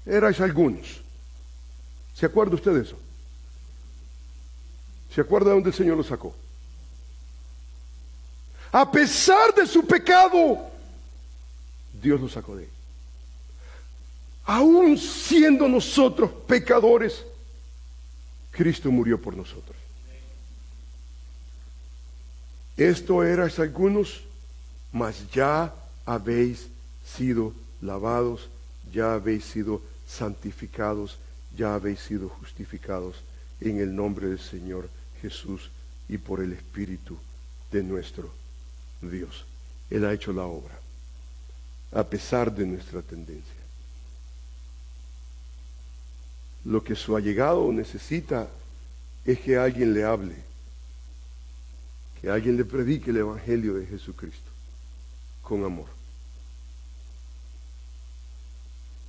erais 0.07 0.41
algunos. 0.41 1.01
¿Se 2.15 2.27
acuerda 2.27 2.55
usted 2.55 2.75
de 2.75 2.83
eso? 2.83 2.99
¿Se 5.15 5.21
acuerda 5.21 5.51
de 5.51 5.55
dónde 5.55 5.71
el 5.71 5.75
Señor 5.77 5.97
lo 5.97 6.05
sacó? 6.05 6.35
A 8.73 8.91
pesar 8.91 9.55
de 9.55 9.67
su 9.67 9.87
pecado, 9.87 10.71
Dios 12.03 12.21
lo 12.21 12.29
sacó 12.29 12.57
de 12.57 12.65
él. 12.65 12.71
Aún 14.47 14.99
siendo 14.99 15.69
nosotros 15.69 16.31
pecadores, 16.47 17.25
Cristo 18.51 18.91
murió 18.91 19.21
por 19.21 19.37
nosotros. 19.37 19.77
Esto 22.77 23.23
eras 23.23 23.59
algunos, 23.59 24.23
mas 24.93 25.31
ya 25.31 25.73
habéis 26.05 26.69
sido 27.05 27.53
lavados, 27.81 28.49
ya 28.93 29.15
habéis 29.15 29.45
sido 29.45 29.83
santificados 30.07 31.19
ya 31.57 31.75
habéis 31.75 32.01
sido 32.01 32.29
justificados 32.29 33.17
en 33.61 33.79
el 33.79 33.95
nombre 33.95 34.29
del 34.29 34.41
Señor 34.41 34.89
Jesús 35.23 35.71
y 36.09 36.19
por 36.19 36.41
el 36.41 36.53
Espíritu 36.53 37.17
de 37.71 37.83
nuestro 37.83 38.31
Dios. 39.01 39.45
Él 39.91 40.05
ha 40.05 40.13
hecho 40.13 40.33
la 40.33 40.45
obra, 40.45 40.79
a 41.93 42.05
pesar 42.05 42.55
de 42.55 42.67
nuestra 42.67 43.03
tendencia. 43.03 43.53
Lo 46.65 46.83
que 46.83 46.97
su 46.97 47.15
allegado 47.15 47.71
necesita 47.73 48.49
es 49.25 49.39
que 49.39 49.57
alguien 49.57 49.93
le 49.93 50.05
hable, 50.05 50.35
que 52.21 52.31
alguien 52.31 52.57
le 52.57 52.65
predique 52.65 53.11
el 53.11 53.19
Evangelio 53.19 53.75
de 53.75 53.87
Jesucristo 53.87 54.51
con 55.43 55.63
amor. 55.65 55.94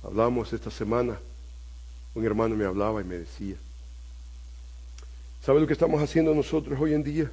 Hablamos 0.06 0.52
esta 0.52 0.70
semana 0.70 1.18
un 2.14 2.24
hermano 2.24 2.56
me 2.56 2.64
hablaba 2.64 3.02
y 3.02 3.04
me 3.04 3.18
decía, 3.18 3.56
¿sabe 5.44 5.60
lo 5.60 5.66
que 5.66 5.74
estamos 5.74 6.02
haciendo 6.02 6.34
nosotros 6.34 6.78
hoy 6.80 6.94
en 6.94 7.02
día? 7.02 7.30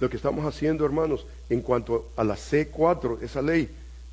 Lo 0.00 0.10
que 0.10 0.16
estamos 0.16 0.44
haciendo, 0.44 0.84
hermanos, 0.84 1.24
en 1.48 1.60
cuanto 1.60 2.10
a 2.16 2.24
la 2.24 2.34
C4, 2.34 3.22
esa 3.22 3.40
ley, 3.40 3.68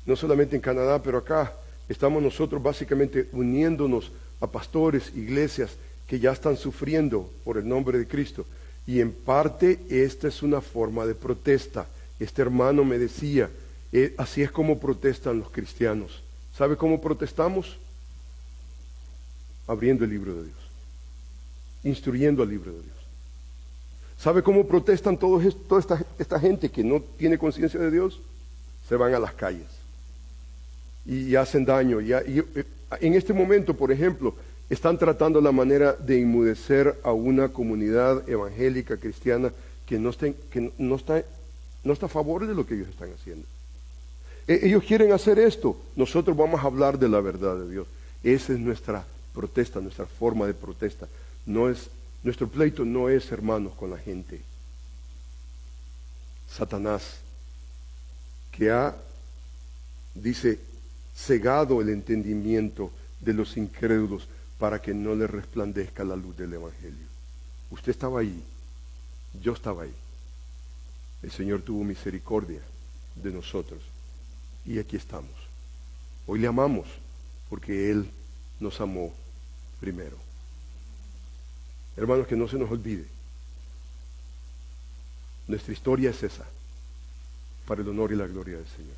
no 0.06 0.14
solamente 0.14 0.54
en 0.54 0.62
Canadá, 0.62 1.02
pero 1.02 1.18
acá, 1.18 1.52
estamos 1.88 2.22
nosotros 2.22 2.62
básicamente 2.62 3.28
uniéndonos 3.32 4.12
a 4.40 4.46
pastores, 4.46 5.10
iglesias 5.16 5.72
que 6.06 6.20
ya 6.20 6.30
están 6.30 6.56
sufriendo 6.56 7.28
por 7.42 7.58
el 7.58 7.66
nombre 7.66 7.98
de 7.98 8.06
Cristo. 8.06 8.46
Y 8.86 9.00
en 9.00 9.12
parte 9.12 9.80
esta 9.88 10.28
es 10.28 10.44
una 10.44 10.60
forma 10.60 11.06
de 11.06 11.16
protesta. 11.16 11.88
Este 12.20 12.40
hermano 12.40 12.84
me 12.84 12.98
decía, 12.98 13.50
eh, 13.90 14.14
así 14.16 14.42
es 14.42 14.52
como 14.52 14.78
protestan 14.78 15.40
los 15.40 15.50
cristianos. 15.50 16.22
¿Sabe 16.52 16.76
cómo 16.76 17.00
protestamos? 17.00 17.78
abriendo 19.66 20.04
el 20.04 20.10
libro 20.10 20.34
de 20.34 20.44
Dios, 20.44 20.56
instruyendo 21.84 22.42
al 22.42 22.48
libro 22.48 22.72
de 22.72 22.82
Dios. 22.82 22.96
¿Sabe 24.18 24.42
cómo 24.42 24.66
protestan 24.66 25.16
todos, 25.16 25.56
toda 25.66 26.04
esta, 26.18 26.38
gente 26.38 26.70
que 26.70 26.84
no 26.84 27.00
tiene 27.00 27.38
conciencia 27.38 27.80
de 27.80 27.90
Dios? 27.90 28.20
Se 28.88 28.94
van 28.96 29.14
a 29.14 29.18
las 29.18 29.32
calles 29.34 29.66
y, 31.04 31.34
hacen 31.34 31.64
daño. 31.64 32.00
Y, 32.00 32.12
en 33.00 33.14
este 33.14 33.32
momento, 33.32 33.74
por 33.74 33.90
ejemplo, 33.90 34.34
están 34.70 34.96
tratando 34.98 35.40
la 35.40 35.50
manera 35.50 35.92
de 35.92 36.20
inmudecer 36.20 37.00
a 37.02 37.12
una 37.12 37.48
comunidad 37.48 38.28
evangélica 38.28 38.96
cristiana 38.96 39.52
que 39.86 39.98
no, 39.98 40.10
está, 40.10 40.30
que 40.50 40.72
no, 40.78 40.96
está, 40.96 41.24
no 41.82 41.92
está 41.92 42.06
a 42.06 42.10
favor 42.10 42.46
de 42.46 42.54
lo 42.54 42.64
que 42.64 42.74
ellos 42.74 42.88
están 42.88 43.10
haciendo. 43.12 43.46
E, 44.46 44.60
ellos 44.66 44.84
quieren 44.84 45.12
hacer 45.12 45.38
esto. 45.38 45.76
Nosotros 45.96 46.36
vamos 46.36 46.60
a 46.62 46.66
hablar 46.66 46.98
de 46.98 47.08
la 47.08 47.20
verdad 47.20 47.56
de 47.56 47.70
Dios. 47.70 47.86
Esa 48.22 48.52
es 48.52 48.58
nuestra 48.58 49.04
protesta, 49.34 49.80
nuestra 49.80 50.06
forma 50.06 50.46
de 50.46 50.54
protesta. 50.54 51.08
No 51.46 51.68
es, 51.68 51.88
nuestro 52.22 52.48
pleito 52.48 52.84
no 52.84 53.08
es, 53.08 53.30
hermanos, 53.32 53.74
con 53.74 53.90
la 53.90 53.98
gente. 53.98 54.40
Satanás, 56.48 57.18
que 58.50 58.70
ha, 58.70 58.94
dice, 60.14 60.60
cegado 61.14 61.80
el 61.80 61.88
entendimiento 61.88 62.90
de 63.20 63.32
los 63.32 63.56
incrédulos 63.56 64.28
para 64.58 64.80
que 64.80 64.92
no 64.92 65.14
le 65.14 65.26
resplandezca 65.26 66.04
la 66.04 66.16
luz 66.16 66.36
del 66.36 66.52
Evangelio. 66.52 67.06
Usted 67.70 67.90
estaba 67.90 68.20
ahí, 68.20 68.42
yo 69.40 69.54
estaba 69.54 69.84
ahí. 69.84 69.94
El 71.22 71.30
Señor 71.30 71.62
tuvo 71.62 71.84
misericordia 71.84 72.60
de 73.14 73.30
nosotros 73.30 73.91
y 74.64 74.78
aquí 74.78 74.96
estamos. 74.96 75.30
Hoy 76.26 76.38
le 76.38 76.46
amamos 76.46 76.86
porque 77.48 77.90
Él 77.90 78.08
nos 78.60 78.80
amó 78.80 79.12
primero. 79.80 80.16
Hermanos, 81.96 82.26
que 82.26 82.36
no 82.36 82.48
se 82.48 82.56
nos 82.56 82.70
olvide. 82.70 83.04
Nuestra 85.48 85.72
historia 85.72 86.10
es 86.10 86.22
esa, 86.22 86.46
para 87.66 87.82
el 87.82 87.88
honor 87.88 88.12
y 88.12 88.16
la 88.16 88.26
gloria 88.26 88.56
del 88.56 88.66
Señor. 88.68 88.96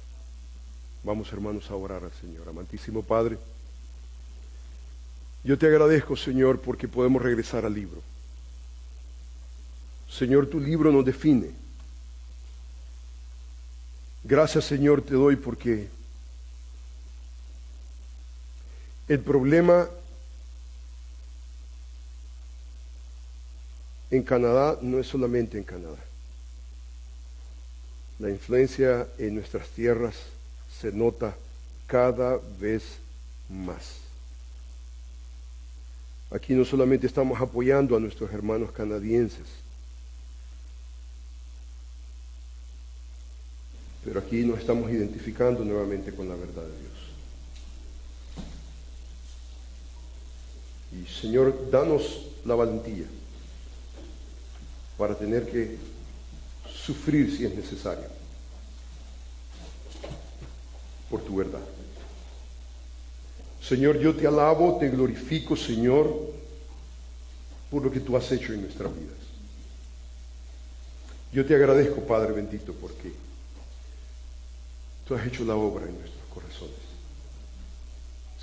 Vamos, 1.02 1.32
hermanos, 1.32 1.70
a 1.70 1.74
orar 1.74 2.04
al 2.04 2.12
Señor. 2.12 2.48
Amantísimo 2.48 3.02
Padre, 3.02 3.38
yo 5.42 5.58
te 5.58 5.66
agradezco, 5.66 6.16
Señor, 6.16 6.60
porque 6.60 6.88
podemos 6.88 7.22
regresar 7.22 7.64
al 7.64 7.74
libro. 7.74 8.02
Señor, 10.08 10.46
tu 10.46 10.60
libro 10.60 10.92
nos 10.92 11.04
define. 11.04 11.50
Gracias 14.26 14.64
Señor 14.64 15.02
te 15.02 15.12
doy 15.12 15.36
porque 15.36 15.86
el 19.06 19.20
problema 19.20 19.86
en 24.10 24.22
Canadá 24.22 24.78
no 24.80 24.98
es 24.98 25.06
solamente 25.06 25.58
en 25.58 25.64
Canadá. 25.64 25.98
La 28.18 28.30
influencia 28.30 29.06
en 29.18 29.34
nuestras 29.34 29.68
tierras 29.68 30.14
se 30.80 30.90
nota 30.90 31.36
cada 31.86 32.38
vez 32.58 32.98
más. 33.50 33.98
Aquí 36.30 36.54
no 36.54 36.64
solamente 36.64 37.06
estamos 37.06 37.38
apoyando 37.40 37.94
a 37.94 38.00
nuestros 38.00 38.32
hermanos 38.32 38.72
canadienses, 38.72 39.46
pero 44.04 44.20
aquí 44.20 44.44
nos 44.44 44.58
estamos 44.58 44.90
identificando 44.90 45.64
nuevamente 45.64 46.12
con 46.12 46.28
la 46.28 46.34
verdad 46.34 46.62
de 46.62 46.78
Dios. 46.78 46.92
Y 50.92 51.20
Señor, 51.20 51.70
danos 51.70 52.26
la 52.44 52.54
valentía 52.54 53.06
para 54.98 55.16
tener 55.16 55.50
que 55.50 55.76
sufrir 56.70 57.34
si 57.34 57.46
es 57.46 57.54
necesario 57.54 58.04
por 61.10 61.22
tu 61.22 61.36
verdad. 61.36 61.62
Señor, 63.62 63.98
yo 63.98 64.14
te 64.14 64.26
alabo, 64.26 64.76
te 64.78 64.90
glorifico, 64.90 65.56
Señor, 65.56 66.14
por 67.70 67.82
lo 67.82 67.90
que 67.90 68.00
tú 68.00 68.14
has 68.16 68.30
hecho 68.30 68.52
en 68.52 68.62
nuestras 68.62 68.94
vidas. 68.94 69.16
Yo 71.32 71.46
te 71.46 71.54
agradezco, 71.54 72.02
Padre 72.02 72.32
bendito, 72.32 72.74
porque 72.74 73.12
tú 75.06 75.14
has 75.14 75.26
hecho 75.26 75.44
la 75.44 75.56
obra 75.56 75.86
en 75.86 75.98
nuestros 75.98 76.24
corazones. 76.32 76.74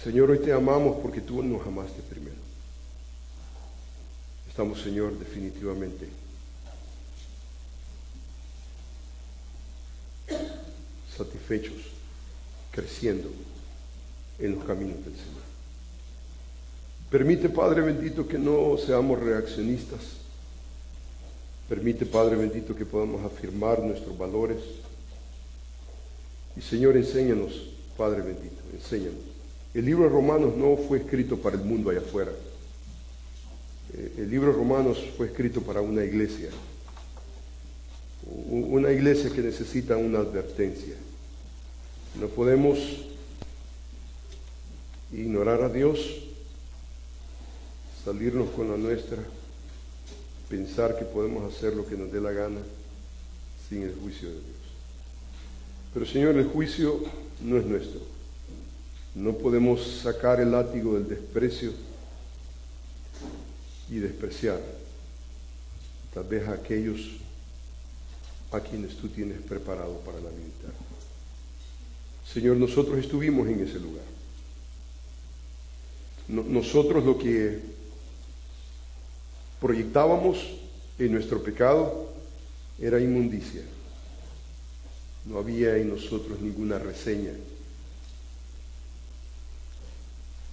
Señor, 0.02 0.32
hoy 0.32 0.40
te 0.40 0.52
amamos 0.52 0.98
porque 1.02 1.22
tú 1.22 1.44
nos 1.44 1.66
amaste 1.66 2.02
primero. 2.02 2.38
Estamos, 4.50 4.82
Señor, 4.82 5.18
definitivamente 5.18 6.08
satisfechos, 11.16 11.76
creciendo 12.72 13.30
en 14.40 14.56
los 14.56 14.66
caminos 14.66 14.98
del 15.06 15.14
Señor. 15.14 15.42
Permite, 17.10 17.50
Padre 17.50 17.82
bendito, 17.82 18.28
que 18.28 18.40
no 18.40 18.78
seamos 18.78 19.20
reaccionistas. 19.20 20.00
Permite, 21.70 22.06
Padre 22.06 22.38
bendito, 22.38 22.76
que 22.76 22.86
podamos 22.86 23.24
afirmar 23.24 23.80
nuestros 23.80 24.18
valores. 24.18 24.58
Y 26.56 26.62
Señor, 26.62 26.98
enséñanos, 26.98 27.70
Padre 27.98 28.22
bendito, 28.22 28.62
enséñanos. 28.74 29.32
El 29.74 29.86
libro 29.86 30.04
de 30.04 30.10
Romanos 30.10 30.56
no 30.58 30.76
fue 30.76 31.00
escrito 31.00 31.38
para 31.38 31.56
el 31.56 31.64
mundo 31.64 31.90
allá 31.90 32.02
afuera. 32.02 32.32
Eh, 33.94 34.16
el 34.20 34.30
libro 34.30 34.52
de 34.52 34.58
Romanos 34.58 34.98
fue 35.16 35.28
escrito 35.28 35.62
para 35.62 35.82
una 35.82 36.04
iglesia. 36.04 36.50
Una 38.50 38.92
iglesia 38.92 39.30
que 39.30 39.42
necesita 39.42 39.98
una 39.98 40.20
advertencia. 40.20 40.96
No 42.20 42.28
podemos 42.28 42.80
ignorar 45.12 45.62
a 45.64 45.70
Dios, 45.70 46.00
salirnos 48.04 48.50
con 48.52 48.70
la 48.70 48.78
nuestra, 48.78 49.18
pensar 50.50 50.98
que 50.98 51.06
podemos 51.06 51.54
hacer 51.54 51.74
lo 51.74 51.86
que 51.86 51.96
nos 51.96 52.12
dé 52.12 52.20
la 52.20 52.32
gana 52.32 52.60
sin 53.70 53.84
el 53.84 53.96
juicio 53.96 54.28
de 54.28 54.36
Dios. 54.36 54.61
Pero 55.94 56.06
Señor, 56.06 56.38
el 56.38 56.46
juicio 56.46 57.04
no 57.42 57.58
es 57.58 57.66
nuestro. 57.66 58.00
No 59.16 59.34
podemos 59.34 60.02
sacar 60.04 60.40
el 60.40 60.52
látigo 60.52 60.94
del 60.96 61.08
desprecio 61.08 61.74
y 63.90 63.98
despreciar 63.98 64.62
tal 66.14 66.24
vez 66.24 66.48
a 66.48 66.54
aquellos 66.54 67.18
a 68.52 68.60
quienes 68.60 68.96
tú 68.96 69.08
tienes 69.10 69.40
preparado 69.42 69.98
para 70.00 70.18
la 70.18 70.30
vida 70.30 70.74
Señor, 72.26 72.58
nosotros 72.58 72.98
estuvimos 72.98 73.48
en 73.50 73.62
ese 73.62 73.80
lugar. 73.80 74.06
nosotros 76.28 77.04
lo 77.04 77.18
que 77.18 77.60
proyectábamos 79.60 80.38
en 80.98 81.12
nuestro 81.12 81.44
pecado 81.44 82.10
era 82.80 83.02
inmundicia. 83.02 83.64
No 85.26 85.38
había 85.38 85.78
en 85.78 85.90
nosotros 85.90 86.40
ninguna 86.40 86.80
reseña 86.80 87.34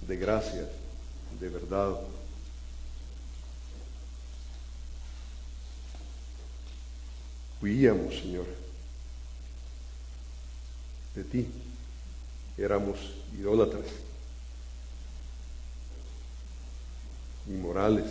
de 0.07 0.17
gracia, 0.17 0.67
de 1.39 1.49
verdad. 1.49 1.99
Huíamos, 7.61 8.15
Señor, 8.15 8.45
de 11.15 11.23
ti. 11.23 11.47
Éramos 12.57 12.97
idólatras, 13.37 13.85
inmorales. 17.47 18.05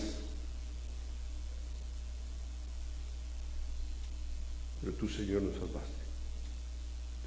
Pero 4.81 4.93
tú, 4.93 5.09
Señor, 5.09 5.43
nos 5.43 5.55
salvaste. 5.55 5.98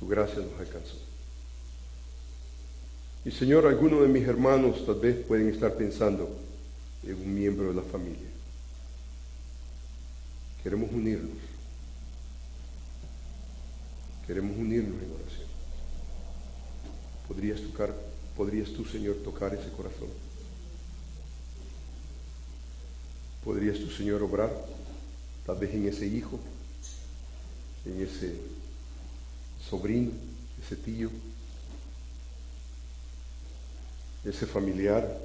Tu 0.02 0.08
gracia 0.08 0.39
nos 0.39 0.60
alcanzó. 0.60 0.97
Y 3.24 3.30
Señor, 3.30 3.68
algunos 3.68 4.02
de 4.02 4.08
mis 4.08 4.28
hermanos 4.28 4.84
tal 4.84 4.95
vez 4.95 5.16
pueden 5.28 5.49
estar 5.49 5.76
pensando 5.76 6.28
en 7.04 7.14
un 7.14 7.36
miembro 7.36 7.68
de 7.68 7.76
la 7.76 7.84
familia. 7.84 8.28
Queremos 10.64 10.91
unirnos. 10.91 11.38
Queremos 14.26 14.58
unirnos 14.58 15.04
en 15.04 15.12
oración. 15.12 15.47
¿Podrías 17.28 17.62
tocar, 17.62 17.95
podrías 18.36 18.72
tú, 18.72 18.84
Señor, 18.84 19.18
tocar 19.18 19.54
ese 19.54 19.70
corazón? 19.70 20.10
¿Podrías 23.45 23.78
tú, 23.78 23.88
Señor, 23.91 24.24
obrar 24.24 24.52
tal 25.45 25.60
vez 25.60 25.76
en 25.76 25.88
ese 25.88 26.08
hijo, 26.08 26.39
en 27.86 28.02
ese 28.02 28.61
sobrino, 29.72 30.12
ese 30.62 30.76
tío? 30.76 31.10
ese 34.24 34.46
familiar 34.46 35.20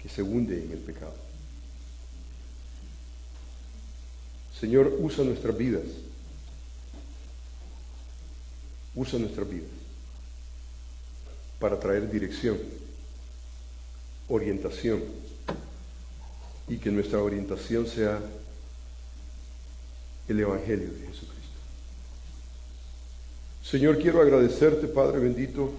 que 0.00 0.08
se 0.08 0.22
hunde 0.22 0.64
en 0.64 0.72
el 0.72 0.78
pecado. 0.78 1.14
Señor, 4.58 4.96
usa 4.98 5.24
nuestras 5.24 5.56
vidas. 5.56 5.84
Usa 8.94 9.18
nuestras 9.18 9.48
vidas 9.50 9.68
para 11.58 11.80
traer 11.80 12.10
dirección, 12.10 12.58
orientación 14.28 15.02
y 16.68 16.76
que 16.76 16.90
nuestra 16.90 17.20
orientación 17.22 17.86
sea 17.86 18.20
el 20.28 20.40
Evangelio 20.40 20.90
de 20.92 21.06
Jesucristo. 21.06 21.34
Señor, 23.62 23.98
quiero 23.98 24.20
agradecerte, 24.20 24.86
Padre 24.86 25.18
bendito, 25.18 25.70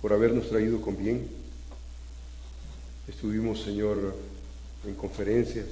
por 0.00 0.12
habernos 0.12 0.48
traído 0.48 0.80
con 0.80 0.96
bien. 0.96 1.28
Estuvimos, 3.08 3.62
Señor, 3.62 4.14
en 4.86 4.94
conferencias 4.94 5.66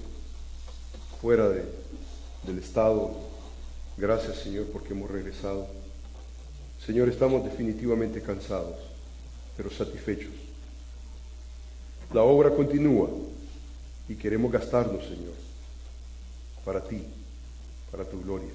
fuera 1.20 1.48
del 1.48 2.58
Estado. 2.58 3.10
Gracias, 3.96 4.38
Señor, 4.38 4.66
porque 4.66 4.92
hemos 4.92 5.10
regresado. 5.10 5.66
Señor, 6.84 7.08
estamos 7.08 7.44
definitivamente 7.44 8.22
cansados, 8.22 8.76
pero 9.56 9.70
satisfechos. 9.70 10.32
La 12.12 12.22
obra 12.22 12.50
continúa 12.50 13.10
y 14.08 14.14
queremos 14.14 14.50
gastarnos, 14.50 15.02
Señor, 15.04 15.34
para 16.68 16.84
ti, 16.84 17.02
para 17.90 18.04
tu 18.04 18.20
gloria. 18.20 18.50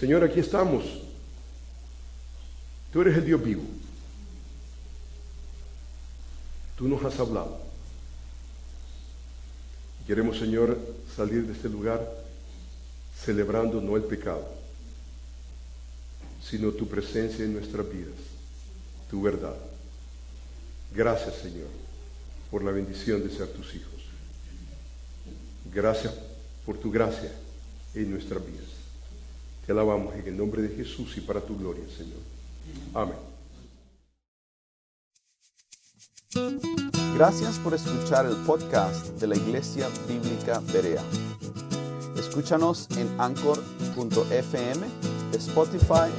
Señor, 0.00 0.24
aquí 0.24 0.40
estamos. 0.40 0.82
Tú 2.90 3.02
eres 3.02 3.18
el 3.18 3.26
Dios 3.26 3.44
vivo. 3.44 3.64
Tú 6.78 6.88
nos 6.88 7.04
has 7.04 7.20
hablado. 7.20 7.60
Queremos, 10.06 10.38
Señor, 10.38 10.78
salir 11.14 11.46
de 11.46 11.52
este 11.52 11.68
lugar 11.68 12.00
celebrando 13.14 13.82
no 13.82 13.98
el 13.98 14.04
pecado, 14.04 14.48
sino 16.42 16.70
tu 16.70 16.88
presencia 16.88 17.44
en 17.44 17.52
nuestras 17.52 17.86
vidas, 17.92 18.16
tu 19.10 19.20
verdad. 19.20 19.54
Gracias, 20.94 21.34
Señor, 21.34 21.68
por 22.50 22.64
la 22.64 22.70
bendición 22.70 23.22
de 23.22 23.28
ser 23.28 23.48
tus 23.48 23.74
hijos. 23.74 23.93
Gracias 25.74 26.14
por 26.64 26.78
tu 26.78 26.90
gracia 26.90 27.32
en 27.94 28.10
nuestras 28.10 28.44
vidas. 28.46 28.68
Te 29.66 29.72
alabamos 29.72 30.14
en 30.14 30.26
el 30.26 30.36
nombre 30.36 30.62
de 30.62 30.68
Jesús 30.68 31.16
y 31.16 31.20
para 31.20 31.40
tu 31.40 31.58
gloria, 31.58 31.84
Señor. 31.96 32.20
Amén. 32.94 33.34
Gracias 37.16 37.58
por 37.58 37.74
escuchar 37.74 38.26
el 38.26 38.36
podcast 38.44 39.06
de 39.20 39.26
la 39.26 39.36
Iglesia 39.36 39.88
Bíblica 40.08 40.60
Berea. 40.72 41.02
Escúchanos 42.16 42.88
en 42.96 43.08
anchor.fm, 43.20 44.86
Spotify, 45.32 46.10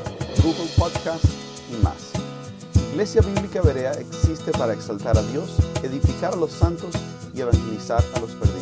Google 0.44 0.70
Podcast 0.78 1.26
y 1.72 1.84
más. 1.84 2.12
Iglesia 2.92 3.22
Bíblica 3.22 3.62
Berea 3.62 3.92
existe 3.94 4.52
para 4.52 4.74
exaltar 4.74 5.18
a 5.18 5.22
Dios, 5.24 5.58
edificar 5.84 6.34
a 6.34 6.38
los 6.38 6.52
santos 6.52 6.94
y 7.34 7.42
evangelizar 7.42 8.04
a 8.16 8.20
los 8.20 8.32
perdidos. 8.32 8.55